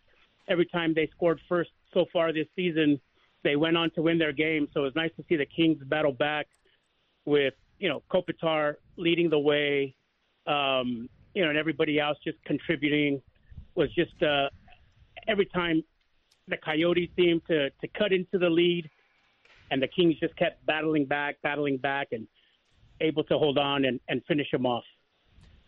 every 0.47 0.65
time 0.65 0.93
they 0.93 1.07
scored 1.15 1.39
first 1.47 1.71
so 1.93 2.05
far 2.11 2.33
this 2.33 2.47
season, 2.55 2.99
they 3.43 3.55
went 3.55 3.77
on 3.77 3.91
to 3.91 4.01
win 4.01 4.17
their 4.17 4.33
game. 4.33 4.67
So 4.73 4.81
it 4.81 4.83
was 4.83 4.95
nice 4.95 5.11
to 5.17 5.23
see 5.27 5.35
the 5.35 5.45
Kings 5.45 5.81
battle 5.83 6.11
back 6.11 6.47
with, 7.25 7.53
you 7.79 7.89
know, 7.89 8.03
Kopitar 8.11 8.75
leading 8.97 9.29
the 9.29 9.39
way, 9.39 9.95
um, 10.47 11.09
you 11.33 11.43
know, 11.43 11.49
and 11.49 11.57
everybody 11.57 11.99
else 11.99 12.17
just 12.23 12.43
contributing. 12.45 13.21
Was 13.75 13.89
just 13.93 14.21
uh, 14.21 14.49
every 15.27 15.45
time 15.45 15.81
the 16.47 16.57
Coyotes 16.57 17.09
seemed 17.15 17.41
to 17.47 17.69
to 17.69 17.87
cut 17.97 18.11
into 18.11 18.37
the 18.37 18.49
lead, 18.49 18.89
and 19.71 19.81
the 19.81 19.87
Kings 19.87 20.19
just 20.19 20.35
kept 20.35 20.65
battling 20.65 21.05
back, 21.05 21.37
battling 21.41 21.77
back, 21.77 22.09
and 22.11 22.27
able 22.99 23.23
to 23.23 23.37
hold 23.37 23.57
on 23.57 23.85
and, 23.85 23.99
and 24.09 24.21
finish 24.27 24.51
them 24.51 24.65
off. 24.65 24.83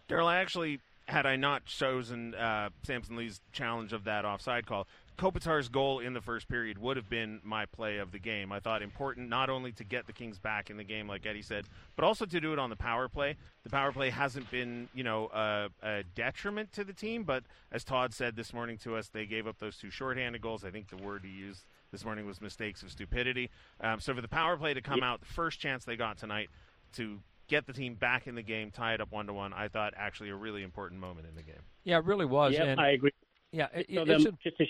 Daryl, 0.09 0.27
I 0.27 0.37
actually, 0.37 0.79
had 1.07 1.25
I 1.25 1.35
not 1.35 1.65
chosen 1.65 2.33
uh, 2.35 2.69
Samson 2.83 3.15
Lee's 3.15 3.41
challenge 3.51 3.93
of 3.93 4.05
that 4.05 4.25
offside 4.25 4.65
call, 4.65 4.87
Kopitar's 5.17 5.69
goal 5.69 5.99
in 5.99 6.13
the 6.13 6.21
first 6.21 6.47
period 6.47 6.77
would 6.79 6.97
have 6.97 7.09
been 7.09 7.39
my 7.43 7.65
play 7.65 7.97
of 7.97 8.11
the 8.11 8.19
game. 8.19 8.51
I 8.51 8.59
thought 8.59 8.81
important 8.81 9.29
not 9.29 9.49
only 9.49 9.71
to 9.73 9.83
get 9.83 10.07
the 10.07 10.13
Kings 10.13 10.39
back 10.39 10.69
in 10.69 10.77
the 10.77 10.83
game, 10.83 11.07
like 11.07 11.25
Eddie 11.25 11.41
said, 11.41 11.65
but 11.95 12.03
also 12.03 12.25
to 12.25 12.39
do 12.39 12.51
it 12.53 12.59
on 12.59 12.69
the 12.69 12.75
power 12.75 13.07
play. 13.07 13.35
The 13.63 13.69
power 13.69 13.91
play 13.91 14.09
hasn't 14.09 14.49
been, 14.49 14.89
you 14.93 15.03
know, 15.03 15.29
a, 15.33 15.69
a 15.83 16.03
detriment 16.15 16.73
to 16.73 16.83
the 16.83 16.93
team, 16.93 17.23
but 17.23 17.43
as 17.71 17.83
Todd 17.83 18.13
said 18.13 18.35
this 18.35 18.53
morning 18.53 18.77
to 18.79 18.95
us, 18.95 19.09
they 19.09 19.25
gave 19.25 19.45
up 19.45 19.59
those 19.59 19.77
two 19.77 19.91
shorthanded 19.91 20.41
goals. 20.41 20.63
I 20.63 20.71
think 20.71 20.89
the 20.89 20.97
word 20.97 21.23
he 21.23 21.31
used 21.31 21.65
this 21.91 22.03
morning 22.03 22.25
was 22.25 22.41
mistakes 22.41 22.81
of 22.81 22.91
stupidity. 22.91 23.51
Um, 23.81 23.99
so 23.99 24.15
for 24.15 24.21
the 24.21 24.27
power 24.27 24.57
play 24.57 24.73
to 24.73 24.81
come 24.81 25.03
out, 25.03 25.19
the 25.19 25.27
first 25.27 25.59
chance 25.59 25.85
they 25.85 25.95
got 25.95 26.17
tonight 26.17 26.49
to 26.93 27.19
get 27.47 27.65
the 27.67 27.73
team 27.73 27.95
back 27.95 28.27
in 28.27 28.35
the 28.35 28.41
game, 28.41 28.71
tie 28.71 28.93
it 28.93 29.01
up 29.01 29.11
one 29.11 29.27
to 29.27 29.33
one, 29.33 29.53
I 29.53 29.67
thought 29.67 29.93
actually 29.97 30.29
a 30.29 30.35
really 30.35 30.63
important 30.63 30.99
moment 31.01 31.27
in 31.27 31.35
the 31.35 31.43
game. 31.43 31.61
Yeah, 31.83 31.97
it 31.97 32.05
really 32.05 32.25
was. 32.25 32.53
Yeah, 32.53 32.63
and, 32.63 32.79
I 32.79 32.89
agree. 32.91 33.11
Yeah, 33.51 33.67
it, 33.73 33.87
So 33.93 34.01
it- 34.01 34.05
them- 34.05 34.15
it's 34.15 34.25
a, 34.25 34.49
just 34.49 34.57
to, 34.57 34.65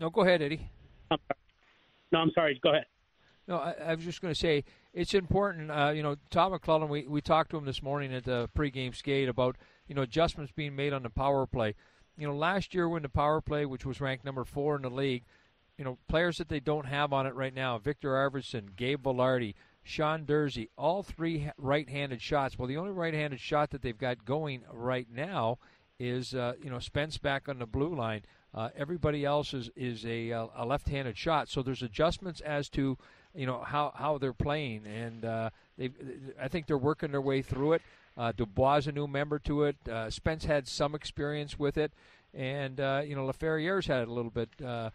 no. 0.00 0.10
Go 0.10 0.22
ahead, 0.22 0.42
Eddie. 0.42 0.70
no, 1.10 2.18
I'm 2.18 2.30
sorry. 2.34 2.58
Go 2.62 2.70
ahead. 2.70 2.86
No, 3.46 3.56
I, 3.56 3.74
I 3.86 3.94
was 3.94 4.04
just 4.04 4.20
going 4.20 4.32
to 4.32 4.38
say 4.38 4.64
it's 4.92 5.14
important. 5.14 5.70
Uh, 5.70 5.92
you 5.94 6.02
know, 6.02 6.16
Tom 6.30 6.52
McLellan. 6.52 6.88
We 6.88 7.06
we 7.06 7.20
talked 7.20 7.50
to 7.50 7.56
him 7.56 7.64
this 7.64 7.82
morning 7.82 8.12
at 8.12 8.24
the 8.24 8.48
pregame 8.56 8.94
skate 8.94 9.28
about 9.28 9.56
you 9.86 9.94
know 9.94 10.02
adjustments 10.02 10.52
being 10.54 10.76
made 10.76 10.92
on 10.92 11.02
the 11.02 11.10
power 11.10 11.46
play. 11.46 11.74
You 12.18 12.26
know, 12.26 12.36
last 12.36 12.74
year 12.74 12.88
when 12.88 13.02
the 13.02 13.08
power 13.08 13.40
play, 13.40 13.64
which 13.64 13.86
was 13.86 14.00
ranked 14.00 14.24
number 14.24 14.44
four 14.44 14.76
in 14.76 14.82
the 14.82 14.90
league, 14.90 15.24
you 15.78 15.84
know, 15.84 15.98
players 16.08 16.36
that 16.38 16.48
they 16.48 16.60
don't 16.60 16.86
have 16.86 17.12
on 17.12 17.26
it 17.26 17.34
right 17.34 17.54
now: 17.54 17.78
Viktor 17.78 18.10
Arvidsson, 18.10 18.76
Gabe 18.76 19.02
Vilardi, 19.02 19.54
Sean 19.88 20.26
Durzi, 20.26 20.68
all 20.76 21.02
three 21.02 21.50
right-handed 21.56 22.20
shots. 22.20 22.58
Well, 22.58 22.68
the 22.68 22.76
only 22.76 22.92
right-handed 22.92 23.40
shot 23.40 23.70
that 23.70 23.80
they've 23.80 23.96
got 23.96 24.26
going 24.26 24.62
right 24.70 25.06
now 25.10 25.58
is 25.98 26.34
uh, 26.34 26.52
you 26.62 26.68
know 26.68 26.78
Spence 26.78 27.16
back 27.16 27.48
on 27.48 27.58
the 27.58 27.66
blue 27.66 27.94
line. 27.94 28.22
Uh, 28.54 28.68
everybody 28.76 29.24
else 29.24 29.54
is 29.54 29.70
is 29.76 30.04
a, 30.04 30.30
uh, 30.30 30.46
a 30.56 30.66
left-handed 30.66 31.16
shot. 31.16 31.48
So 31.48 31.62
there's 31.62 31.82
adjustments 31.82 32.40
as 32.42 32.68
to 32.70 32.98
you 33.34 33.46
know 33.46 33.62
how 33.64 33.92
how 33.94 34.18
they're 34.18 34.34
playing, 34.34 34.86
and 34.86 35.24
uh, 35.24 35.50
they 35.78 35.90
I 36.38 36.48
think 36.48 36.66
they're 36.66 36.76
working 36.76 37.10
their 37.10 37.22
way 37.22 37.40
through 37.40 37.72
it. 37.72 37.82
Uh, 38.14 38.32
Dubois 38.32 38.78
is 38.78 38.86
a 38.88 38.92
new 38.92 39.06
member 39.06 39.38
to 39.38 39.62
it. 39.62 39.76
Uh, 39.88 40.10
Spence 40.10 40.44
had 40.44 40.68
some 40.68 40.94
experience 40.94 41.58
with 41.58 41.78
it, 41.78 41.92
and 42.34 42.80
uh, 42.80 43.02
you 43.04 43.16
know 43.16 43.26
Laferriere's 43.26 43.86
had 43.86 44.06
a 44.06 44.12
little 44.12 44.30
bit 44.30 44.50
uh, 44.64 44.90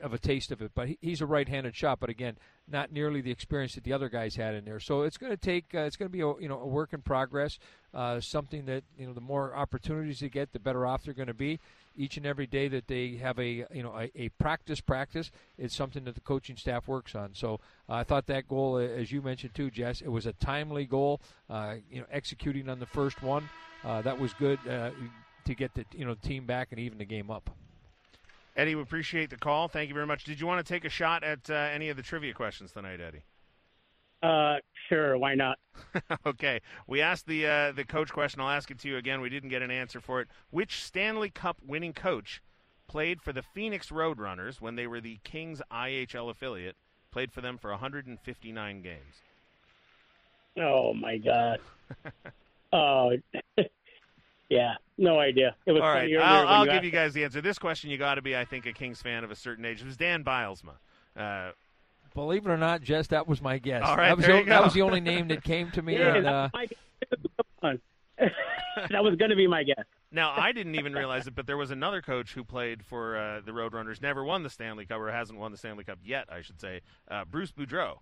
of 0.00 0.12
a 0.12 0.18
taste 0.18 0.52
of 0.52 0.60
it, 0.60 0.72
but 0.74 0.88
he's 1.00 1.20
a 1.20 1.26
right-handed 1.26 1.74
shot. 1.74 2.00
But 2.00 2.10
again, 2.10 2.36
not 2.68 2.92
nearly 2.92 3.20
the 3.20 3.30
experience 3.30 3.74
that 3.74 3.84
the 3.84 3.92
other 3.92 4.08
guys 4.08 4.36
had 4.36 4.54
in 4.54 4.64
there. 4.64 4.80
So 4.80 5.02
it's 5.02 5.16
going 5.16 5.32
to 5.32 5.36
take 5.36 5.74
uh, 5.74 5.80
it's 5.80 5.96
going 5.96 6.08
to 6.08 6.12
be 6.12 6.20
a, 6.20 6.32
you 6.40 6.48
know 6.48 6.60
a 6.60 6.66
work 6.66 6.92
in 6.92 7.02
progress. 7.02 7.58
Uh, 7.92 8.20
something 8.20 8.66
that 8.66 8.84
you 8.98 9.06
know 9.06 9.12
the 9.12 9.20
more 9.20 9.54
opportunities 9.54 10.20
they 10.20 10.28
get, 10.28 10.52
the 10.52 10.58
better 10.58 10.86
off 10.86 11.04
they're 11.04 11.14
going 11.14 11.28
to 11.28 11.34
be. 11.34 11.58
Each 11.96 12.16
and 12.16 12.24
every 12.24 12.46
day 12.46 12.68
that 12.68 12.86
they 12.86 13.16
have 13.16 13.38
a 13.38 13.66
you 13.72 13.82
know 13.82 13.96
a, 13.96 14.10
a 14.14 14.28
practice 14.38 14.80
practice, 14.80 15.30
it's 15.58 15.74
something 15.74 16.04
that 16.04 16.14
the 16.14 16.20
coaching 16.20 16.56
staff 16.56 16.86
works 16.86 17.14
on. 17.14 17.34
So 17.34 17.54
uh, 17.88 17.94
I 17.94 18.04
thought 18.04 18.26
that 18.26 18.48
goal, 18.48 18.76
as 18.76 19.10
you 19.10 19.22
mentioned 19.22 19.54
too, 19.54 19.70
Jess, 19.70 20.00
it 20.00 20.08
was 20.08 20.26
a 20.26 20.32
timely 20.34 20.84
goal. 20.84 21.20
Uh, 21.48 21.76
you 21.90 22.00
know, 22.00 22.06
executing 22.10 22.68
on 22.68 22.78
the 22.78 22.86
first 22.86 23.22
one, 23.22 23.48
uh, 23.84 24.02
that 24.02 24.20
was 24.20 24.32
good 24.34 24.58
uh, 24.68 24.90
to 25.44 25.54
get 25.54 25.74
the 25.74 25.84
you 25.92 26.04
know 26.04 26.14
team 26.14 26.46
back 26.46 26.68
and 26.70 26.80
even 26.80 26.98
the 26.98 27.04
game 27.04 27.30
up. 27.30 27.50
Eddie, 28.56 28.74
we 28.74 28.82
appreciate 28.82 29.30
the 29.30 29.36
call. 29.36 29.68
Thank 29.68 29.88
you 29.88 29.94
very 29.94 30.06
much. 30.06 30.24
Did 30.24 30.40
you 30.40 30.46
want 30.46 30.64
to 30.64 30.72
take 30.72 30.84
a 30.84 30.88
shot 30.88 31.22
at 31.22 31.48
uh, 31.48 31.54
any 31.54 31.88
of 31.88 31.96
the 31.96 32.02
trivia 32.02 32.34
questions 32.34 32.72
tonight, 32.72 33.00
Eddie? 33.00 33.22
Uh, 34.22 34.56
sure, 34.88 35.16
why 35.16 35.34
not? 35.34 35.58
okay, 36.26 36.60
we 36.86 37.00
asked 37.00 37.26
the 37.26 37.46
uh, 37.46 37.72
the 37.72 37.84
coach 37.84 38.12
question. 38.12 38.40
I'll 38.40 38.50
ask 38.50 38.70
it 38.70 38.78
to 38.80 38.88
you 38.88 38.96
again. 38.96 39.20
We 39.20 39.30
didn't 39.30 39.48
get 39.48 39.62
an 39.62 39.70
answer 39.70 40.00
for 40.00 40.20
it. 40.20 40.28
Which 40.50 40.84
Stanley 40.84 41.30
Cup 41.30 41.58
winning 41.66 41.94
coach 41.94 42.42
played 42.86 43.22
for 43.22 43.32
the 43.32 43.42
Phoenix 43.42 43.88
Roadrunners 43.88 44.60
when 44.60 44.76
they 44.76 44.86
were 44.86 45.00
the 45.00 45.18
Kings 45.24 45.62
IHL 45.72 46.28
affiliate? 46.28 46.76
Played 47.12 47.32
for 47.32 47.40
them 47.40 47.56
for 47.56 47.70
159 47.70 48.82
games. 48.82 48.98
Oh 50.58 50.92
my 50.92 51.16
God. 51.16 51.60
oh, 52.72 53.12
yeah, 54.50 54.74
no 54.98 55.18
idea. 55.18 55.56
It 55.64 55.72
was 55.72 55.80
All 55.80 55.88
right, 55.88 56.14
I'll, 56.16 56.46
I'll 56.46 56.66
you 56.66 56.72
give 56.72 56.84
you 56.84 56.90
guys 56.90 57.14
the 57.14 57.24
answer. 57.24 57.40
This 57.40 57.58
question, 57.58 57.88
you 57.88 57.96
got 57.96 58.16
to 58.16 58.22
be, 58.22 58.36
I 58.36 58.44
think, 58.44 58.66
a 58.66 58.72
Kings 58.72 59.00
fan 59.00 59.24
of 59.24 59.30
a 59.30 59.36
certain 59.36 59.64
age. 59.64 59.80
It 59.80 59.86
was 59.86 59.96
Dan 59.96 60.22
Bylsma. 60.24 60.74
Uh, 61.16 61.52
Believe 62.14 62.44
it 62.44 62.50
or 62.50 62.56
not, 62.56 62.82
Jess, 62.82 63.06
that 63.08 63.28
was 63.28 63.40
my 63.40 63.58
guess. 63.58 63.84
All 63.84 63.96
right, 63.96 64.08
that 64.08 64.16
was, 64.16 64.26
there 64.26 64.34
the, 64.34 64.40
you 64.40 64.48
that 64.48 64.64
was 64.64 64.74
the 64.74 64.82
only 64.82 65.00
name 65.00 65.28
that 65.28 65.44
came 65.44 65.70
to 65.70 65.82
me. 65.82 65.90
Yeah, 66.00 66.14
and, 66.16 66.26
that 66.26 66.32
uh, 66.32 66.48
was 67.62 67.78
that 68.90 69.04
was 69.04 69.14
going 69.16 69.30
to 69.30 69.36
be 69.36 69.46
my 69.46 69.62
guess. 69.62 69.84
Now, 70.12 70.34
I 70.36 70.52
didn't 70.52 70.74
even 70.74 70.92
realize 70.92 71.26
it, 71.26 71.34
but 71.34 71.46
there 71.46 71.56
was 71.56 71.70
another 71.70 72.02
coach 72.02 72.32
who 72.32 72.42
played 72.42 72.84
for 72.84 73.16
uh, 73.16 73.40
the 73.44 73.52
Roadrunners, 73.52 74.02
never 74.02 74.24
won 74.24 74.42
the 74.42 74.50
Stanley 74.50 74.84
Cup, 74.84 74.98
or 74.98 75.10
hasn't 75.10 75.38
won 75.38 75.52
the 75.52 75.58
Stanley 75.58 75.84
Cup 75.84 75.98
yet, 76.04 76.26
I 76.30 76.40
should 76.42 76.60
say. 76.60 76.80
Uh, 77.08 77.24
Bruce 77.24 77.52
Boudreau. 77.52 77.98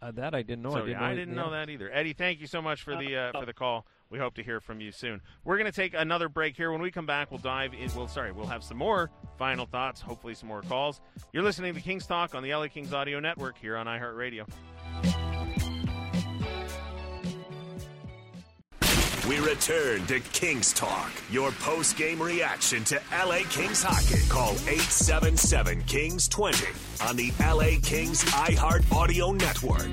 Uh, 0.00 0.10
that 0.12 0.34
I 0.34 0.42
didn't 0.42 0.62
know. 0.62 0.70
so 0.70 0.76
I 0.76 0.80
didn't, 0.80 0.92
yeah, 0.92 1.00
know, 1.00 1.06
I 1.06 1.14
didn't 1.14 1.34
know 1.34 1.50
that 1.50 1.70
either. 1.70 1.90
Eddie, 1.92 2.12
thank 2.12 2.40
you 2.40 2.46
so 2.46 2.62
much 2.62 2.82
for 2.82 2.96
the 2.96 3.16
uh, 3.16 3.32
for 3.38 3.46
the 3.46 3.52
call. 3.52 3.86
We 4.10 4.18
hope 4.18 4.34
to 4.34 4.42
hear 4.42 4.60
from 4.60 4.80
you 4.80 4.90
soon. 4.90 5.20
We're 5.44 5.58
going 5.58 5.70
to 5.70 5.76
take 5.76 5.94
another 5.94 6.28
break 6.28 6.56
here. 6.56 6.72
When 6.72 6.80
we 6.80 6.90
come 6.90 7.04
back, 7.04 7.30
we'll 7.30 7.38
dive 7.40 7.74
in. 7.74 7.90
Well, 7.94 8.08
sorry, 8.08 8.32
we'll 8.32 8.46
have 8.46 8.64
some 8.64 8.78
more 8.78 9.10
final 9.36 9.66
thoughts. 9.66 10.00
Hopefully, 10.00 10.34
some 10.34 10.48
more 10.48 10.62
calls. 10.62 11.00
You're 11.32 11.42
listening 11.42 11.74
to 11.74 11.80
Kings 11.80 12.06
Talk 12.06 12.34
on 12.34 12.42
the 12.42 12.54
LA 12.54 12.68
Kings 12.68 12.92
Audio 12.92 13.20
Network 13.20 13.58
here 13.58 13.76
on 13.76 13.86
iHeartRadio. 13.86 14.48
We 19.28 19.40
return 19.40 20.06
to 20.06 20.20
Kings 20.20 20.72
Talk, 20.72 21.12
your 21.30 21.50
post 21.52 21.98
game 21.98 22.22
reaction 22.22 22.82
to 22.84 22.98
LA 23.12 23.40
Kings 23.50 23.82
hockey. 23.82 24.26
Call 24.26 24.52
877 24.52 25.82
Kings 25.82 26.28
20 26.28 26.66
on 27.06 27.14
the 27.14 27.30
LA 27.38 27.78
Kings 27.82 28.24
iHeart 28.24 28.90
Audio 28.90 29.32
Network. 29.32 29.90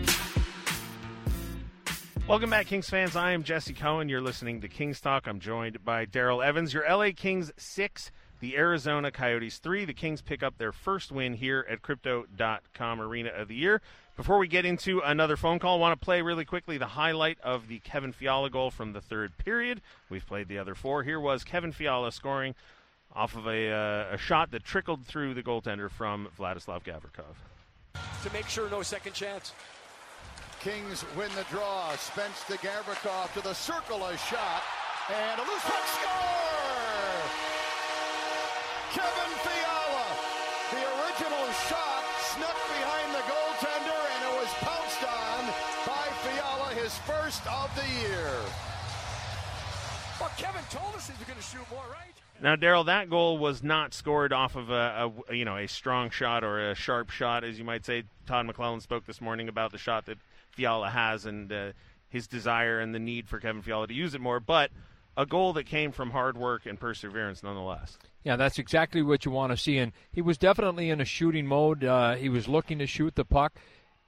Welcome 2.29 2.49
back, 2.49 2.67
Kings 2.67 2.89
fans. 2.89 3.17
I 3.17 3.33
am 3.33 3.43
Jesse 3.43 3.73
Cohen. 3.73 4.07
You're 4.07 4.21
listening 4.21 4.61
to 4.61 4.69
Kings 4.69 5.01
Talk. 5.01 5.27
I'm 5.27 5.41
joined 5.41 5.83
by 5.83 6.05
Daryl 6.05 6.41
Evans. 6.41 6.73
Your 6.73 6.89
LA 6.89 7.09
Kings 7.13 7.51
six, 7.57 8.11
the 8.39 8.55
Arizona 8.55 9.11
Coyotes 9.11 9.57
three. 9.57 9.83
The 9.83 9.93
Kings 9.93 10.21
pick 10.21 10.43
up 10.43 10.57
their 10.57 10.71
first 10.71 11.11
win 11.11 11.33
here 11.33 11.65
at 11.69 11.81
Crypto.com 11.81 13.01
Arena 13.01 13.31
of 13.31 13.49
the 13.49 13.55
Year. 13.55 13.81
Before 14.15 14.37
we 14.37 14.47
get 14.47 14.63
into 14.63 15.01
another 15.01 15.35
phone 15.35 15.59
call, 15.59 15.75
I 15.75 15.79
want 15.79 15.99
to 15.99 16.03
play 16.03 16.21
really 16.21 16.45
quickly 16.45 16.77
the 16.77 16.85
highlight 16.85 17.37
of 17.41 17.67
the 17.67 17.79
Kevin 17.79 18.13
Fiala 18.13 18.49
goal 18.49 18.71
from 18.71 18.93
the 18.93 19.01
third 19.01 19.37
period. 19.37 19.81
We've 20.09 20.25
played 20.25 20.47
the 20.47 20.57
other 20.57 20.73
four. 20.73 21.03
Here 21.03 21.19
was 21.19 21.43
Kevin 21.43 21.73
Fiala 21.73 22.13
scoring 22.13 22.55
off 23.13 23.35
of 23.35 23.45
a, 23.45 23.71
uh, 23.71 24.15
a 24.15 24.17
shot 24.17 24.51
that 24.51 24.63
trickled 24.63 25.05
through 25.05 25.33
the 25.33 25.43
goaltender 25.43 25.91
from 25.91 26.29
Vladislav 26.39 26.83
Gavrikov. 26.83 27.35
to 28.23 28.31
make 28.31 28.47
sure 28.47 28.69
no 28.69 28.81
second 28.83 29.11
chance. 29.11 29.51
Kings 30.61 31.03
win 31.17 31.29
the 31.35 31.43
draw. 31.51 31.93
Spence 31.97 32.41
to 32.47 32.57
Gavrikov 32.59 33.33
to 33.33 33.41
the 33.41 33.53
circle, 33.53 34.01
a 34.05 34.17
shot, 34.17 34.63
and 35.13 35.41
a 35.41 35.43
loose 35.43 35.61
puck 35.61 35.87
score! 35.87 36.15
Kevin 38.93 39.33
Fiala, 39.43 40.05
the 40.71 40.81
original 41.03 41.51
shot 41.67 41.94
his 47.39 47.47
of 47.47 47.75
the 47.75 48.07
year. 48.07 48.31
Well, 50.19 50.31
Kevin 50.37 50.61
told 50.69 50.95
us 50.95 51.07
he 51.07 51.13
was 51.17 51.27
going 51.27 51.37
to 51.37 51.43
shoot 51.43 51.69
more, 51.69 51.83
right? 51.91 52.13
Now, 52.41 52.55
Daryl, 52.55 52.85
that 52.85 53.09
goal 53.09 53.37
was 53.37 53.63
not 53.63 53.93
scored 53.93 54.33
off 54.33 54.55
of 54.55 54.69
a, 54.69 55.11
a 55.29 55.35
you 55.35 55.45
know 55.45 55.57
a 55.57 55.67
strong 55.67 56.09
shot 56.09 56.43
or 56.43 56.71
a 56.71 56.75
sharp 56.75 57.09
shot, 57.09 57.43
as 57.43 57.57
you 57.57 57.63
might 57.63 57.85
say. 57.85 58.03
Todd 58.25 58.47
McLellan 58.47 58.81
spoke 58.81 59.05
this 59.05 59.21
morning 59.21 59.47
about 59.47 59.71
the 59.71 59.77
shot 59.77 60.05
that 60.05 60.17
Fiala 60.51 60.89
has 60.89 61.25
and 61.25 61.51
uh, 61.51 61.71
his 62.09 62.27
desire 62.27 62.79
and 62.79 62.93
the 62.93 62.99
need 62.99 63.27
for 63.27 63.39
Kevin 63.39 63.61
Fiala 63.61 63.87
to 63.87 63.93
use 63.93 64.15
it 64.15 64.21
more, 64.21 64.39
but 64.39 64.71
a 65.17 65.25
goal 65.25 65.53
that 65.53 65.65
came 65.65 65.91
from 65.91 66.11
hard 66.11 66.37
work 66.37 66.65
and 66.65 66.79
perseverance, 66.79 67.41
nonetheless. 67.41 67.97
Yeah, 68.23 68.35
that's 68.35 68.59
exactly 68.59 69.01
what 69.01 69.23
you 69.23 69.31
want 69.31 69.51
to 69.51 69.57
see. 69.57 69.77
And 69.77 69.93
he 70.11 70.21
was 70.21 70.37
definitely 70.37 70.89
in 70.89 70.99
a 70.99 71.05
shooting 71.05 71.45
mode. 71.45 71.83
Uh, 71.83 72.15
he 72.15 72.27
was 72.27 72.47
looking 72.47 72.79
to 72.79 72.87
shoot 72.87 73.15
the 73.15 73.23
puck. 73.23 73.53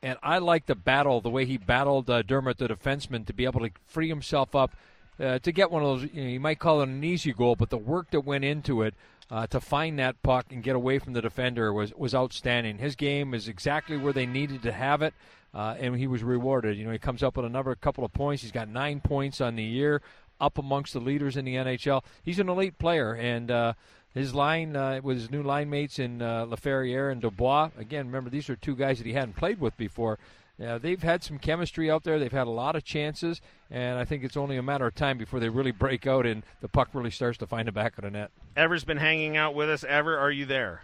And 0.03 0.17
I 0.21 0.37
like 0.37 0.67
the 0.67 0.75
battle, 0.75 1.21
the 1.21 1.29
way 1.29 1.45
he 1.45 1.57
battled 1.57 2.09
uh, 2.09 2.21
Dermott, 2.21 2.57
the 2.57 2.67
defenseman, 2.67 3.25
to 3.25 3.33
be 3.33 3.45
able 3.45 3.61
to 3.61 3.71
free 3.87 4.07
himself 4.07 4.55
up 4.55 4.75
uh, 5.19 5.39
to 5.39 5.51
get 5.51 5.71
one 5.71 5.83
of 5.83 6.01
those. 6.01 6.09
You, 6.13 6.21
know, 6.21 6.29
you 6.29 6.39
might 6.39 6.59
call 6.59 6.81
it 6.81 6.89
an 6.89 7.03
easy 7.03 7.33
goal, 7.33 7.55
but 7.55 7.69
the 7.69 7.77
work 7.77 8.11
that 8.11 8.21
went 8.21 8.43
into 8.43 8.83
it 8.83 8.93
uh, 9.31 9.47
to 9.47 9.59
find 9.59 9.97
that 9.99 10.21
puck 10.21 10.47
and 10.51 10.63
get 10.63 10.75
away 10.75 10.99
from 10.99 11.13
the 11.13 11.21
defender 11.21 11.73
was 11.73 11.93
was 11.95 12.13
outstanding. 12.13 12.77
His 12.77 12.95
game 12.95 13.33
is 13.33 13.47
exactly 13.47 13.97
where 13.97 14.13
they 14.13 14.25
needed 14.25 14.61
to 14.63 14.71
have 14.71 15.01
it, 15.01 15.13
uh, 15.53 15.75
and 15.79 15.95
he 15.95 16.07
was 16.07 16.23
rewarded. 16.23 16.77
You 16.77 16.85
know, 16.85 16.91
he 16.91 16.99
comes 16.99 17.23
up 17.23 17.35
with 17.35 17.45
another 17.45 17.73
couple 17.75 18.05
of 18.05 18.13
points. 18.13 18.43
He's 18.43 18.51
got 18.51 18.69
nine 18.69 19.01
points 19.01 19.41
on 19.41 19.55
the 19.55 19.63
year, 19.63 20.01
up 20.39 20.57
amongst 20.57 20.93
the 20.93 20.99
leaders 20.99 21.37
in 21.37 21.45
the 21.45 21.55
NHL. 21.55 22.03
He's 22.23 22.39
an 22.39 22.49
elite 22.49 22.77
player, 22.77 23.13
and. 23.13 23.75
His 24.17 24.33
line 24.33 24.75
uh, 24.75 24.99
with 25.03 25.17
his 25.17 25.29
new 25.29 25.43
line 25.43 25.69
mates 25.69 25.99
in 25.99 26.21
uh, 26.21 26.45
Laferriere 26.45 27.11
and 27.11 27.21
Dubois. 27.21 27.69
Again, 27.77 28.07
remember 28.07 28.29
these 28.29 28.49
are 28.49 28.55
two 28.55 28.75
guys 28.75 28.97
that 28.97 29.05
he 29.05 29.13
hadn't 29.13 29.35
played 29.35 29.61
with 29.61 29.77
before. 29.77 30.17
Uh, 30.59 30.79
they've 30.79 31.03
had 31.03 31.23
some 31.23 31.37
chemistry 31.37 31.91
out 31.91 32.03
there. 32.03 32.17
They've 32.17 32.31
had 32.31 32.47
a 32.47 32.51
lot 32.51 32.75
of 32.75 32.83
chances, 32.83 33.41
and 33.69 33.99
I 33.99 34.05
think 34.05 34.23
it's 34.23 34.35
only 34.35 34.57
a 34.57 34.63
matter 34.63 34.87
of 34.87 34.95
time 34.95 35.19
before 35.19 35.39
they 35.39 35.49
really 35.49 35.71
break 35.71 36.07
out 36.07 36.25
and 36.25 36.41
the 36.61 36.67
puck 36.67 36.89
really 36.93 37.11
starts 37.11 37.37
to 37.39 37.47
find 37.47 37.67
the 37.67 37.71
back 37.71 37.95
of 37.99 38.05
the 38.05 38.09
net. 38.09 38.31
Ever's 38.55 38.83
been 38.83 38.97
hanging 38.97 39.37
out 39.37 39.53
with 39.53 39.69
us. 39.69 39.83
Ever, 39.83 40.17
are 40.17 40.31
you 40.31 40.47
there? 40.47 40.81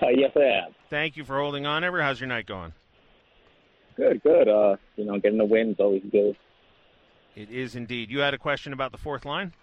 Uh, 0.00 0.10
yes, 0.10 0.30
I 0.36 0.66
am. 0.66 0.74
Thank 0.88 1.16
you 1.16 1.24
for 1.24 1.40
holding 1.40 1.66
on. 1.66 1.82
Ever, 1.82 2.00
how's 2.00 2.20
your 2.20 2.28
night 2.28 2.46
going? 2.46 2.72
Good, 3.96 4.22
good. 4.22 4.48
Uh, 4.48 4.76
you 4.94 5.06
know, 5.06 5.18
getting 5.18 5.38
the 5.38 5.44
win 5.44 5.70
is 5.70 5.76
always 5.80 6.02
good. 6.12 6.36
It 7.34 7.50
is 7.50 7.74
indeed. 7.74 8.10
You 8.12 8.20
had 8.20 8.32
a 8.32 8.38
question 8.38 8.72
about 8.72 8.92
the 8.92 8.98
fourth 8.98 9.24
line? 9.24 9.54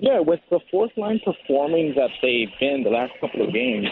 Yeah, 0.00 0.20
with 0.20 0.40
the 0.50 0.60
fourth 0.70 0.92
line 0.96 1.20
performing 1.24 1.94
that 1.96 2.10
they've 2.22 2.48
been 2.60 2.84
the 2.84 2.90
last 2.90 3.12
couple 3.20 3.46
of 3.46 3.52
games, 3.52 3.88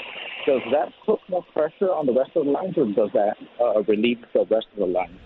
does 0.46 0.60
that 0.70 0.92
put 1.04 1.18
more 1.28 1.44
pressure 1.52 1.92
on 1.92 2.06
the 2.06 2.12
rest 2.12 2.30
of 2.36 2.44
the 2.44 2.50
lines, 2.50 2.74
or 2.76 2.86
does 2.86 3.10
that 3.12 3.36
uh, 3.60 3.82
relieve 3.82 4.18
the 4.32 4.46
rest 4.48 4.66
of 4.72 4.78
the 4.78 4.86
line? 4.86 5.18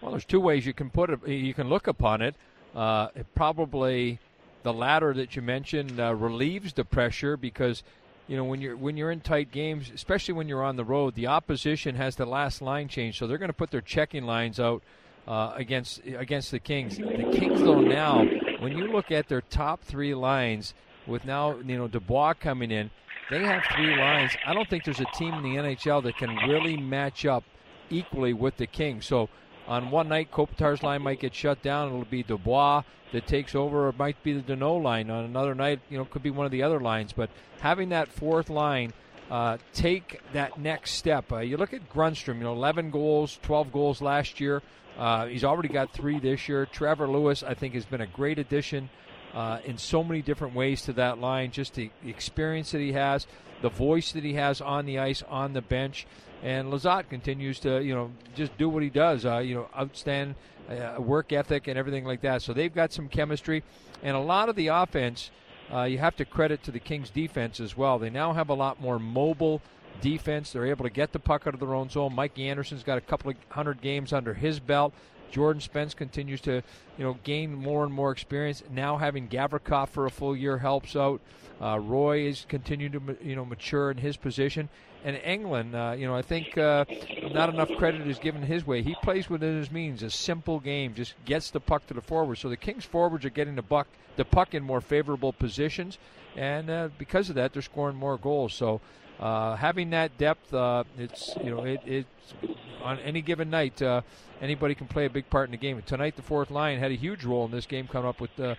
Well, 0.00 0.12
there's 0.12 0.24
two 0.24 0.40
ways 0.40 0.64
you 0.64 0.74
can 0.74 0.90
put 0.90 1.10
it. 1.10 1.26
You 1.26 1.54
can 1.54 1.68
look 1.68 1.88
upon 1.88 2.22
it. 2.22 2.36
Uh, 2.74 3.08
it 3.16 3.26
probably 3.34 4.20
the 4.62 4.72
latter 4.72 5.12
that 5.14 5.34
you 5.34 5.42
mentioned 5.42 5.98
uh, 5.98 6.14
relieves 6.14 6.72
the 6.74 6.84
pressure 6.84 7.36
because 7.36 7.82
you 8.28 8.36
know 8.36 8.44
when 8.44 8.60
you're 8.60 8.76
when 8.76 8.96
you're 8.96 9.10
in 9.10 9.20
tight 9.20 9.50
games, 9.50 9.90
especially 9.92 10.34
when 10.34 10.46
you're 10.46 10.62
on 10.62 10.76
the 10.76 10.84
road, 10.84 11.16
the 11.16 11.26
opposition 11.26 11.96
has 11.96 12.14
the 12.14 12.26
last 12.26 12.62
line 12.62 12.86
change, 12.86 13.18
so 13.18 13.26
they're 13.26 13.38
going 13.38 13.48
to 13.48 13.54
put 13.54 13.72
their 13.72 13.80
checking 13.80 14.22
lines 14.22 14.60
out 14.60 14.84
uh, 15.26 15.52
against 15.56 16.00
against 16.06 16.52
the 16.52 16.60
Kings. 16.60 16.96
The 16.96 17.36
Kings, 17.36 17.60
though, 17.60 17.80
now 17.80 18.24
when 18.58 18.76
you 18.76 18.86
look 18.88 19.10
at 19.10 19.28
their 19.28 19.40
top 19.40 19.82
three 19.82 20.14
lines, 20.14 20.74
with 21.06 21.24
now 21.24 21.58
you 21.58 21.76
know 21.76 21.88
Dubois 21.88 22.34
coming 22.34 22.70
in, 22.70 22.90
they 23.30 23.44
have 23.44 23.62
three 23.74 23.96
lines. 23.96 24.32
I 24.46 24.54
don't 24.54 24.68
think 24.68 24.84
there's 24.84 25.00
a 25.00 25.06
team 25.16 25.34
in 25.34 25.42
the 25.42 25.56
NHL 25.56 26.02
that 26.04 26.16
can 26.16 26.36
really 26.48 26.76
match 26.76 27.26
up 27.26 27.44
equally 27.90 28.32
with 28.32 28.56
the 28.56 28.66
Kings. 28.66 29.06
So 29.06 29.28
on 29.66 29.90
one 29.90 30.08
night, 30.08 30.30
Kopitar's 30.30 30.82
line 30.82 31.02
might 31.02 31.20
get 31.20 31.34
shut 31.34 31.62
down. 31.62 31.88
It'll 31.88 32.04
be 32.04 32.22
Dubois 32.22 32.82
that 33.12 33.26
takes 33.26 33.54
over, 33.54 33.88
it 33.88 33.98
might 33.98 34.22
be 34.22 34.32
the 34.32 34.54
Danault 34.54 34.82
line. 34.82 35.10
On 35.10 35.24
another 35.24 35.54
night, 35.54 35.80
you 35.88 35.96
know, 35.96 36.04
it 36.04 36.10
could 36.10 36.22
be 36.22 36.30
one 36.30 36.46
of 36.46 36.52
the 36.52 36.62
other 36.62 36.80
lines. 36.80 37.12
But 37.12 37.30
having 37.60 37.88
that 37.90 38.08
fourth 38.08 38.50
line 38.50 38.92
uh, 39.30 39.58
take 39.72 40.20
that 40.32 40.58
next 40.58 40.92
step. 40.92 41.32
Uh, 41.32 41.38
you 41.38 41.56
look 41.56 41.74
at 41.74 41.90
Grundstrom, 41.92 42.38
you 42.38 42.44
know, 42.44 42.52
11 42.52 42.90
goals, 42.90 43.38
12 43.42 43.72
goals 43.72 44.00
last 44.00 44.40
year. 44.40 44.62
Uh, 44.98 45.26
he's 45.26 45.44
already 45.44 45.68
got 45.68 45.92
three 45.92 46.18
this 46.18 46.48
year. 46.48 46.66
Trevor 46.66 47.08
Lewis, 47.08 47.42
I 47.42 47.54
think, 47.54 47.74
has 47.74 47.84
been 47.84 48.00
a 48.00 48.06
great 48.06 48.38
addition 48.38 48.90
uh, 49.34 49.60
in 49.64 49.78
so 49.78 50.02
many 50.02 50.22
different 50.22 50.54
ways 50.54 50.82
to 50.82 50.92
that 50.94 51.18
line. 51.18 51.50
Just 51.50 51.74
the 51.74 51.90
experience 52.04 52.72
that 52.72 52.80
he 52.80 52.92
has, 52.92 53.26
the 53.62 53.68
voice 53.68 54.12
that 54.12 54.24
he 54.24 54.34
has 54.34 54.60
on 54.60 54.86
the 54.86 54.98
ice, 54.98 55.22
on 55.28 55.52
the 55.52 55.62
bench, 55.62 56.06
and 56.42 56.72
Lizotte 56.72 57.08
continues 57.08 57.60
to, 57.60 57.82
you 57.82 57.94
know, 57.94 58.10
just 58.34 58.56
do 58.58 58.68
what 58.68 58.82
he 58.82 58.90
does. 58.90 59.26
Uh, 59.26 59.38
you 59.38 59.54
know, 59.54 59.68
outstanding 59.76 60.36
uh, 60.68 61.00
work 61.00 61.32
ethic 61.32 61.68
and 61.68 61.78
everything 61.78 62.04
like 62.04 62.20
that. 62.22 62.42
So 62.42 62.52
they've 62.52 62.74
got 62.74 62.92
some 62.92 63.08
chemistry, 63.08 63.64
and 64.02 64.16
a 64.16 64.20
lot 64.20 64.48
of 64.48 64.56
the 64.56 64.68
offense. 64.68 65.30
Uh, 65.72 65.82
you 65.82 65.98
have 65.98 66.16
to 66.16 66.24
credit 66.24 66.62
to 66.62 66.70
the 66.70 66.78
Kings 66.78 67.10
defense 67.10 67.60
as 67.60 67.76
well. 67.76 67.98
They 67.98 68.10
now 68.10 68.32
have 68.32 68.48
a 68.48 68.54
lot 68.54 68.80
more 68.80 68.98
mobile 68.98 69.60
defense. 70.00 70.52
They're 70.52 70.66
able 70.66 70.84
to 70.84 70.90
get 70.90 71.12
the 71.12 71.18
puck 71.18 71.46
out 71.46 71.54
of 71.54 71.60
their 71.60 71.74
own 71.74 71.90
zone. 71.90 72.14
Mikey 72.14 72.48
Anderson's 72.48 72.82
got 72.82 72.98
a 72.98 73.02
couple 73.02 73.30
of 73.30 73.36
hundred 73.50 73.80
games 73.80 74.12
under 74.12 74.34
his 74.34 74.60
belt. 74.60 74.94
Jordan 75.30 75.60
Spence 75.60 75.94
continues 75.94 76.40
to, 76.42 76.62
you 76.96 77.04
know, 77.04 77.18
gain 77.24 77.54
more 77.54 77.84
and 77.84 77.92
more 77.92 78.10
experience. 78.10 78.62
Now 78.70 78.96
having 78.96 79.28
Gavrikov 79.28 79.88
for 79.88 80.06
a 80.06 80.10
full 80.10 80.36
year 80.36 80.58
helps 80.58 80.96
out. 80.96 81.20
Uh, 81.60 81.78
Roy 81.78 82.20
is 82.20 82.46
continuing 82.48 82.92
to, 82.92 83.16
you 83.22 83.36
know, 83.36 83.44
mature 83.44 83.90
in 83.90 83.98
his 83.98 84.16
position. 84.16 84.68
And 85.04 85.16
Englund, 85.16 85.74
uh, 85.74 85.94
you 85.94 86.06
know, 86.06 86.14
I 86.14 86.22
think 86.22 86.58
uh, 86.58 86.84
not 87.32 87.48
enough 87.48 87.70
credit 87.78 88.06
is 88.06 88.18
given 88.18 88.42
his 88.42 88.66
way. 88.66 88.82
He 88.82 88.96
plays 89.02 89.30
within 89.30 89.56
his 89.56 89.70
means, 89.70 90.02
a 90.02 90.10
simple 90.10 90.58
game, 90.58 90.94
just 90.94 91.14
gets 91.24 91.50
the 91.50 91.60
puck 91.60 91.86
to 91.86 91.94
the 91.94 92.00
forward. 92.00 92.36
So 92.38 92.48
the 92.48 92.56
Kings 92.56 92.84
forwards 92.84 93.24
are 93.24 93.30
getting 93.30 93.54
the 93.54 93.62
buck, 93.62 93.86
the 94.16 94.24
puck 94.24 94.54
in 94.54 94.64
more 94.64 94.80
favorable 94.80 95.32
positions, 95.32 95.98
and 96.36 96.68
uh, 96.68 96.88
because 96.98 97.28
of 97.28 97.36
that, 97.36 97.52
they're 97.52 97.62
scoring 97.62 97.96
more 97.96 98.18
goals. 98.18 98.54
So 98.54 98.80
uh, 99.20 99.56
having 99.56 99.90
that 99.90 100.16
depth, 100.18 100.52
uh, 100.54 100.84
it's 100.98 101.36
you 101.42 101.50
know, 101.50 101.64
it, 101.64 101.80
it's 101.86 102.34
on 102.82 102.98
any 103.00 103.20
given 103.20 103.50
night, 103.50 103.80
uh, 103.82 104.02
anybody 104.40 104.74
can 104.74 104.86
play 104.86 105.04
a 105.06 105.10
big 105.10 105.28
part 105.30 105.46
in 105.48 105.50
the 105.50 105.56
game. 105.56 105.76
And 105.76 105.86
tonight, 105.86 106.16
the 106.16 106.22
fourth 106.22 106.50
line 106.50 106.78
had 106.78 106.90
a 106.90 106.94
huge 106.94 107.24
role 107.24 107.44
in 107.44 107.50
this 107.50 107.66
game, 107.66 107.88
coming 107.88 108.08
up 108.08 108.20
with 108.20 108.30
uh, 108.38 108.54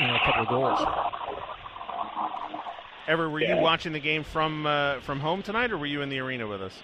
you 0.00 0.06
know 0.06 0.14
a 0.16 0.20
couple 0.24 0.42
of 0.42 0.48
goals. 0.48 0.78
Ever, 3.08 3.28
were 3.28 3.40
Yeah. 3.40 3.56
you 3.56 3.62
watching 3.62 3.92
the 3.92 4.00
game 4.00 4.22
from 4.22 4.64
uh, 4.66 5.00
from 5.00 5.20
home 5.20 5.42
tonight, 5.42 5.72
or 5.72 5.78
were 5.78 5.86
you 5.86 6.02
in 6.02 6.08
the 6.08 6.18
arena 6.20 6.46
with 6.46 6.62
us? 6.62 6.82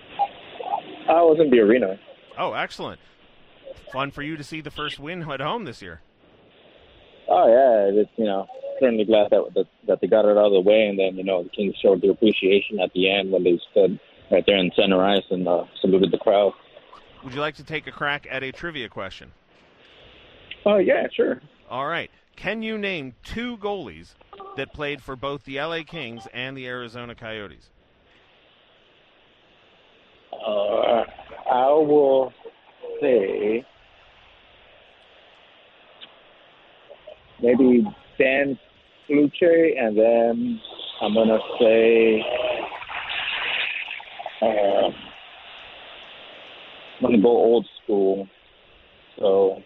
I 1.08 1.22
was 1.22 1.38
in 1.40 1.50
the 1.50 1.60
arena. 1.60 1.98
Oh, 2.36 2.54
excellent! 2.54 3.00
Fun 3.92 4.10
for 4.10 4.22
you 4.22 4.36
to 4.36 4.44
see 4.44 4.60
the 4.60 4.70
first 4.70 4.98
win 4.98 5.30
at 5.30 5.40
home 5.40 5.64
this 5.64 5.80
year. 5.80 6.00
Oh 7.28 7.46
yeah, 7.46 8.00
it's 8.00 8.10
you 8.16 8.24
know 8.24 8.46
certainly 8.80 9.04
glad 9.04 9.30
that, 9.30 9.44
that 9.54 9.66
that 9.86 10.00
they 10.00 10.06
got 10.06 10.24
it 10.24 10.36
out 10.36 10.46
of 10.46 10.52
the 10.52 10.60
way, 10.60 10.86
and 10.86 10.98
then 10.98 11.16
you 11.16 11.24
know 11.24 11.42
the 11.42 11.50
Kings 11.50 11.74
showed 11.82 12.02
their 12.02 12.12
appreciation 12.12 12.80
at 12.80 12.92
the 12.94 13.10
end 13.10 13.30
when 13.30 13.44
they 13.44 13.58
stood 13.70 13.98
right 14.30 14.44
there 14.46 14.56
in 14.56 14.70
center 14.76 15.02
ice 15.02 15.24
and 15.30 15.46
uh, 15.46 15.64
saluted 15.80 16.10
the 16.10 16.18
crowd. 16.18 16.52
Would 17.24 17.34
you 17.34 17.40
like 17.40 17.56
to 17.56 17.64
take 17.64 17.86
a 17.86 17.92
crack 17.92 18.26
at 18.30 18.42
a 18.42 18.52
trivia 18.52 18.88
question? 18.88 19.32
Oh 20.64 20.78
yeah, 20.78 21.06
sure. 21.14 21.40
All 21.70 21.86
right. 21.86 22.10
Can 22.36 22.62
you 22.62 22.78
name 22.78 23.14
two 23.24 23.56
goalies 23.56 24.14
that 24.56 24.72
played 24.72 25.02
for 25.02 25.16
both 25.16 25.44
the 25.44 25.60
LA 25.60 25.82
Kings 25.84 26.28
and 26.32 26.56
the 26.56 26.66
Arizona 26.68 27.14
Coyotes? 27.14 27.70
Uh, 30.32 31.04
I 31.50 31.66
will 31.70 32.32
say 33.00 33.64
maybe 37.42 37.84
Dan 38.18 38.58
Fluche, 39.08 39.78
and 39.80 39.96
then 39.96 40.60
I'm 41.00 41.14
gonna 41.14 41.38
say 41.60 42.22
uh, 44.42 44.46
I'm 46.96 47.02
gonna 47.02 47.22
go 47.22 47.28
old 47.28 47.66
school. 47.84 48.28
So 49.18 49.62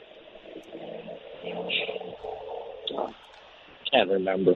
can't 3.91 4.09
remember. 4.11 4.55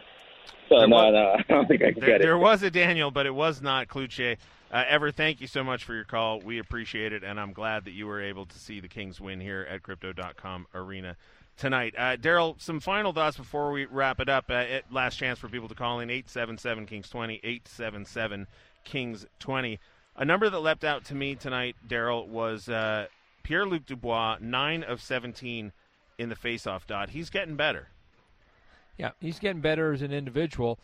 So 0.68 0.79
There 0.81 0.88
no, 0.88 0.96
was- 0.96 1.12
no, 1.12 1.55
I 1.57 1.59
don't 1.59 1.68
think 1.68 1.83
I 1.83 1.92
can 1.92 2.01
There, 2.01 2.09
get 2.11 2.20
it. 2.20 2.22
there 2.25 2.38
was 2.38 2.62
a 2.62 2.70
Daniel, 2.70 3.11
but 3.11 3.27
it 3.27 3.35
was 3.35 3.61
not 3.62 3.88
Kluche. 3.88 4.37
Uh, 4.72 4.85
Ever, 4.88 5.12
thank 5.12 5.40
you 5.40 5.46
so 5.46 5.62
much 5.62 5.85
for 5.85 5.94
your 5.94 6.05
call. 6.05 6.40
We 6.40 6.59
appreciate 6.59 7.12
it, 7.12 7.22
and 7.22 7.38
I'm 7.38 7.53
glad 7.53 7.85
that 7.85 7.92
you 7.92 8.07
were 8.07 8.20
able 8.20 8.46
to 8.46 8.59
see 8.59 8.81
the 8.81 8.88
Kings 8.88 9.20
win 9.20 9.40
here 9.40 9.66
at 9.70 9.83
Crypto.com 9.83 10.66
Arena 10.75 11.16
tonight. 11.57 11.95
Uh, 11.97 12.16
Daryl, 12.16 12.61
some 12.61 12.81
final 12.81 13.12
thoughts 13.12 13.37
before 13.37 13.71
we 13.73 13.87
wrap 13.87 14.21
it 14.21 14.29
up. 14.29 14.51
Uh, 14.51 14.64
last 14.90 15.16
chance 15.16 15.38
for 15.38 15.49
people 15.49 15.69
to 15.69 15.75
call 15.75 16.01
in 16.01 16.11
877 16.11 16.87
Kings 16.87 17.09
20, 17.09 17.35
877 17.37 18.47
Kings 18.85 19.27
20. 19.38 19.79
A 20.16 20.25
number 20.25 20.49
that 20.49 20.59
leapt 20.61 20.85
out 20.85 21.05
to 21.07 21.14
me 21.14 21.35
tonight, 21.35 21.77
Daryl, 21.87 22.27
was 22.27 22.69
uh, 22.69 23.07
Pierre 23.42 23.66
Luc 23.66 23.85
Dubois, 23.87 24.38
9 24.40 24.83
of 24.83 25.01
17 25.03 25.73
in 26.19 26.29
the 26.29 26.35
faceoff 26.35 26.87
dot. 26.87 27.11
He's 27.11 27.31
getting 27.31 27.57
better. 27.57 27.88
Yeah, 28.97 29.11
he's 29.21 29.38
getting 29.38 29.61
better 29.61 29.92
as 29.92 30.01
an 30.01 30.12
individual, 30.12 30.79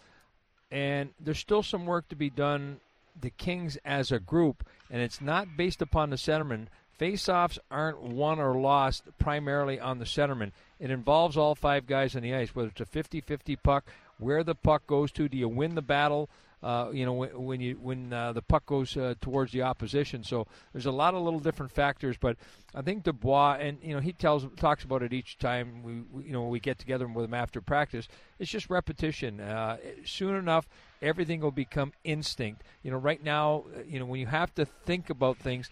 and 0.70 1.10
there's 1.18 1.38
still 1.38 1.62
some 1.62 1.86
work 1.86 2.08
to 2.08 2.16
be 2.16 2.28
done. 2.28 2.80
The 3.18 3.30
Kings 3.30 3.78
as 3.84 4.12
a 4.12 4.18
group, 4.18 4.66
and 4.90 5.00
it's 5.00 5.20
not 5.20 5.56
based 5.56 5.82
upon 5.82 6.10
the 6.10 6.16
centerman. 6.16 6.66
Faceoffs 6.98 7.58
aren't 7.70 8.02
won 8.02 8.38
or 8.38 8.54
lost 8.54 9.04
primarily 9.18 9.80
on 9.80 9.98
the 9.98 10.04
centerman. 10.04 10.52
It 10.78 10.90
involves 10.90 11.36
all 11.36 11.54
five 11.54 11.86
guys 11.86 12.14
on 12.14 12.22
the 12.22 12.34
ice, 12.34 12.54
whether 12.54 12.68
it's 12.68 12.80
a 12.80 12.84
50-50 12.84 13.56
puck, 13.62 13.86
where 14.18 14.44
the 14.44 14.54
puck 14.54 14.86
goes 14.86 15.10
to. 15.12 15.28
Do 15.28 15.36
you 15.36 15.48
win 15.48 15.74
the 15.74 15.82
battle? 15.82 16.28
Uh, 16.62 16.90
you 16.92 17.04
know 17.04 17.12
when, 17.12 17.60
you 17.60 17.74
when 17.82 18.12
uh, 18.12 18.32
the 18.32 18.40
puck 18.40 18.64
goes 18.66 18.96
uh, 18.96 19.14
towards 19.20 19.50
the 19.50 19.62
opposition. 19.62 20.22
So 20.22 20.46
there's 20.72 20.86
a 20.86 20.92
lot 20.92 21.12
of 21.14 21.22
little 21.22 21.40
different 21.40 21.72
factors, 21.72 22.16
but 22.16 22.36
I 22.72 22.82
think 22.82 23.02
Dubois 23.02 23.56
and 23.60 23.78
you 23.82 23.94
know 23.94 24.00
he 24.00 24.12
tells 24.12 24.46
talks 24.56 24.84
about 24.84 25.02
it 25.02 25.12
each 25.12 25.38
time 25.38 25.82
we, 25.82 26.02
we 26.12 26.24
you 26.26 26.32
know 26.32 26.46
we 26.46 26.60
get 26.60 26.78
together 26.78 27.08
with 27.08 27.24
him 27.24 27.34
after 27.34 27.60
practice. 27.60 28.06
It's 28.38 28.50
just 28.50 28.70
repetition. 28.70 29.40
Uh, 29.40 29.78
soon 30.04 30.36
enough, 30.36 30.68
everything 31.00 31.40
will 31.40 31.50
become 31.50 31.92
instinct. 32.04 32.62
You 32.84 32.92
know, 32.92 32.98
right 32.98 33.22
now, 33.22 33.64
uh, 33.76 33.82
you 33.84 33.98
know 33.98 34.06
when 34.06 34.20
you 34.20 34.26
have 34.26 34.54
to 34.54 34.64
think 34.64 35.10
about 35.10 35.38
things, 35.38 35.68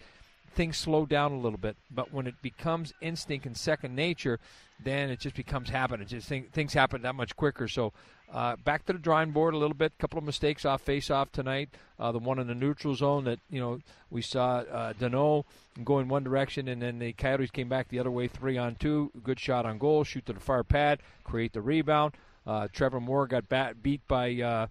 things 0.53 0.77
slow 0.77 1.05
down 1.05 1.31
a 1.31 1.39
little 1.39 1.57
bit. 1.57 1.75
But 1.89 2.13
when 2.13 2.27
it 2.27 2.35
becomes 2.41 2.93
instinct 3.01 3.45
and 3.45 3.57
second 3.57 3.95
nature, 3.95 4.39
then 4.83 5.09
it 5.09 5.19
just 5.19 5.35
becomes 5.35 5.69
habit. 5.69 6.01
It 6.01 6.07
just 6.07 6.27
think, 6.27 6.51
things 6.51 6.73
happen 6.73 7.01
that 7.03 7.15
much 7.15 7.35
quicker. 7.35 7.67
So 7.67 7.93
uh, 8.33 8.55
back 8.55 8.85
to 8.85 8.93
the 8.93 8.99
drawing 8.99 9.31
board 9.31 9.53
a 9.53 9.57
little 9.57 9.75
bit. 9.75 9.93
A 9.97 10.01
couple 10.01 10.17
of 10.17 10.23
mistakes 10.23 10.65
off 10.65 10.81
face-off 10.81 11.31
tonight. 11.31 11.69
Uh, 11.99 12.11
the 12.11 12.19
one 12.19 12.39
in 12.39 12.47
the 12.47 12.55
neutral 12.55 12.95
zone 12.95 13.25
that 13.25 13.39
you 13.49 13.59
know 13.59 13.79
we 14.09 14.21
saw 14.21 14.59
uh, 14.59 14.93
Danault 14.93 15.43
go 15.83 15.99
in 15.99 16.07
one 16.07 16.23
direction, 16.23 16.67
and 16.67 16.81
then 16.81 16.99
the 16.99 17.13
Coyotes 17.13 17.51
came 17.51 17.69
back 17.69 17.89
the 17.89 17.99
other 17.99 18.11
way, 18.11 18.27
three 18.27 18.57
on 18.57 18.75
two. 18.75 19.11
Good 19.23 19.39
shot 19.39 19.65
on 19.65 19.77
goal, 19.77 20.03
shoot 20.03 20.25
to 20.27 20.33
the 20.33 20.39
far 20.39 20.63
pad, 20.63 20.99
create 21.23 21.53
the 21.53 21.61
rebound. 21.61 22.13
Uh, 22.47 22.67
Trevor 22.71 22.99
Moore 22.99 23.27
got 23.27 23.49
bat- 23.49 23.83
beat 23.83 24.07
by. 24.07 24.41
Uh, 24.41 24.67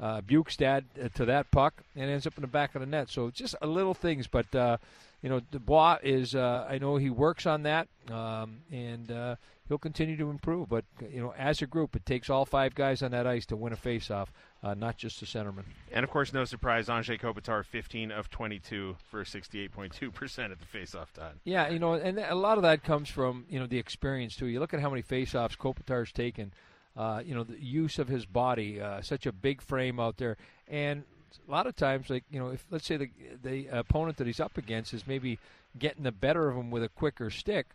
uh, 0.00 0.20
Bjugstad 0.20 0.82
uh, 1.00 1.08
to 1.14 1.24
that 1.26 1.48
puck 1.52 1.84
and 1.94 2.10
ends 2.10 2.26
up 2.26 2.36
in 2.36 2.42
the 2.42 2.48
back 2.48 2.74
of 2.74 2.80
the 2.80 2.86
net. 2.86 3.08
So 3.08 3.30
just 3.30 3.54
a 3.62 3.68
little 3.68 3.94
things, 3.94 4.26
but 4.26 4.52
uh, 4.52 4.78
you 5.22 5.28
know 5.28 5.40
Dubois 5.40 5.98
is. 6.02 6.34
Uh, 6.34 6.66
I 6.68 6.78
know 6.78 6.96
he 6.96 7.08
works 7.08 7.46
on 7.46 7.62
that, 7.62 7.88
um, 8.10 8.62
and 8.70 9.10
uh, 9.10 9.36
he'll 9.68 9.78
continue 9.78 10.16
to 10.16 10.30
improve. 10.30 10.68
But 10.68 10.84
you 11.10 11.20
know, 11.20 11.32
as 11.38 11.62
a 11.62 11.66
group, 11.66 11.94
it 11.96 12.04
takes 12.04 12.28
all 12.28 12.44
five 12.44 12.74
guys 12.74 13.02
on 13.02 13.12
that 13.12 13.26
ice 13.26 13.46
to 13.46 13.56
win 13.56 13.72
a 13.72 13.76
faceoff, 13.76 14.28
uh, 14.62 14.74
not 14.74 14.98
just 14.98 15.20
the 15.20 15.26
centerman. 15.26 15.64
And 15.92 16.04
of 16.04 16.10
course, 16.10 16.32
no 16.32 16.44
surprise, 16.44 16.88
Anze 16.88 17.20
Kopitar, 17.20 17.64
15 17.64 18.10
of 18.10 18.30
22 18.30 18.96
for 19.10 19.22
68.2% 19.24 20.50
at 20.50 20.58
the 20.58 20.78
faceoff 20.78 21.12
time. 21.12 21.40
Yeah, 21.44 21.68
you 21.68 21.78
know, 21.78 21.94
and 21.94 22.18
a 22.18 22.34
lot 22.34 22.58
of 22.58 22.62
that 22.62 22.82
comes 22.82 23.08
from 23.08 23.46
you 23.48 23.60
know 23.60 23.66
the 23.66 23.78
experience 23.78 24.36
too. 24.36 24.46
You 24.46 24.58
look 24.58 24.74
at 24.74 24.80
how 24.80 24.90
many 24.90 25.02
faceoffs 25.02 25.56
Kopitar's 25.56 26.12
taken. 26.12 26.52
Uh, 26.94 27.22
you 27.24 27.34
know, 27.34 27.42
the 27.42 27.58
use 27.58 27.98
of 27.98 28.08
his 28.08 28.26
body, 28.26 28.78
uh, 28.78 29.00
such 29.00 29.24
a 29.24 29.32
big 29.32 29.62
frame 29.62 29.98
out 29.98 30.18
there, 30.18 30.36
and 30.68 31.04
a 31.46 31.50
lot 31.50 31.66
of 31.66 31.76
times, 31.76 32.10
like 32.10 32.24
you 32.30 32.40
know, 32.40 32.48
if 32.48 32.64
let's 32.70 32.86
say 32.86 32.96
the 32.96 33.10
the 33.42 33.66
opponent 33.68 34.16
that 34.18 34.26
he's 34.26 34.40
up 34.40 34.56
against 34.56 34.94
is 34.94 35.06
maybe 35.06 35.38
getting 35.78 36.04
the 36.04 36.12
better 36.12 36.48
of 36.48 36.56
him 36.56 36.70
with 36.70 36.82
a 36.82 36.88
quicker 36.88 37.30
stick, 37.30 37.66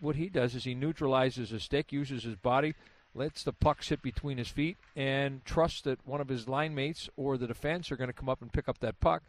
what 0.00 0.16
he 0.16 0.28
does 0.28 0.54
is 0.54 0.64
he 0.64 0.74
neutralizes 0.74 1.50
his 1.50 1.62
stick, 1.62 1.92
uses 1.92 2.24
his 2.24 2.36
body, 2.36 2.74
lets 3.14 3.42
the 3.42 3.52
puck 3.52 3.82
sit 3.82 4.02
between 4.02 4.38
his 4.38 4.48
feet, 4.48 4.76
and 4.96 5.44
trusts 5.44 5.82
that 5.82 6.06
one 6.06 6.20
of 6.20 6.28
his 6.28 6.48
line 6.48 6.74
mates 6.74 7.08
or 7.16 7.36
the 7.36 7.46
defense 7.46 7.90
are 7.90 7.96
going 7.96 8.08
to 8.08 8.14
come 8.14 8.28
up 8.28 8.42
and 8.42 8.52
pick 8.52 8.68
up 8.68 8.78
that 8.78 9.00
puck. 9.00 9.22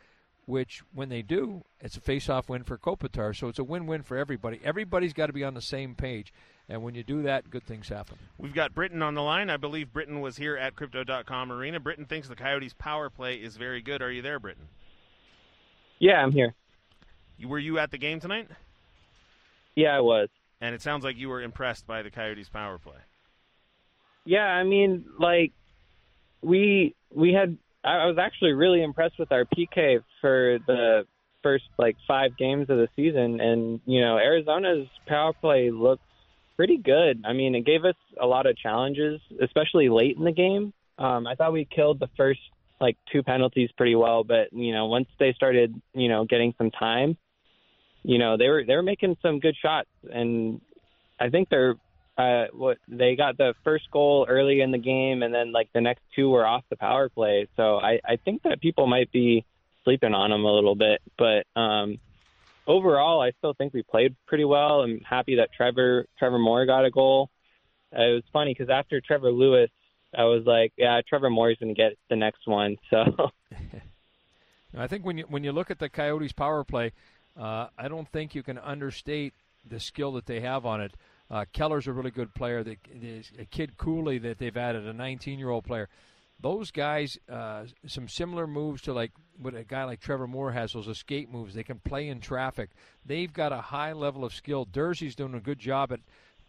Which, 0.45 0.82
when 0.95 1.10
they 1.10 1.21
do, 1.21 1.63
it's 1.79 1.95
a 1.95 2.01
face-off 2.01 2.49
win 2.49 2.63
for 2.63 2.75
Kopitar. 2.75 3.38
So 3.38 3.49
it's 3.49 3.60
a 3.60 3.63
win-win 3.63 4.01
for 4.01 4.17
everybody. 4.17 4.60
Everybody's 4.63 5.13
got 5.13 5.27
to 5.27 5.34
be 5.34 5.43
on 5.43 5.53
the 5.53 5.62
same 5.62 5.93
page, 5.93 6.34
and 6.69 6.84
when 6.84 6.93
you 6.93 7.03
do 7.03 7.23
that, 7.23 7.49
good 7.49 7.63
things 7.63 7.89
happen. 7.89 8.17
We've 8.38 8.53
got 8.53 8.75
Britain 8.75 9.01
on 9.01 9.15
the 9.15 9.23
line. 9.23 9.49
I 9.49 9.58
believe 9.58 9.91
Britain 9.91 10.21
was 10.21 10.38
here 10.38 10.55
at 10.55 10.75
Crypto.com 10.75 11.51
Arena. 11.51 11.79
Britain 11.79 12.05
thinks 12.05 12.29
the 12.29 12.36
Coyotes' 12.36 12.73
power 12.77 13.10
play 13.10 13.36
is 13.38 13.58
very 13.58 13.82
good. 13.82 14.03
Are 14.03 14.12
you 14.12 14.21
there, 14.21 14.39
Britain? 14.39 14.67
Yeah, 15.97 16.21
I'm 16.21 16.32
here. 16.32 16.53
You, 17.39 17.47
were 17.47 17.58
you 17.58 17.79
at 17.79 17.89
the 17.89 17.97
game 17.97 18.19
tonight? 18.19 18.47
Yeah, 19.75 19.97
I 19.97 20.01
was. 20.01 20.29
And 20.62 20.75
it 20.75 20.82
sounds 20.84 21.03
like 21.03 21.17
you 21.17 21.29
were 21.29 21.41
impressed 21.41 21.88
by 21.88 22.03
the 22.03 22.12
Coyotes' 22.12 22.49
power 22.49 22.77
play. 22.77 22.99
Yeah, 24.25 24.45
I 24.45 24.63
mean, 24.63 25.05
like 25.19 25.53
we 26.41 26.95
we 27.13 27.34
had. 27.34 27.58
I 27.84 28.03
I 28.03 28.05
was 28.05 28.17
actually 28.19 28.51
really 28.53 28.84
impressed 28.84 29.17
with 29.17 29.32
our 29.32 29.45
PK 29.45 30.03
for 30.21 30.60
the 30.67 31.08
first 31.41 31.63
like 31.77 31.95
five 32.08 32.38
games 32.38 32.69
of 32.69 32.77
the 32.77 32.89
season, 32.95 33.39
and 33.39 33.79
you 33.86 34.01
know 34.01 34.17
Arizona's 34.17 34.88
power 35.08 35.34
play 35.34 35.71
looks 35.71 36.03
pretty 36.60 36.76
good. 36.76 37.24
I 37.26 37.32
mean, 37.32 37.56
it 37.56 37.65
gave 37.65 37.86
us 37.86 37.95
a 38.22 38.26
lot 38.26 38.45
of 38.45 38.58
challenges, 38.58 39.22
especially 39.41 39.88
late 39.88 40.17
in 40.17 40.26
the 40.26 40.34
game. 40.34 40.74
Um, 40.98 41.26
I 41.26 41.36
thought 41.36 41.54
we 41.54 41.63
killed 41.63 42.02
the 42.02 42.10
first 42.17 42.41
like 42.82 42.98
two 43.13 43.24
penalties 43.24 43.69
pretty 43.78 43.95
well, 43.95 44.26
but 44.26 44.52
you 44.52 44.74
know 44.74 44.88
once 44.88 45.08
they 45.19 45.32
started 45.32 45.74
you 45.93 46.10
know 46.10 46.26
getting 46.26 46.54
some 46.58 46.69
time, 46.69 47.15
you 48.04 48.17
know 48.17 48.36
they 48.36 48.50
were 48.50 48.65
they 48.67 48.76
were 48.76 48.84
making 48.84 49.15
some 49.22 49.39
good 49.39 49.56
shots, 49.62 49.88
and 50.12 50.60
I 51.17 51.30
think 51.30 51.48
they're 51.48 51.76
uh, 52.17 52.48
what 52.52 52.78
they 52.89 53.15
got 53.15 53.38
the 53.38 53.54
first 53.63 53.89
goal 53.89 54.26
early 54.28 54.60
in 54.60 54.72
the 54.72 54.78
game, 54.78 55.24
and 55.24 55.34
then 55.34 55.54
like 55.54 55.69
the 55.74 55.80
next 55.80 56.02
two 56.13 56.30
were 56.30 56.45
off 56.45 56.65
the 56.69 56.76
power 56.76 57.08
play. 57.08 57.48
So 57.56 57.78
I, 57.78 58.02
I 58.06 58.17
think 58.17 58.43
that 58.43 58.60
people 58.60 58.86
might 58.86 59.13
be 59.13 59.45
sleeping 59.86 60.13
on 60.13 60.30
them 60.30 60.43
a 60.43 60.54
little 60.54 60.76
bit. 60.76 61.02
But 61.17 61.45
um, 61.58 62.00
overall, 62.69 63.21
I 63.21 63.32
still 63.39 63.53
think 63.53 63.73
we 63.73 63.84
played 63.84 64.15
pretty 64.27 64.45
well. 64.45 64.82
I'm 64.82 65.01
happy 65.01 65.36
that 65.36 65.49
Trevor 65.51 66.05
Trevor 66.17 66.39
Moore 66.39 66.65
got 66.65 66.86
a 66.86 66.91
goal. 66.91 67.29
Uh, 67.93 68.03
it 68.03 68.13
was 68.13 68.23
funny 68.32 68.53
because 68.53 68.69
after 68.69 69.01
Trevor 69.01 69.32
Lewis, 69.32 69.71
I 70.17 70.23
was 70.23 70.43
like, 70.45 70.71
yeah, 70.77 71.01
Trevor 71.08 71.29
Moore's 71.29 71.58
going 71.60 71.73
to 71.73 71.82
get 71.82 71.97
the 72.10 72.15
next 72.15 72.47
one. 72.47 72.77
So 72.89 73.32
I 74.77 74.86
think 74.86 75.03
when 75.03 75.17
you 75.17 75.25
when 75.27 75.43
you 75.43 75.51
look 75.51 75.71
at 75.71 75.79
the 75.79 75.89
Coyotes 75.89 76.32
power 76.32 76.63
play, 76.63 76.91
uh, 77.38 77.67
I 77.77 77.88
don't 77.88 78.08
think 78.08 78.36
you 78.36 78.43
can 78.43 78.60
understate 78.60 79.34
the 79.67 79.79
skill 79.79 80.13
that 80.13 80.27
they 80.27 80.41
have 80.41 80.63
on 80.65 80.79
it. 80.79 80.93
Uh, 81.32 81.45
Keller's 81.53 81.88
a 81.88 81.93
really 81.93 82.12
good 82.12 82.34
player. 82.36 82.63
The, 82.63 82.77
a 83.39 83.45
kid 83.45 83.77
Cooley 83.77 84.19
that 84.19 84.38
they've 84.38 84.55
added, 84.55 84.88
a 84.88 84.93
19-year-old 84.93 85.63
player. 85.63 85.89
Those 86.41 86.71
guys, 86.71 87.17
uh, 87.30 87.65
some 87.86 88.08
similar 88.08 88.47
moves 88.47 88.82
to 88.84 88.93
like 88.93 89.12
what 89.41 89.56
a 89.56 89.63
guy 89.63 89.84
like 89.84 89.99
Trevor 89.99 90.28
Moore 90.28 90.52
has. 90.52 90.73
Those 90.73 90.88
escape 90.88 91.30
moves. 91.30 91.54
They 91.54 91.63
can 91.63 91.80
play 91.80 92.08
in 92.08 92.21
traffic. 92.21 92.69
They've 93.06 93.32
got 93.32 93.52
a 93.52 93.62
high 93.62 93.93
level 93.93 94.23
of 94.23 94.34
skill. 94.34 94.65
Durzi's 94.65 95.15
doing 95.15 95.34
a 95.34 95.39
good 95.39 95.60
job 95.60 95.91
at 95.91 95.99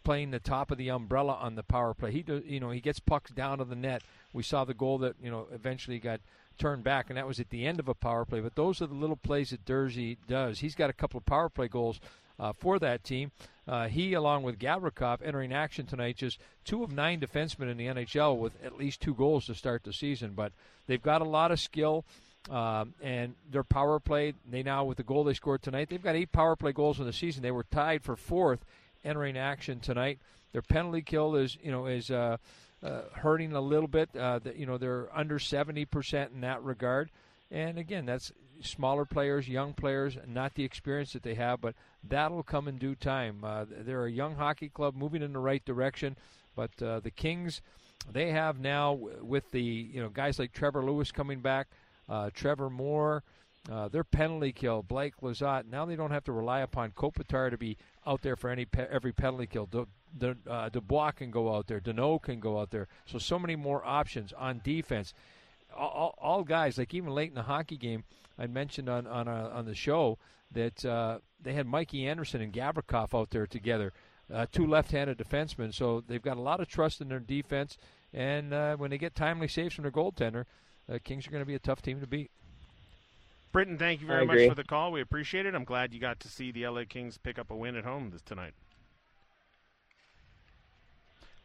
playing 0.05 0.31
the 0.31 0.41
top 0.41 0.71
of 0.71 0.79
the 0.79 0.91
umbrella 0.91 1.37
on 1.41 1.55
the 1.55 1.63
power 1.63 1.93
play. 1.95 2.13
He, 2.13 2.23
do, 2.23 2.43
you 2.45 2.61
know, 2.61 2.71
he 2.71 2.81
gets 2.81 3.01
pucks 3.01 3.31
down 3.31 3.59
to 3.59 3.65
the 3.65 3.75
net. 3.75 4.03
We 4.33 4.43
saw 4.43 4.65
the 4.65 4.75
goal 4.75 4.99
that 4.99 5.17
you 5.23 5.31
know 5.31 5.47
eventually 5.53 5.99
got 5.99 6.21
turned 6.59 6.85
back, 6.85 7.07
and 7.09 7.17
that 7.17 7.27
was 7.27 7.41
at 7.41 7.51
the 7.51 7.67
end 7.67 7.81
of 7.81 7.89
a 7.89 7.95
power 7.95 8.25
play. 8.25 8.41
But 8.41 8.55
those 8.55 8.81
are 8.81 8.87
the 8.87 8.95
little 8.95 9.17
plays 9.17 9.51
that 9.51 9.65
Durzi 9.65 10.19
does. 10.29 10.61
He's 10.61 10.75
got 10.75 10.91
a 10.91 10.95
couple 10.95 11.19
of 11.19 11.27
power 11.27 11.49
play 11.49 11.69
goals 11.69 12.01
uh, 12.39 12.53
for 12.53 12.79
that 12.79 13.03
team. 13.05 13.33
Uh, 13.71 13.87
he, 13.87 14.15
along 14.15 14.43
with 14.43 14.59
Gavrikov, 14.59 15.21
entering 15.25 15.53
action 15.53 15.87
tonight, 15.87 16.17
just 16.17 16.41
two 16.65 16.83
of 16.83 16.91
nine 16.91 17.21
defensemen 17.21 17.71
in 17.71 17.77
the 17.77 17.87
NHL 17.87 18.37
with 18.37 18.53
at 18.65 18.77
least 18.77 19.01
two 19.01 19.15
goals 19.15 19.47
to 19.47 19.55
start 19.55 19.85
the 19.85 19.93
season. 19.93 20.33
But 20.35 20.51
they've 20.89 21.01
got 21.01 21.23
a 21.23 21.25
lot 21.25 21.53
of 21.53 21.61
skill. 21.61 22.05
Um, 22.51 22.95
and 23.01 23.35
their 23.49 23.63
power 23.63 24.01
play, 24.01 24.35
they 24.51 24.65
now, 24.65 24.83
with 24.85 24.97
the 24.97 25.05
goal 25.05 25.23
they 25.23 25.35
scored 25.35 25.63
tonight, 25.63 25.89
they've 25.89 26.03
got 26.03 26.17
eight 26.17 26.33
power 26.33 26.57
play 26.57 26.73
goals 26.73 26.99
in 26.99 27.07
the 27.07 27.13
season. 27.13 27.45
They 27.45 27.53
were 27.53 27.63
tied 27.71 28.03
for 28.03 28.17
fourth 28.17 28.65
entering 29.05 29.39
action 29.39 29.79
tonight. 29.79 30.19
Their 30.53 30.63
penalty 30.63 31.03
kill 31.03 31.37
is, 31.37 31.57
you 31.63 31.71
know, 31.71 31.87
is 31.87 32.11
uh, 32.11 32.39
uh, 32.83 33.03
hurting 33.13 33.53
a 33.53 33.61
little 33.61 33.87
bit. 33.87 34.09
Uh, 34.19 34.41
you 34.57 34.67
know, 34.67 34.79
they're 34.79 35.07
under 35.15 35.39
70% 35.39 36.35
in 36.35 36.41
that 36.41 36.61
regard. 36.65 37.11
And 37.53 37.79
again, 37.79 38.05
that's 38.05 38.33
smaller 38.63 39.05
players, 39.05 39.49
young 39.49 39.73
players, 39.73 40.19
not 40.27 40.55
the 40.55 40.65
experience 40.65 41.13
that 41.13 41.23
they 41.23 41.35
have, 41.35 41.61
but 41.61 41.75
that'll 42.03 42.43
come 42.43 42.69
in 42.69 42.79
due 42.79 42.95
time. 42.95 43.45
Uh, 43.45 43.65
they're 43.69 44.07
a 44.07 44.11
young 44.11 44.37
hockey 44.37 44.69
club 44.69 44.95
moving 44.95 45.23
in 45.23 45.33
the 45.33 45.39
right 45.39 45.65
direction, 45.65 46.17
but 46.55 46.71
uh, 46.83 47.01
the 47.01 47.11
Kings, 47.11 47.63
they 48.11 48.31
have 48.31 48.59
now 48.59 48.93
with 49.21 49.51
the 49.51 49.63
you 49.63 50.01
know 50.01 50.09
guys 50.09 50.39
like 50.39 50.53
Trevor 50.53 50.85
Lewis 50.85 51.13
coming 51.13 51.41
back, 51.41 51.69
uh, 52.09 52.31
Trevor 52.33 52.71
Moore, 52.71 53.23
uh, 53.71 53.89
their 53.89 54.05
penalty 54.05 54.53
kill, 54.53 54.83
Blake 54.83 55.17
Lizotte. 55.21 55.67
Now 55.71 55.85
they 55.85 55.97
don't 55.97 56.11
have 56.11 56.25
to 56.25 56.33
rely 56.33 56.61
upon 56.61 56.93
Kopitar 56.93 57.51
to 57.51 57.59
be 57.59 57.77
out 58.07 58.23
there 58.23 58.37
for 58.37 58.49
any 58.51 58.65
pe- 58.65 58.89
every 58.89 59.13
penalty 59.13 59.47
kill. 59.47 59.67
De, 59.67 59.87
De, 60.17 60.37
uh, 60.49 60.69
Dubois 60.71 61.13
can 61.13 61.31
go 61.31 61.55
out 61.55 61.67
there. 61.67 61.81
Danault 61.81 62.23
can 62.23 62.41
go 62.41 62.59
out 62.59 62.71
there. 62.71 62.89
So 63.05 63.19
so 63.19 63.39
many 63.39 63.57
more 63.57 63.85
options 63.85 64.33
on 64.33 64.61
defense. 64.65 65.13
All, 65.77 66.15
all, 66.19 66.43
guys 66.43 66.79
like 66.79 66.95
even 66.95 67.11
late 67.11 67.29
in 67.29 67.37
the 67.37 67.43
hockey 67.43 67.77
game, 67.77 68.03
I 68.41 68.47
mentioned 68.47 68.89
on 68.89 69.07
on 69.07 69.29
uh, 69.29 69.51
on 69.53 69.67
the 69.67 69.75
show 69.75 70.19
that 70.53 70.85
uh, 70.85 71.19
they 71.41 71.53
had 71.53 71.67
Mikey 71.67 72.07
Anderson 72.07 72.41
and 72.41 72.53
Gavrikov 72.53 73.17
out 73.19 73.31
there 73.31 73.47
together, 73.47 73.93
uh, 74.33 74.47
two 74.51 74.67
left-handed 74.67 75.19
defensemen. 75.19 75.73
So 75.73 76.03
they've 76.07 76.23
got 76.23 76.37
a 76.37 76.41
lot 76.41 76.61
of 76.61 76.69
trust 76.69 77.01
in 77.01 77.09
their 77.09 77.21
defense, 77.21 77.77
and 78.13 78.53
uh, 78.53 78.77
when 78.77 78.91
they 78.91 78.99
get 78.99 79.15
timely 79.15 79.47
saves 79.47 79.75
from 79.75 79.83
their 79.83 79.93
goaltender, 79.93 80.47
uh, 80.91 80.99
Kings 81.05 81.27
are 81.27 81.31
going 81.31 81.43
to 81.43 81.47
be 81.47 81.55
a 81.55 81.61
tough 81.61 81.83
team 81.83 82.01
to 82.01 82.07
beat. 82.07 82.31
Britton, 83.53 83.79
thank 83.79 84.01
you 84.01 84.07
very 84.07 84.25
much 84.25 84.49
for 84.49 84.55
the 84.55 84.65
call. 84.65 84.93
We 84.93 85.01
appreciate 85.01 85.45
it. 85.45 85.55
I'm 85.55 85.65
glad 85.65 85.93
you 85.93 86.01
got 86.01 86.21
to 86.21 86.29
see 86.29 86.53
the 86.53 86.69
LA 86.69 86.85
Kings 86.89 87.19
pick 87.19 87.39
up 87.39 87.51
a 87.51 87.57
win 87.57 87.75
at 87.75 87.85
home 87.85 88.11
this 88.11 88.23
tonight. 88.23 88.55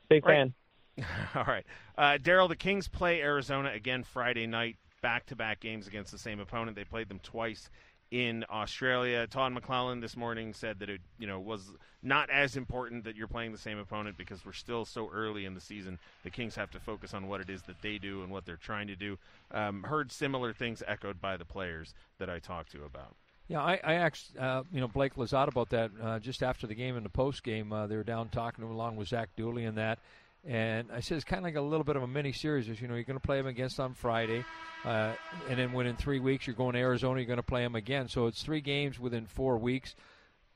Big 0.07 0.23
right. 0.25 0.53
fan. 0.97 1.05
All 1.35 1.45
right. 1.45 1.65
Uh, 1.97 2.17
Daryl, 2.21 2.47
the 2.47 2.55
Kings 2.55 2.87
play 2.87 3.21
Arizona 3.21 3.71
again 3.73 4.03
Friday 4.03 4.45
night, 4.45 4.77
back 5.05 5.27
to 5.27 5.35
back 5.35 5.59
games 5.59 5.85
against 5.85 6.11
the 6.11 6.17
same 6.17 6.39
opponent. 6.39 6.75
They 6.75 6.83
played 6.83 7.09
them 7.09 7.19
twice 7.21 7.69
in 8.09 8.43
Australia. 8.49 9.27
Todd 9.27 9.53
McLellan 9.53 10.01
this 10.01 10.17
morning 10.17 10.51
said 10.51 10.79
that 10.79 10.89
it 10.89 10.99
you 11.19 11.27
know 11.27 11.39
was 11.39 11.73
not 12.01 12.31
as 12.31 12.57
important 12.57 13.03
that 13.03 13.15
you're 13.15 13.27
playing 13.27 13.51
the 13.51 13.59
same 13.59 13.77
opponent 13.77 14.17
because 14.17 14.43
we're 14.43 14.51
still 14.51 14.83
so 14.83 15.07
early 15.13 15.45
in 15.45 15.53
the 15.53 15.61
season. 15.61 15.99
The 16.23 16.31
Kings 16.31 16.55
have 16.55 16.71
to 16.71 16.79
focus 16.79 17.13
on 17.13 17.27
what 17.27 17.39
it 17.39 17.51
is 17.51 17.61
that 17.67 17.83
they 17.83 17.99
do 17.99 18.23
and 18.23 18.31
what 18.31 18.47
they're 18.47 18.55
trying 18.55 18.87
to 18.87 18.95
do. 18.95 19.19
Um, 19.51 19.83
heard 19.83 20.11
similar 20.11 20.53
things 20.53 20.81
echoed 20.87 21.21
by 21.21 21.37
the 21.37 21.45
players 21.45 21.93
that 22.17 22.27
I 22.27 22.39
talked 22.39 22.71
to 22.71 22.83
about. 22.83 23.15
Yeah, 23.47 23.61
I, 23.61 23.79
I 23.83 23.93
asked 23.93 24.35
uh, 24.39 24.63
you 24.73 24.81
know 24.81 24.87
Blake 24.87 25.13
Lizotte 25.17 25.49
about 25.49 25.69
that 25.69 25.91
uh, 26.01 26.17
just 26.17 26.41
after 26.41 26.65
the 26.65 26.73
game 26.73 26.97
in 26.97 27.03
the 27.03 27.09
post 27.09 27.43
game. 27.43 27.71
Uh, 27.71 27.85
they 27.85 27.95
were 27.95 28.03
down 28.03 28.29
talking 28.29 28.63
along 28.63 28.95
with 28.95 29.09
Zach 29.09 29.29
Dooley 29.37 29.65
and 29.65 29.77
that. 29.77 29.99
And 30.47 30.89
I 30.91 30.99
said 30.99 31.15
it's 31.15 31.25
kind 31.25 31.39
of 31.39 31.45
like 31.45 31.55
a 31.55 31.61
little 31.61 31.83
bit 31.83 31.95
of 31.95 32.03
a 32.03 32.07
mini 32.07 32.31
series. 32.31 32.67
You 32.67 32.87
know, 32.87 32.93
you're 32.93 33.03
going 33.03 33.19
to 33.19 33.25
play 33.25 33.37
them 33.37 33.47
against 33.47 33.79
on 33.79 33.95
Friday, 33.95 34.45
uh, 34.83 35.13
and 35.49 35.57
then 35.57 35.73
within 35.73 35.95
three 35.95 36.19
weeks 36.19 36.45
you're 36.45 36.55
going 36.55 36.73
to 36.73 36.79
Arizona. 36.79 37.19
You're 37.19 37.27
going 37.27 37.37
to 37.37 37.43
play 37.43 37.63
them 37.63 37.75
again. 37.75 38.07
So 38.07 38.27
it's 38.27 38.43
three 38.43 38.61
games 38.61 38.99
within 38.99 39.25
four 39.25 39.57
weeks. 39.57 39.95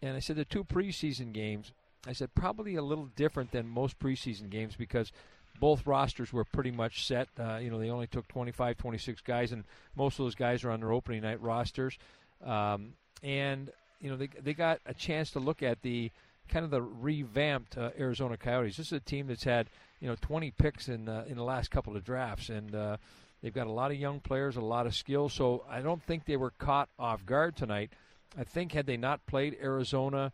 And 0.01 0.15
I 0.15 0.19
said 0.19 0.35
the 0.35 0.45
two 0.45 0.63
preseason 0.63 1.33
games. 1.33 1.71
I 2.07 2.13
said 2.13 2.33
probably 2.35 2.75
a 2.75 2.81
little 2.81 3.09
different 3.15 3.51
than 3.51 3.67
most 3.67 3.99
preseason 3.99 4.49
games 4.49 4.75
because 4.75 5.11
both 5.59 5.85
rosters 5.85 6.31
were 6.31 6.45
pretty 6.45 6.71
much 6.71 7.05
set. 7.05 7.27
Uh, 7.37 7.57
you 7.57 7.69
know, 7.69 7.79
they 7.79 7.89
only 7.89 8.07
took 8.07 8.27
25, 8.27 8.77
26 8.77 9.21
guys, 9.21 9.51
and 9.51 9.63
most 9.95 10.19
of 10.19 10.25
those 10.25 10.35
guys 10.35 10.63
are 10.63 10.71
on 10.71 10.79
their 10.79 10.93
opening 10.93 11.21
night 11.21 11.41
rosters. 11.41 11.97
Um, 12.45 12.93
and 13.23 13.71
you 13.99 14.09
know, 14.09 14.15
they 14.15 14.29
they 14.41 14.53
got 14.53 14.79
a 14.85 14.93
chance 14.93 15.31
to 15.31 15.39
look 15.39 15.61
at 15.61 15.81
the 15.81 16.11
kind 16.49 16.65
of 16.65 16.71
the 16.71 16.81
revamped 16.81 17.77
uh, 17.77 17.91
Arizona 17.97 18.37
Coyotes. 18.37 18.77
This 18.77 18.87
is 18.87 18.93
a 18.93 18.99
team 18.99 19.27
that's 19.27 19.43
had 19.43 19.69
you 19.99 20.07
know 20.07 20.15
20 20.19 20.51
picks 20.51 20.89
in 20.89 21.07
uh, 21.07 21.25
in 21.27 21.37
the 21.37 21.43
last 21.43 21.71
couple 21.71 21.95
of 21.95 22.03
drafts, 22.03 22.49
and 22.49 22.73
uh, 22.75 22.97
they've 23.41 23.53
got 23.53 23.67
a 23.67 23.71
lot 23.71 23.91
of 23.91 23.97
young 23.97 24.19
players, 24.19 24.55
a 24.55 24.61
lot 24.61 24.85
of 24.85 24.95
skill. 24.95 25.29
So 25.29 25.63
I 25.69 25.81
don't 25.81 26.03
think 26.03 26.25
they 26.25 26.37
were 26.37 26.51
caught 26.51 26.89
off 26.97 27.25
guard 27.25 27.55
tonight. 27.55 27.91
I 28.37 28.43
think 28.43 28.73
had 28.73 28.85
they 28.85 28.97
not 28.97 29.25
played 29.25 29.57
Arizona 29.61 30.31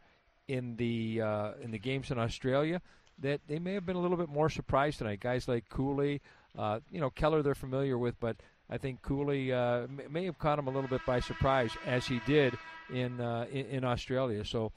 in 0.47 0.75
the 0.77 1.21
uh, 1.21 1.51
in 1.61 1.71
the 1.71 1.79
games 1.79 2.11
in 2.11 2.19
Australia, 2.19 2.81
that 3.19 3.41
they 3.47 3.59
may 3.59 3.73
have 3.73 3.85
been 3.85 3.95
a 3.95 4.01
little 4.01 4.17
bit 4.17 4.29
more 4.29 4.49
surprised 4.49 4.99
tonight. 4.99 5.19
Guys 5.19 5.47
like 5.47 5.69
Cooley, 5.69 6.21
uh, 6.57 6.79
you 6.91 6.99
know 6.99 7.09
Keller, 7.09 7.41
they're 7.41 7.55
familiar 7.55 7.97
with, 7.97 8.19
but 8.19 8.37
I 8.69 8.77
think 8.77 9.01
Cooley 9.01 9.53
uh, 9.53 9.87
may 10.09 10.25
have 10.25 10.39
caught 10.39 10.57
him 10.59 10.67
a 10.67 10.71
little 10.71 10.89
bit 10.89 11.01
by 11.05 11.19
surprise, 11.19 11.71
as 11.85 12.05
he 12.05 12.19
did 12.25 12.57
in 12.89 13.19
in, 13.19 13.65
in, 13.67 13.83
Australia. 13.83 14.43
So 14.45 14.71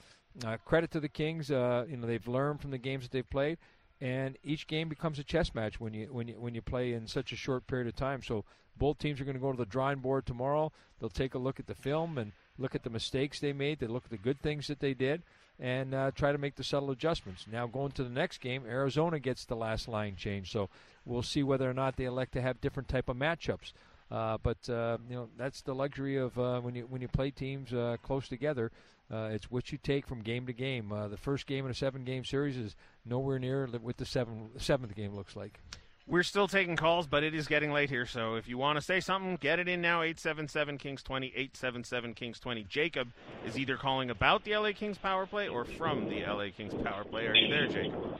uh, 0.45 0.57
credit 0.65 0.91
to 0.93 1.01
the 1.01 1.09
Kings. 1.09 1.51
Uh, 1.51 1.85
you 1.89 1.97
know 1.97 2.07
they've 2.07 2.29
learned 2.29 2.61
from 2.61 2.71
the 2.71 2.79
games 2.79 3.05
that 3.05 3.13
they've 3.13 3.29
played, 3.29 3.59
and 4.01 4.37
each 4.43 4.67
game 4.67 4.89
becomes 4.89 5.19
a 5.19 5.25
chess 5.25 5.55
match 5.55 5.81
when 5.81 5.95
you 5.95 6.09
when 6.13 6.29
you 6.29 6.35
when 6.35 6.55
you 6.55 6.63
play 6.63 6.93
in 6.93 7.07
such 7.07 7.33
a 7.33 7.37
short 7.37 7.67
period 7.67 7.89
of 7.89 7.97
time. 7.97 8.23
So 8.23 8.45
both 8.77 8.99
teams 8.99 9.21
are 9.21 9.25
going 9.25 9.37
to 9.37 9.41
go 9.41 9.51
to 9.51 9.59
the 9.59 9.67
drawing 9.67 9.99
board 9.99 10.27
tomorrow. 10.27 10.73
They'll 11.01 11.09
take 11.09 11.35
a 11.35 11.39
look 11.39 11.59
at 11.59 11.67
the 11.67 11.75
film 11.75 12.19
and 12.19 12.33
look 12.59 12.75
at 12.75 12.85
the 12.85 12.91
mistakes 12.91 13.41
they 13.41 13.53
made. 13.53 13.81
They 13.81 13.87
look 13.87 14.05
at 14.05 14.11
the 14.11 14.17
good 14.17 14.41
things 14.41 14.69
that 14.69 14.81
they 14.81 14.95
did, 14.95 15.23
and 15.59 15.95
uh, 15.95 16.11
try 16.13 16.33
to 16.33 16.39
make 16.39 16.57
the 16.57 16.65
subtle 16.65 16.91
adjustments. 16.91 17.47
Now 17.51 17.67
going 17.67 17.93
to 17.93 18.05
the 18.05 18.11
next 18.11 18.39
game, 18.39 18.65
Arizona 18.67 19.19
gets 19.19 19.45
the 19.45 19.57
last 19.57 19.89
line 19.89 20.17
change. 20.17 20.53
So 20.53 20.69
we'll 21.05 21.23
see 21.23 21.43
whether 21.43 21.69
or 21.69 21.75
not 21.75 21.97
they 21.97 22.05
elect 22.05 22.33
to 22.35 22.43
have 22.43 22.61
different 22.61 22.89
type 22.89 23.09
of 23.09 23.17
matchups. 23.17 23.73
Uh, 24.11 24.39
but 24.43 24.69
uh, 24.71 24.97
you 25.09 25.17
know 25.17 25.29
that's 25.37 25.61
the 25.61 25.75
luxury 25.75 26.17
of 26.17 26.39
uh, 26.39 26.61
when 26.61 26.75
you 26.75 26.87
when 26.89 27.03
you 27.03 27.09
play 27.09 27.31
teams 27.31 27.73
uh, 27.73 27.97
close 28.03 28.29
together. 28.29 28.71
Uh, 29.11 29.31
it's 29.33 29.51
what 29.51 29.73
you 29.73 29.79
take 29.79 30.07
from 30.07 30.21
game 30.21 30.47
to 30.47 30.53
game. 30.53 30.93
Uh, 30.93 31.09
the 31.09 31.17
first 31.17 31.47
game 31.47 31.65
in 31.65 31.71
a 31.71 31.75
seven-game 31.75 32.25
series 32.25 32.57
is 32.57 32.77
nowhere 33.05 33.39
near 33.39 33.67
what 33.67 33.97
the 33.97 34.05
seven, 34.05 34.51
seventh 34.59 34.95
game 34.95 35.15
looks 35.15 35.35
like. 35.35 35.61
We're 36.07 36.23
still 36.23 36.49
taking 36.49 36.77
calls, 36.77 37.07
but 37.07 37.23
it 37.23 37.35
is 37.35 37.47
getting 37.47 37.71
late 37.71 37.91
here. 37.91 38.07
So 38.07 38.37
if 38.37 38.49
you 38.49 38.57
want 38.57 38.79
to 38.79 38.83
say 38.83 39.01
something, 39.01 39.37
get 39.37 39.59
it 39.59 39.69
in 39.69 39.83
now. 39.83 40.01
877 40.01 40.79
Kings 40.79 41.03
20, 41.03 41.27
877 41.27 42.15
Kings 42.15 42.41
20. 42.41 42.65
Jacob 42.65 43.09
is 43.47 43.59
either 43.59 43.77
calling 43.77 44.09
about 44.09 44.45
the 44.45 44.57
LA 44.57 44.73
Kings 44.73 44.97
power 44.97 45.27
play 45.27 45.49
or 45.49 45.67
from 45.67 46.09
the 46.09 46.25
LA 46.25 46.47
Kings 46.57 46.73
power 46.83 47.05
play. 47.05 47.27
Are 47.27 47.35
you 47.35 47.49
there, 47.49 47.67
Jacob? 47.67 48.19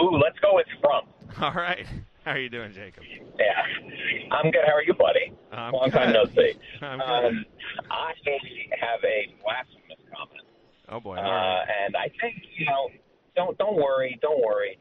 Ooh, 0.00 0.18
let's 0.22 0.38
go 0.38 0.54
with 0.54 0.66
from. 0.80 1.06
All 1.42 1.52
right. 1.52 1.86
How 2.24 2.32
are 2.32 2.38
you 2.38 2.48
doing, 2.48 2.72
Jacob? 2.72 3.02
Yeah, 3.38 3.50
I'm 4.30 4.50
good. 4.52 4.62
How 4.64 4.74
are 4.74 4.84
you, 4.84 4.94
buddy? 4.94 5.32
I'm 5.50 5.72
Long 5.72 5.90
good. 5.90 5.98
time 5.98 6.12
no 6.12 6.24
see. 6.26 6.54
I'm 6.80 7.00
um, 7.00 7.44
I 7.90 8.14
have 8.78 9.02
a 9.02 9.34
blasphemous 9.42 9.98
comment. 10.06 10.46
Oh 10.88 11.00
boy! 11.00 11.16
Uh, 11.16 11.64
and 11.82 11.96
I 11.96 12.10
think 12.20 12.38
you 12.56 12.66
know, 12.66 12.90
don't 13.34 13.58
don't 13.58 13.74
worry, 13.74 14.18
don't 14.22 14.38
worry. 14.38 14.78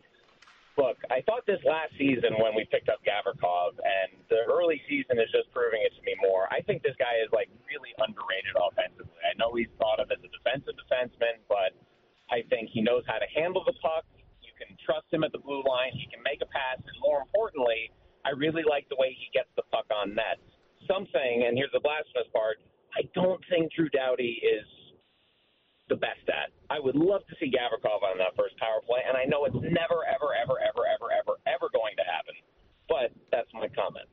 Look, 0.78 0.98
I 1.10 1.22
thought 1.26 1.42
this 1.48 1.60
last 1.66 1.98
season 1.98 2.38
when 2.38 2.54
we 2.56 2.66
picked 2.70 2.90
up 2.90 3.02
Gavrikov, 3.02 3.74
and 3.82 4.22
the 4.30 4.46
early 4.46 4.80
season 4.88 5.18
is 5.18 5.28
just 5.34 5.50
proving 5.52 5.82
it 5.82 5.92
to 5.98 6.02
me 6.06 6.14
more. 6.22 6.46
I 6.54 6.62
think 6.62 6.84
this 6.86 6.96
guy 7.02 7.18
is 7.26 7.30
like 7.34 7.50
really 7.66 7.92
underrated 7.98 8.54
offensively. 8.54 9.18
I 9.26 9.34
know 9.42 9.50
he's 9.58 9.70
thought 9.82 10.00
of 10.00 10.14
as 10.14 10.22
a 10.22 10.30
defensive 10.30 10.78
defenseman, 10.78 11.42
but 11.50 11.74
I 12.30 12.46
think 12.54 12.70
he 12.70 12.82
knows 12.86 13.04
how 13.10 13.18
to 13.18 13.28
handle 13.34 13.66
the 13.66 13.74
puck 13.82 14.06
can 14.62 14.78
trust 14.86 15.10
him 15.10 15.24
at 15.24 15.32
the 15.34 15.42
blue 15.42 15.64
line. 15.66 15.92
He 15.94 16.06
can 16.08 16.22
make 16.22 16.42
a 16.42 16.50
pass, 16.50 16.78
and 16.78 16.98
more 17.02 17.22
importantly, 17.22 17.90
I 18.26 18.38
really 18.38 18.62
like 18.62 18.86
the 18.90 19.00
way 19.02 19.18
he 19.18 19.28
gets 19.34 19.50
the 19.58 19.66
puck 19.74 19.90
on 19.90 20.14
net. 20.14 20.38
Something, 20.86 21.46
and 21.48 21.58
here's 21.58 21.74
the 21.74 21.82
blasphemous 21.82 22.30
part: 22.34 22.62
I 22.94 23.08
don't 23.14 23.42
think 23.50 23.74
Drew 23.74 23.90
Doughty 23.90 24.42
is 24.42 24.66
the 25.90 26.00
best 26.00 26.24
at. 26.32 26.56
I 26.70 26.80
would 26.80 26.96
love 26.96 27.28
to 27.28 27.36
see 27.40 27.52
Gavrikov 27.52 28.00
on 28.00 28.18
that 28.18 28.32
first 28.40 28.56
power 28.58 28.80
play, 28.86 29.04
and 29.04 29.18
I 29.18 29.26
know 29.26 29.44
it's 29.46 29.60
never, 29.60 30.08
ever, 30.08 30.32
ever, 30.32 30.56
ever, 30.62 30.84
ever, 30.88 31.08
ever, 31.12 31.34
ever 31.44 31.68
going 31.74 32.00
to 32.00 32.06
happen. 32.08 32.38
But 32.88 33.12
that's 33.32 33.52
my 33.54 33.68
comment. 33.76 34.08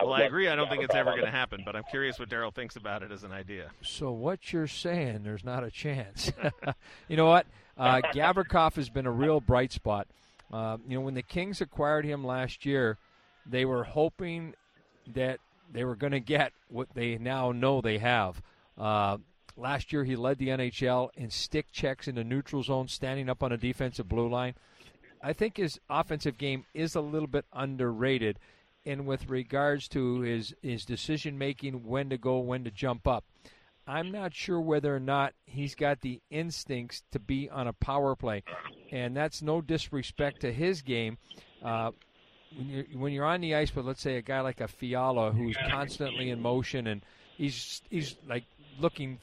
Well, 0.00 0.12
I 0.12 0.22
agree. 0.22 0.48
I 0.48 0.56
don't 0.56 0.68
think 0.68 0.82
it's 0.82 0.94
ever 0.94 1.10
going 1.12 1.24
to 1.24 1.30
happen, 1.30 1.62
but 1.64 1.76
I'm 1.76 1.84
curious 1.90 2.18
what 2.18 2.28
Daryl 2.28 2.52
thinks 2.52 2.76
about 2.76 3.02
it 3.02 3.12
as 3.12 3.22
an 3.22 3.32
idea. 3.32 3.70
So 3.82 4.10
what 4.10 4.52
you're 4.52 4.66
saying, 4.66 5.22
there's 5.22 5.44
not 5.44 5.62
a 5.62 5.70
chance. 5.70 6.32
you 7.08 7.16
know 7.16 7.26
what? 7.26 7.46
Uh, 7.76 8.00
Gavrikov 8.12 8.74
has 8.74 8.88
been 8.88 9.06
a 9.06 9.10
real 9.10 9.40
bright 9.40 9.72
spot. 9.72 10.08
Uh, 10.52 10.78
you 10.88 10.96
know, 10.96 11.00
when 11.00 11.14
the 11.14 11.22
Kings 11.22 11.60
acquired 11.60 12.04
him 12.04 12.24
last 12.24 12.66
year, 12.66 12.98
they 13.46 13.64
were 13.64 13.84
hoping 13.84 14.54
that 15.14 15.38
they 15.72 15.84
were 15.84 15.96
going 15.96 16.12
to 16.12 16.20
get 16.20 16.52
what 16.68 16.88
they 16.94 17.18
now 17.18 17.52
know 17.52 17.80
they 17.80 17.98
have. 17.98 18.40
Uh, 18.78 19.18
last 19.56 19.92
year, 19.92 20.04
he 20.04 20.16
led 20.16 20.38
the 20.38 20.48
NHL 20.48 21.10
in 21.16 21.30
stick 21.30 21.66
checks 21.72 22.08
in 22.08 22.14
the 22.14 22.24
neutral 22.24 22.62
zone, 22.62 22.88
standing 22.88 23.28
up 23.28 23.42
on 23.42 23.52
a 23.52 23.56
defensive 23.56 24.08
blue 24.08 24.28
line. 24.28 24.54
I 25.22 25.32
think 25.32 25.56
his 25.56 25.80
offensive 25.88 26.36
game 26.36 26.66
is 26.74 26.94
a 26.94 27.00
little 27.00 27.28
bit 27.28 27.46
underrated, 27.52 28.38
and 28.86 29.06
with 29.06 29.28
regards 29.28 29.88
to 29.88 30.20
his 30.20 30.54
his 30.62 30.84
decision 30.84 31.38
making, 31.38 31.84
when 31.84 32.10
to 32.10 32.18
go, 32.18 32.38
when 32.38 32.64
to 32.64 32.70
jump 32.70 33.06
up. 33.06 33.24
I'm 33.86 34.10
not 34.10 34.32
sure 34.32 34.60
whether 34.60 34.96
or 34.96 35.00
not 35.00 35.34
he's 35.44 35.74
got 35.74 36.00
the 36.00 36.22
instincts 36.30 37.02
to 37.12 37.18
be 37.18 37.50
on 37.50 37.66
a 37.66 37.72
power 37.74 38.16
play, 38.16 38.42
and 38.90 39.14
that's 39.14 39.42
no 39.42 39.60
disrespect 39.60 40.40
to 40.40 40.52
his 40.52 40.80
game. 40.80 41.18
Uh, 41.62 41.90
when 42.56 42.68
you're 42.68 42.84
when 42.94 43.12
you're 43.12 43.24
on 43.24 43.40
the 43.40 43.54
ice 43.54 43.74
with, 43.74 43.84
let's 43.84 44.00
say, 44.00 44.16
a 44.16 44.22
guy 44.22 44.40
like 44.40 44.60
a 44.60 44.68
Fiala 44.68 45.32
who's 45.32 45.56
constantly 45.70 46.30
in 46.30 46.40
motion 46.40 46.86
and 46.86 47.04
he's 47.36 47.82
he's 47.90 48.16
like 48.26 48.44
looking 48.78 49.18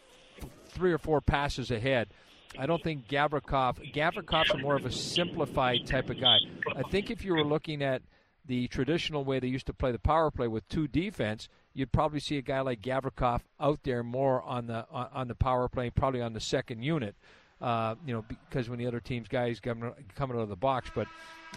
three 0.70 0.91
or 0.91 0.97
four 0.97 1.22
passes 1.22 1.72
ahead. 1.72 2.09
I 2.57 2.66
don't 2.66 2.84
think 2.84 3.07
Gavrikov 3.07 3.93
Gavrikov's 3.93 4.62
more 4.62 4.76
of 4.76 4.86
a 4.86 4.91
simplified 4.91 5.88
type 5.88 6.09
of 6.09 6.20
guy. 6.20 6.38
I 6.76 6.84
think 6.89 7.09
if 7.09 7.24
you 7.24 7.34
were 7.34 7.45
looking 7.45 7.82
at 7.82 8.01
the 8.46 8.68
traditional 8.68 9.24
way 9.24 9.39
they 9.39 9.48
used 9.48 9.68
to 9.68 9.74
play 9.74 9.92
the 9.92 10.00
power 10.00 10.32
play 10.32 10.48
with 10.48 10.68
two 10.68 10.88
defense, 10.88 11.48
you'd 11.74 11.92
probably 11.92 12.20
see 12.20 12.38
a 12.38 12.42
guy 12.42 12.62
like 12.62 12.82
Gavrikov 12.82 13.42
out 13.60 13.84
there 13.84 14.04
more 14.04 14.42
on 14.42 14.68
the 14.68 14.86
on, 14.92 15.08
on 15.14 15.28
the 15.28 15.36
power 15.36 15.68
play, 15.68 15.89
probably 15.89 16.22
on 16.22 16.34
the 16.34 16.39
second 16.39 16.84
unit. 16.84 17.16
Uh, 17.62 17.96
you 18.06 18.14
know, 18.14 18.26
because 18.50 18.70
when 18.70 18.80
the 18.80 18.88
other 18.88 19.00
team's 19.00 19.28
guys 19.28 19.60
coming 19.60 19.92
coming 20.16 20.38
out 20.38 20.44
of 20.44 20.50
the 20.50 20.56
box, 20.56 20.89
but 20.96 21.08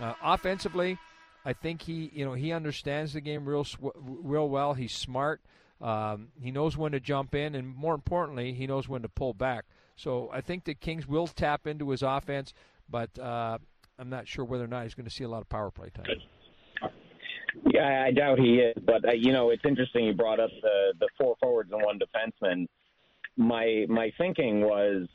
uh, 0.01 0.13
offensively, 0.23 0.99
I 1.45 1.55
think 1.55 1.83
he 1.83 2.11
you 2.15 2.25
know 2.25 2.35
he 2.35 2.53
understands 2.53 3.15
the 3.15 3.21
game 3.21 3.47
real 3.47 3.67
real 3.97 4.49
well. 4.49 4.75
He's 4.75 4.93
smart. 4.93 5.41
Um, 5.81 6.29
he 6.41 6.51
knows 6.51 6.77
when 6.77 6.93
to 6.93 7.01
jump 7.01 7.35
in, 7.35 7.55
and 7.55 7.67
more 7.75 7.95
importantly, 7.95 8.53
he 8.53 8.67
knows 8.67 8.89
when 8.89 9.03
to 9.03 9.09
pull 9.09 9.35
back. 9.35 9.65
So 9.97 10.31
I 10.33 10.41
think 10.41 10.65
the 10.65 10.75
Kings 10.75 11.07
will 11.07 11.27
tap 11.27 11.67
into 11.67 11.91
his 11.91 12.03
offense, 12.03 12.53
but 12.89 13.19
uh, 13.19 13.59
I'm 13.99 14.11
not 14.11 14.27
sure 14.27 14.45
whether 14.45 14.65
or 14.65 14.69
not 14.69 14.85
he's 14.85 14.95
going 14.95 15.09
to 15.09 15.15
see 15.15 15.25
a 15.25 15.29
lot 15.29 15.43
of 15.43 15.49
power 15.49 15.71
play 15.71 15.91
time. 15.91 16.07
Yeah, 17.73 18.05
I 18.07 18.11
doubt 18.11 18.39
he 18.39 18.57
is. 18.57 18.77
But 18.85 19.09
uh, 19.09 19.13
you 19.13 19.33
know, 19.33 19.51
it's 19.51 19.65
interesting. 19.65 20.05
You 20.05 20.15
brought 20.15 20.41
up 20.41 20.51
the 20.63 20.95
the 20.99 21.09
four 21.19 21.37
forwards 21.41 21.71
and 21.73 21.83
one 21.83 21.99
defenseman. 21.99 22.67
My 23.37 23.87
my 23.89 24.13
thinking 24.19 24.63
was, 24.63 25.09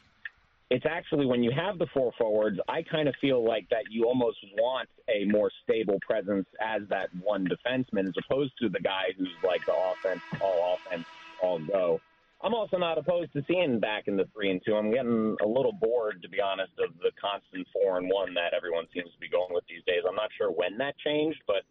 it's 0.70 0.86
actually 0.86 1.26
when 1.26 1.44
you 1.44 1.52
have 1.52 1.78
the 1.78 1.88
four 1.94 2.12
forwards, 2.18 2.60
I 2.68 2.84
kind 2.84 3.08
of 3.08 3.16
feel 3.22 3.44
like 3.44 3.68
that 3.70 3.84
you 3.90 4.06
almost 4.06 4.38
want 4.58 4.90
a 5.08 5.26
more 5.26 5.52
stable 5.64 6.00
presence 6.06 6.46
as 6.62 6.82
that 6.90 7.10
one 7.22 7.48
defenseman, 7.48 8.08
as 8.08 8.14
opposed 8.26 8.54
to 8.62 8.70
the 8.70 8.80
guy 8.80 9.14
who's 9.18 9.30
like 9.44 9.66
the 9.66 9.74
offense, 9.74 10.22
all 10.42 10.78
offense, 10.78 11.06
all 11.42 11.60
go. 11.60 12.02
I'm 12.42 12.54
also 12.54 12.78
not 12.78 12.98
opposed 12.98 13.34
to 13.34 13.44
seeing 13.48 13.80
back 13.80 14.08
in 14.08 14.16
the 14.16 14.26
three 14.34 14.50
and 14.50 14.62
two. 14.66 14.76
I'm 14.76 14.92
getting 14.92 15.36
a 15.42 15.48
little 15.48 15.74
bored, 15.74 16.22
to 16.22 16.30
be 16.30 16.40
honest, 16.40 16.72
of 16.80 16.96
the 17.00 17.12
constant 17.20 17.68
four 17.74 17.98
and 17.98 18.10
one 18.10 18.34
that 18.36 18.54
everyone 18.56 18.86
seems 18.94 19.12
to 19.12 19.20
be 19.20 19.28
going 19.28 19.52
with 19.54 19.66
these 19.68 19.84
days. 19.86 20.04
I'm 20.08 20.16
not 20.16 20.30
sure 20.38 20.50
when 20.50 20.78
that 20.78 20.98
changed, 21.00 21.42
but 21.48 21.64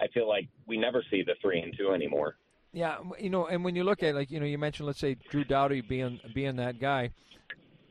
I 0.00 0.08
feel 0.08 0.28
like 0.28 0.48
we 0.66 0.76
never 0.78 1.04
see 1.10 1.22
the 1.22 1.34
three 1.42 1.60
and 1.60 1.74
two 1.76 1.92
anymore. 1.92 2.36
Yeah, 2.72 2.98
you 3.18 3.30
know, 3.30 3.46
and 3.46 3.64
when 3.64 3.74
you 3.74 3.84
look 3.84 4.02
at 4.02 4.14
like 4.14 4.30
you 4.30 4.40
know, 4.40 4.46
you 4.46 4.58
mentioned 4.58 4.86
let's 4.86 5.00
say 5.00 5.16
Drew 5.30 5.44
Doughty 5.44 5.80
being 5.80 6.20
being 6.34 6.56
that 6.56 6.78
guy. 6.80 7.10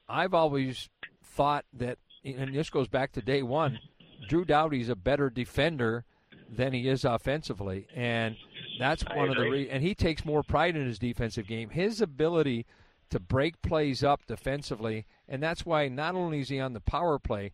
I've 0.07 0.33
always 0.33 0.89
thought 1.23 1.65
that, 1.73 1.99
and 2.25 2.55
this 2.55 2.69
goes 2.69 2.87
back 2.87 3.11
to 3.13 3.21
day 3.21 3.43
one. 3.43 3.79
Drew 4.27 4.43
Doughty's 4.45 4.89
a 4.89 4.95
better 4.95 5.29
defender 5.29 6.05
than 6.49 6.73
he 6.73 6.87
is 6.87 7.05
offensively, 7.05 7.87
and 7.95 8.35
that's 8.79 9.03
one 9.03 9.29
of 9.29 9.35
the 9.35 9.49
re- 9.49 9.69
and 9.69 9.83
he 9.83 9.93
takes 9.93 10.25
more 10.25 10.43
pride 10.43 10.75
in 10.75 10.85
his 10.85 10.97
defensive 10.97 11.45
game. 11.45 11.69
His 11.69 12.01
ability 12.01 12.65
to 13.09 13.19
break 13.19 13.61
plays 13.61 14.03
up 14.03 14.25
defensively, 14.25 15.05
and 15.27 15.43
that's 15.43 15.65
why 15.65 15.87
not 15.89 16.15
only 16.15 16.39
is 16.39 16.49
he 16.49 16.59
on 16.59 16.73
the 16.73 16.79
power 16.79 17.19
play, 17.19 17.51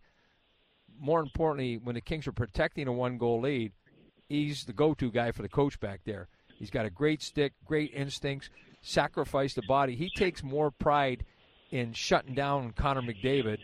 more 0.99 1.19
importantly, 1.19 1.77
when 1.77 1.95
the 1.95 2.01
Kings 2.01 2.27
are 2.27 2.31
protecting 2.31 2.87
a 2.87 2.93
one 2.93 3.17
goal 3.17 3.41
lead, 3.41 3.73
he's 4.29 4.65
the 4.65 4.73
go 4.73 4.93
to 4.93 5.11
guy 5.11 5.31
for 5.31 5.41
the 5.41 5.49
coach 5.49 5.79
back 5.79 6.01
there. 6.05 6.27
He's 6.57 6.69
got 6.69 6.85
a 6.85 6.89
great 6.89 7.21
stick, 7.21 7.53
great 7.65 7.91
instincts, 7.93 8.49
sacrifice 8.81 9.53
the 9.53 9.63
body. 9.67 9.95
He 9.95 10.09
takes 10.15 10.43
more 10.43 10.71
pride 10.71 11.25
in 11.71 11.93
shutting 11.93 12.35
down 12.35 12.71
Connor 12.71 13.01
McDavid 13.01 13.57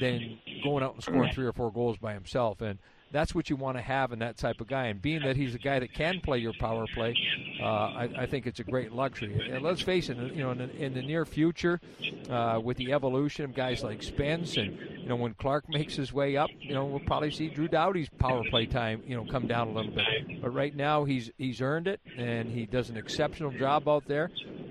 than 0.00 0.38
going 0.62 0.84
out 0.84 0.94
and 0.94 1.02
scoring 1.02 1.32
three 1.32 1.46
or 1.46 1.52
four 1.52 1.72
goals 1.72 1.96
by 1.96 2.12
himself. 2.12 2.60
And 2.60 2.78
that's 3.10 3.34
what 3.34 3.48
you 3.48 3.56
want 3.56 3.76
to 3.76 3.82
have 3.82 4.12
in 4.12 4.18
that 4.18 4.36
type 4.36 4.60
of 4.60 4.66
guy. 4.66 4.86
And 4.86 5.00
being 5.00 5.22
that 5.22 5.36
he's 5.36 5.54
a 5.54 5.58
guy 5.58 5.78
that 5.78 5.94
can 5.94 6.20
play 6.20 6.38
your 6.38 6.52
power 6.58 6.84
play, 6.92 7.14
uh, 7.62 7.64
I, 7.64 8.10
I 8.18 8.26
think 8.26 8.46
it's 8.46 8.58
a 8.58 8.64
great 8.64 8.92
luxury. 8.92 9.50
And 9.50 9.62
let's 9.62 9.80
face 9.80 10.08
it, 10.08 10.16
you 10.16 10.42
know, 10.42 10.50
in 10.50 10.58
the, 10.58 10.76
in 10.76 10.94
the 10.94 11.02
near 11.02 11.24
future, 11.24 11.80
uh, 12.28 12.60
with 12.62 12.76
the 12.76 12.92
evolution 12.92 13.44
of 13.44 13.54
guys 13.54 13.84
like 13.84 14.02
Spence, 14.02 14.56
and 14.56 14.76
you 15.04 15.10
know, 15.10 15.16
when 15.16 15.34
Clarke 15.34 15.68
makes 15.68 15.94
his 15.96 16.14
way 16.14 16.34
up, 16.38 16.48
you 16.60 16.72
know, 16.72 16.86
we'll 16.86 16.98
probably 16.98 17.30
see 17.30 17.48
Drew 17.48 17.68
Doughty's 17.68 18.08
power 18.18 18.42
play 18.48 18.64
time, 18.64 19.02
you 19.06 19.14
know, 19.14 19.26
come 19.30 19.46
down 19.46 19.68
a 19.68 19.72
little 19.72 19.92
bit. 19.92 20.40
But 20.40 20.54
right 20.54 20.74
now, 20.74 21.04
he's 21.04 21.30
he's 21.36 21.60
earned 21.60 21.88
it, 21.88 22.00
and 22.16 22.50
he 22.50 22.64
does 22.64 22.88
an 22.88 22.96
exceptional 22.96 23.50
job 23.50 23.86
out 23.86 24.08
there. 24.08 24.30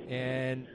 And 0.10 0.66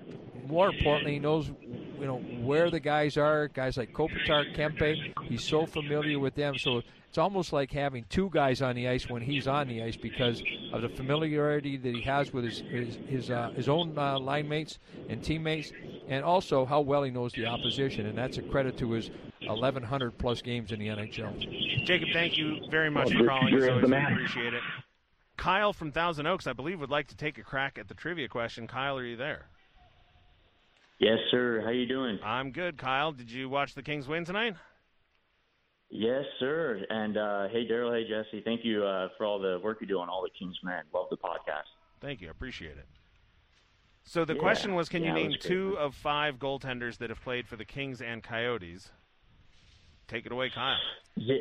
more 0.47 0.69
importantly, 0.69 1.15
he 1.15 1.19
knows 1.19 1.51
you 1.99 2.07
know 2.07 2.19
where 2.19 2.71
the 2.71 2.79
guys 2.79 3.17
are. 3.17 3.49
Guys 3.49 3.77
like 3.77 3.93
Kopitar, 3.93 4.55
Kempe, 4.55 5.13
he's 5.25 5.43
so 5.43 5.67
familiar 5.67 6.21
with 6.21 6.37
them. 6.37 6.57
So 6.57 6.83
it's 7.09 7.19
almost 7.19 7.53
like 7.53 7.73
having 7.73 8.05
two 8.11 8.31
guys 8.33 8.63
on 8.63 8.77
the 8.77 8.87
ice 8.87 9.09
when 9.09 9.23
he's 9.23 9.49
on 9.49 9.67
the 9.67 9.83
ice 9.83 9.97
because 9.97 10.41
of 10.73 10.83
the 10.83 10.89
familiarity 10.89 11.77
that 11.77 11.95
he 11.97 12.03
has 12.03 12.33
with 12.33 12.45
his 12.45 12.61
his 12.61 12.97
his, 13.09 13.31
uh, 13.33 13.51
his 13.57 13.69
own 13.69 13.99
uh, 13.99 14.21
line 14.21 14.49
mates 14.49 14.79
and 15.09 15.21
teammates, 15.21 15.73
and 16.09 16.25
also 16.25 16.65
how 16.65 16.81
well 16.81 17.03
he 17.03 17.11
knows 17.11 17.33
the 17.33 17.47
opposition. 17.47 18.07
And 18.07 18.17
that's 18.17 18.39
a 18.39 18.43
credit 18.43 18.79
to 18.79 18.93
his 18.93 19.11
1,100 19.49 20.19
plus 20.19 20.43
games 20.43 20.73
in 20.73 20.79
the 20.79 20.89
NHL. 20.89 21.85
Jacob, 21.85 22.09
thank 22.13 22.37
you 22.37 22.61
very 22.71 22.91
much 22.91 23.09
Well, 23.11 23.19
for 23.25 23.29
calling. 23.29 23.49
you're 23.53 23.61
the 23.67 23.73
always, 23.75 23.89
man. 23.89 24.13
appreciate 24.13 24.55
it. 24.55 24.63
Kyle 25.37 25.73
from 25.73 25.93
Thousand 25.93 26.27
Oaks, 26.27 26.47
I 26.47 26.53
believe, 26.53 26.81
would 26.81 26.91
like 26.91 27.09
to 27.09 27.17
take 27.17 27.39
a 27.39 27.43
crack 27.43 27.79
at 27.79 27.89
the 27.89 27.95
trivia 27.95 28.29
question. 28.29 28.67
Kyle, 28.67 28.99
are 28.99 29.05
you 29.05 29.17
there? 29.17 29.47
Yes, 30.99 31.19
sir. 31.31 31.63
How 31.65 31.71
you 31.71 31.87
doing? 31.87 32.19
I'm 32.25 32.51
good. 32.51 32.77
Kyle, 32.77 33.13
did 33.13 33.31
you 33.31 33.49
watch 33.49 33.75
the 33.75 33.83
Kings 33.83 34.09
win 34.09 34.25
tonight? 34.25 34.57
Yes, 35.91 36.25
sir. 36.41 36.85
And 36.91 37.17
uh, 37.17 37.49
hey, 37.49 37.67
Daryl. 37.67 37.93
Hey, 37.97 38.07
Jesse. 38.09 38.43
Thank 38.45 38.65
you 38.65 38.85
uh, 38.85 39.09
for 39.17 39.25
all 39.25 39.39
the 39.39 39.61
work 39.63 39.79
you 39.81 39.87
do 39.87 39.99
on 40.01 40.09
all 40.09 40.23
the 40.23 40.31
Kings 40.39 40.59
men. 40.63 40.83
Love 40.93 41.07
the 41.11 41.17
podcast. 41.17 41.69
Thank 42.01 42.21
you. 42.21 42.29
I 42.29 42.31
appreciate 42.33 42.77
it. 42.77 42.87
So 44.03 44.25
the 44.25 44.35
Yeah. 44.35 44.41
question 44.41 44.75
was, 44.75 44.89
can 44.89 45.03
you 45.03 45.09
Yeah, 45.09 45.13
it 45.13 45.17
name 45.17 45.27
was 45.29 45.37
great. 45.37 45.49
two 45.53 45.79
of 45.79 45.95
five 45.95 46.39
goaltenders 46.39 46.99
that 46.99 47.11
have 47.11 47.21
played 47.23 47.47
for 47.47 47.57
the 47.57 47.65
Kings 47.65 48.03
and 48.03 48.23
Coyotes? 48.23 48.91
Take 50.09 50.27
it 50.27 50.33
away, 50.33 50.51
Kyle. 50.51 50.77
Yeah. 51.17 51.37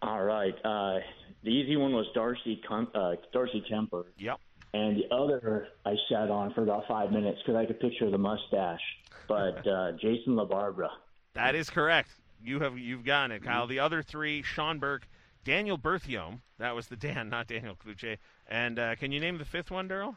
All 0.00 0.22
right. 0.22 0.54
Uh, 0.64 0.98
the 1.44 1.50
easy 1.50 1.76
one 1.76 1.92
was 1.92 2.06
Darcy 2.14 2.60
Cum- 2.66 2.88
uh, 2.94 3.12
Darcy 3.32 3.62
Kuemper. 3.70 4.04
Yep. 4.18 4.38
And 4.74 4.96
the 4.96 5.14
other 5.14 5.68
I 5.84 5.94
sat 6.08 6.30
on 6.30 6.52
for 6.54 6.62
about 6.62 6.84
five 6.88 7.12
minutes 7.12 7.38
because 7.44 7.56
I 7.56 7.66
could 7.66 7.78
picture 7.78 8.10
the 8.10 8.18
mustache. 8.18 8.80
But 9.28 9.66
uh, 9.66 9.92
Jason 9.92 10.34
LaBarbera. 10.34 10.88
That 11.34 11.54
is 11.54 11.70
correct. 11.70 12.10
You 12.42 12.60
have 12.60 12.78
you've 12.78 13.04
gotten 13.04 13.30
it, 13.32 13.44
Kyle. 13.44 13.66
The 13.66 13.78
other 13.78 14.02
three: 14.02 14.42
Sean 14.42 14.78
Burke, 14.78 15.06
Daniel 15.44 15.78
Berthiaume. 15.78 16.40
That 16.58 16.74
was 16.74 16.88
the 16.88 16.96
Dan, 16.96 17.28
not 17.28 17.46
Daniel 17.46 17.76
Cluche. 17.76 18.16
And 18.48 18.78
uh, 18.78 18.96
can 18.96 19.12
you 19.12 19.20
name 19.20 19.38
the 19.38 19.44
fifth 19.44 19.70
one, 19.70 19.88
Daryl? 19.88 20.16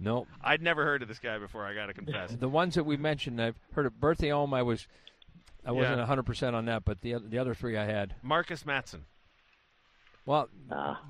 No, 0.00 0.26
I'd 0.42 0.62
never 0.62 0.84
heard 0.84 1.02
of 1.02 1.08
this 1.08 1.20
guy 1.20 1.38
before. 1.38 1.64
I 1.64 1.74
got 1.74 1.86
to 1.86 1.94
confess. 1.94 2.34
the 2.34 2.48
ones 2.48 2.74
that 2.74 2.84
we 2.84 2.96
mentioned, 2.96 3.40
I've 3.40 3.58
heard 3.72 3.86
of 3.86 3.94
Berthiaume. 4.00 4.52
I 4.52 4.62
was 4.62 4.88
I 5.64 5.72
wasn't 5.72 5.94
Yeah. 5.96 6.00
100 6.02 6.22
percent 6.24 6.56
on 6.56 6.64
that, 6.66 6.84
but 6.84 7.00
the 7.00 7.14
the 7.18 7.38
other 7.38 7.54
three 7.54 7.76
I 7.76 7.84
had. 7.84 8.14
Markus 8.22 8.64
Mattsson. 8.64 9.00
Well, 10.24 10.48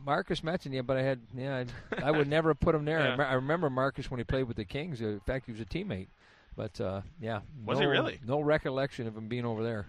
Marcus 0.07 0.43
mentioned 0.43 0.75
yeah, 0.75 0.81
but 0.83 0.97
I 0.97 1.03
had 1.03 1.21
yeah, 1.37 1.65
I, 1.99 2.03
I 2.09 2.11
would 2.11 2.29
never 2.29 2.51
have 2.51 2.61
put 2.61 2.75
him 2.75 2.85
there. 2.85 3.01
I 3.01 3.09
Yeah. 3.09 3.17
me- 3.17 3.25
I 3.25 3.35
remember 3.35 3.69
Marcus 3.69 4.11
when 4.11 4.19
he 4.19 4.25
played 4.25 4.45
with 4.45 4.57
the 4.57 4.65
Kings. 4.65 5.01
In 5.01 5.21
fact, 5.21 5.47
he 5.47 5.53
was 5.53 5.61
a 5.61 5.65
teammate. 5.67 6.09
But 6.57 6.79
uh, 6.81 7.01
yeah, 7.21 7.41
Was 7.65 7.79
no, 7.79 7.85
he 7.87 7.91
really? 7.91 8.21
No 8.27 8.41
recollection 8.41 9.07
of 9.07 9.17
him 9.17 9.29
being 9.29 9.45
over 9.47 9.63
there. 9.63 9.87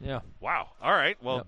Yeah. 0.00 0.20
Wow. 0.40 0.70
All 0.82 0.92
right. 0.92 1.16
Well, 1.22 1.46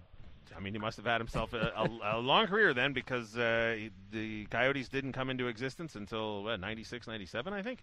I 0.56 0.60
mean, 0.60 0.72
he 0.72 0.78
must 0.78 0.96
have 0.96 1.06
had 1.06 1.20
himself 1.20 1.52
a, 1.52 1.72
a, 1.76 2.16
a 2.16 2.18
long 2.18 2.46
career 2.48 2.74
then, 2.74 2.92
because 2.92 3.36
uh, 3.36 3.76
the 4.10 4.46
Coyotes 4.46 4.88
didn't 4.88 5.12
come 5.12 5.30
into 5.30 5.46
existence 5.46 5.94
until 5.96 6.42
what, 6.44 6.58
96, 6.60 7.06
97, 7.06 7.52
I 7.52 7.62
think. 7.62 7.80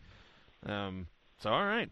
Um, 0.66 1.08
so 1.40 1.50
all 1.50 1.64
right. 1.66 1.90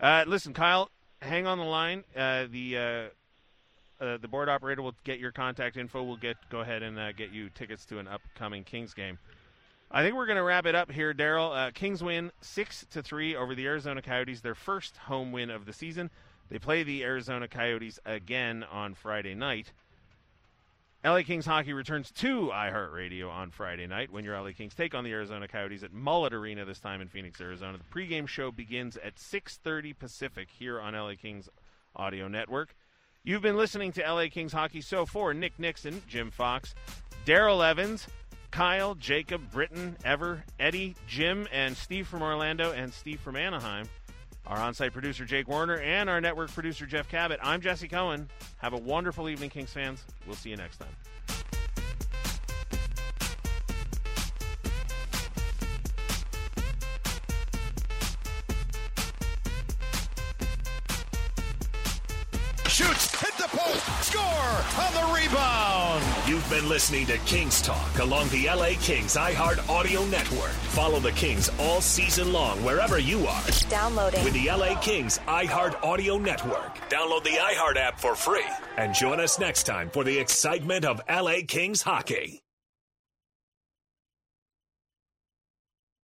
Uh, 0.00 0.24
listen, 0.26 0.52
Kyle, 0.54 0.90
hang 1.20 1.46
on 1.46 1.58
the 1.58 1.64
line. 1.64 2.04
Uh, 2.16 2.46
the 2.50 2.76
uh, 2.76 4.04
uh, 4.04 4.16
the 4.18 4.28
board 4.28 4.48
operator 4.48 4.82
will 4.82 4.94
get 5.04 5.18
your 5.18 5.32
contact 5.32 5.76
info. 5.76 6.02
We'll 6.02 6.16
get 6.16 6.36
go 6.50 6.60
ahead 6.60 6.82
and 6.82 6.98
uh, 6.98 7.12
get 7.12 7.32
you 7.32 7.50
tickets 7.50 7.84
to 7.86 7.98
an 7.98 8.08
upcoming 8.08 8.64
Kings 8.64 8.94
game. 8.94 9.18
I 9.92 10.02
think 10.02 10.14
we're 10.14 10.26
going 10.26 10.36
to 10.36 10.44
wrap 10.44 10.66
it 10.66 10.74
up 10.76 10.90
here, 10.90 11.12
Daryl. 11.12 11.54
Uh, 11.54 11.70
Kings 11.72 12.02
win 12.02 12.30
six 12.40 12.86
to 12.92 13.02
three 13.02 13.34
over 13.34 13.56
the 13.56 13.66
Arizona 13.66 14.00
Coyotes, 14.00 14.40
their 14.40 14.54
first 14.54 14.96
home 14.96 15.32
win 15.32 15.50
of 15.50 15.66
the 15.66 15.72
season. 15.72 16.10
They 16.48 16.60
play 16.60 16.84
the 16.84 17.02
Arizona 17.02 17.48
Coyotes 17.48 17.98
again 18.04 18.64
on 18.70 18.94
Friday 18.94 19.34
night. 19.34 19.72
LA 21.02 21.22
Kings 21.22 21.46
hockey 21.46 21.72
returns 21.72 22.10
to 22.10 22.50
iHeartRadio 22.52 23.30
on 23.30 23.50
Friday 23.50 23.86
night 23.86 24.12
when 24.12 24.22
your 24.22 24.38
LA 24.38 24.50
Kings 24.50 24.74
take 24.74 24.94
on 24.94 25.02
the 25.02 25.12
Arizona 25.12 25.48
Coyotes 25.48 25.82
at 25.82 25.94
Mullet 25.94 26.34
Arena 26.34 26.66
this 26.66 26.78
time 26.78 27.00
in 27.00 27.08
Phoenix, 27.08 27.40
Arizona. 27.40 27.78
The 27.78 27.84
pregame 27.84 28.28
show 28.28 28.50
begins 28.50 28.98
at 28.98 29.18
6:30 29.18 29.94
Pacific 29.98 30.48
here 30.50 30.78
on 30.78 30.94
LA 30.94 31.14
Kings 31.14 31.48
Audio 31.96 32.28
Network. 32.28 32.74
You've 33.22 33.40
been 33.40 33.56
listening 33.56 33.92
to 33.92 34.02
LA 34.02 34.28
Kings 34.28 34.52
hockey 34.52 34.82
so 34.82 35.06
far. 35.06 35.32
Nick 35.32 35.58
Nickson, 35.58 36.02
Jim 36.06 36.30
Fox, 36.30 36.74
Daryl 37.24 37.66
Evans, 37.66 38.06
Kyle, 38.50 38.94
Jacob, 38.94 39.50
Britton, 39.50 39.96
Ever, 40.04 40.44
Eddie, 40.58 40.96
Jim, 41.08 41.48
and 41.50 41.74
Steve 41.78 42.08
from 42.08 42.20
Orlando 42.20 42.72
and 42.72 42.92
Steve 42.92 43.20
from 43.20 43.36
Anaheim. 43.36 43.88
Our 44.46 44.58
on 44.58 44.74
site 44.74 44.92
producer, 44.92 45.24
Jake 45.24 45.48
Warner, 45.48 45.78
and 45.78 46.10
our 46.10 46.20
network 46.20 46.50
producer, 46.52 46.86
Jeff 46.86 47.08
Cabot. 47.08 47.38
I'm 47.42 47.60
Jesse 47.60 47.88
Cohen. 47.88 48.28
Have 48.58 48.72
a 48.72 48.78
wonderful 48.78 49.28
evening, 49.28 49.50
Kings 49.50 49.72
fans. 49.72 50.04
We'll 50.26 50.36
see 50.36 50.50
you 50.50 50.56
next 50.56 50.78
time. 50.78 50.88
On 64.78 64.92
the 64.94 65.14
rebound. 65.14 66.04
You've 66.28 66.48
been 66.50 66.68
listening 66.68 67.06
to 67.06 67.18
Kings 67.18 67.60
Talk 67.60 67.98
along 67.98 68.28
the 68.28 68.46
LA 68.46 68.70
Kings 68.80 69.16
iHeart 69.16 69.68
Audio 69.68 70.04
Network. 70.06 70.50
Follow 70.50 71.00
the 71.00 71.12
Kings 71.12 71.50
all 71.58 71.80
season 71.80 72.32
long 72.32 72.62
wherever 72.64 72.98
you 72.98 73.26
are. 73.26 73.42
Downloading. 73.68 74.22
With 74.24 74.34
the 74.34 74.46
LA 74.48 74.78
Kings 74.80 75.18
iHeart 75.26 75.82
Audio 75.82 76.18
Network. 76.18 76.76
Download 76.88 77.22
the 77.24 77.30
iHeart 77.30 77.76
app 77.76 77.98
for 77.98 78.14
free 78.14 78.46
and 78.76 78.94
join 78.94 79.20
us 79.20 79.38
next 79.38 79.64
time 79.64 79.90
for 79.90 80.04
the 80.04 80.18
excitement 80.18 80.84
of 80.84 81.00
LA 81.08 81.38
Kings 81.46 81.82
hockey. 81.82 82.42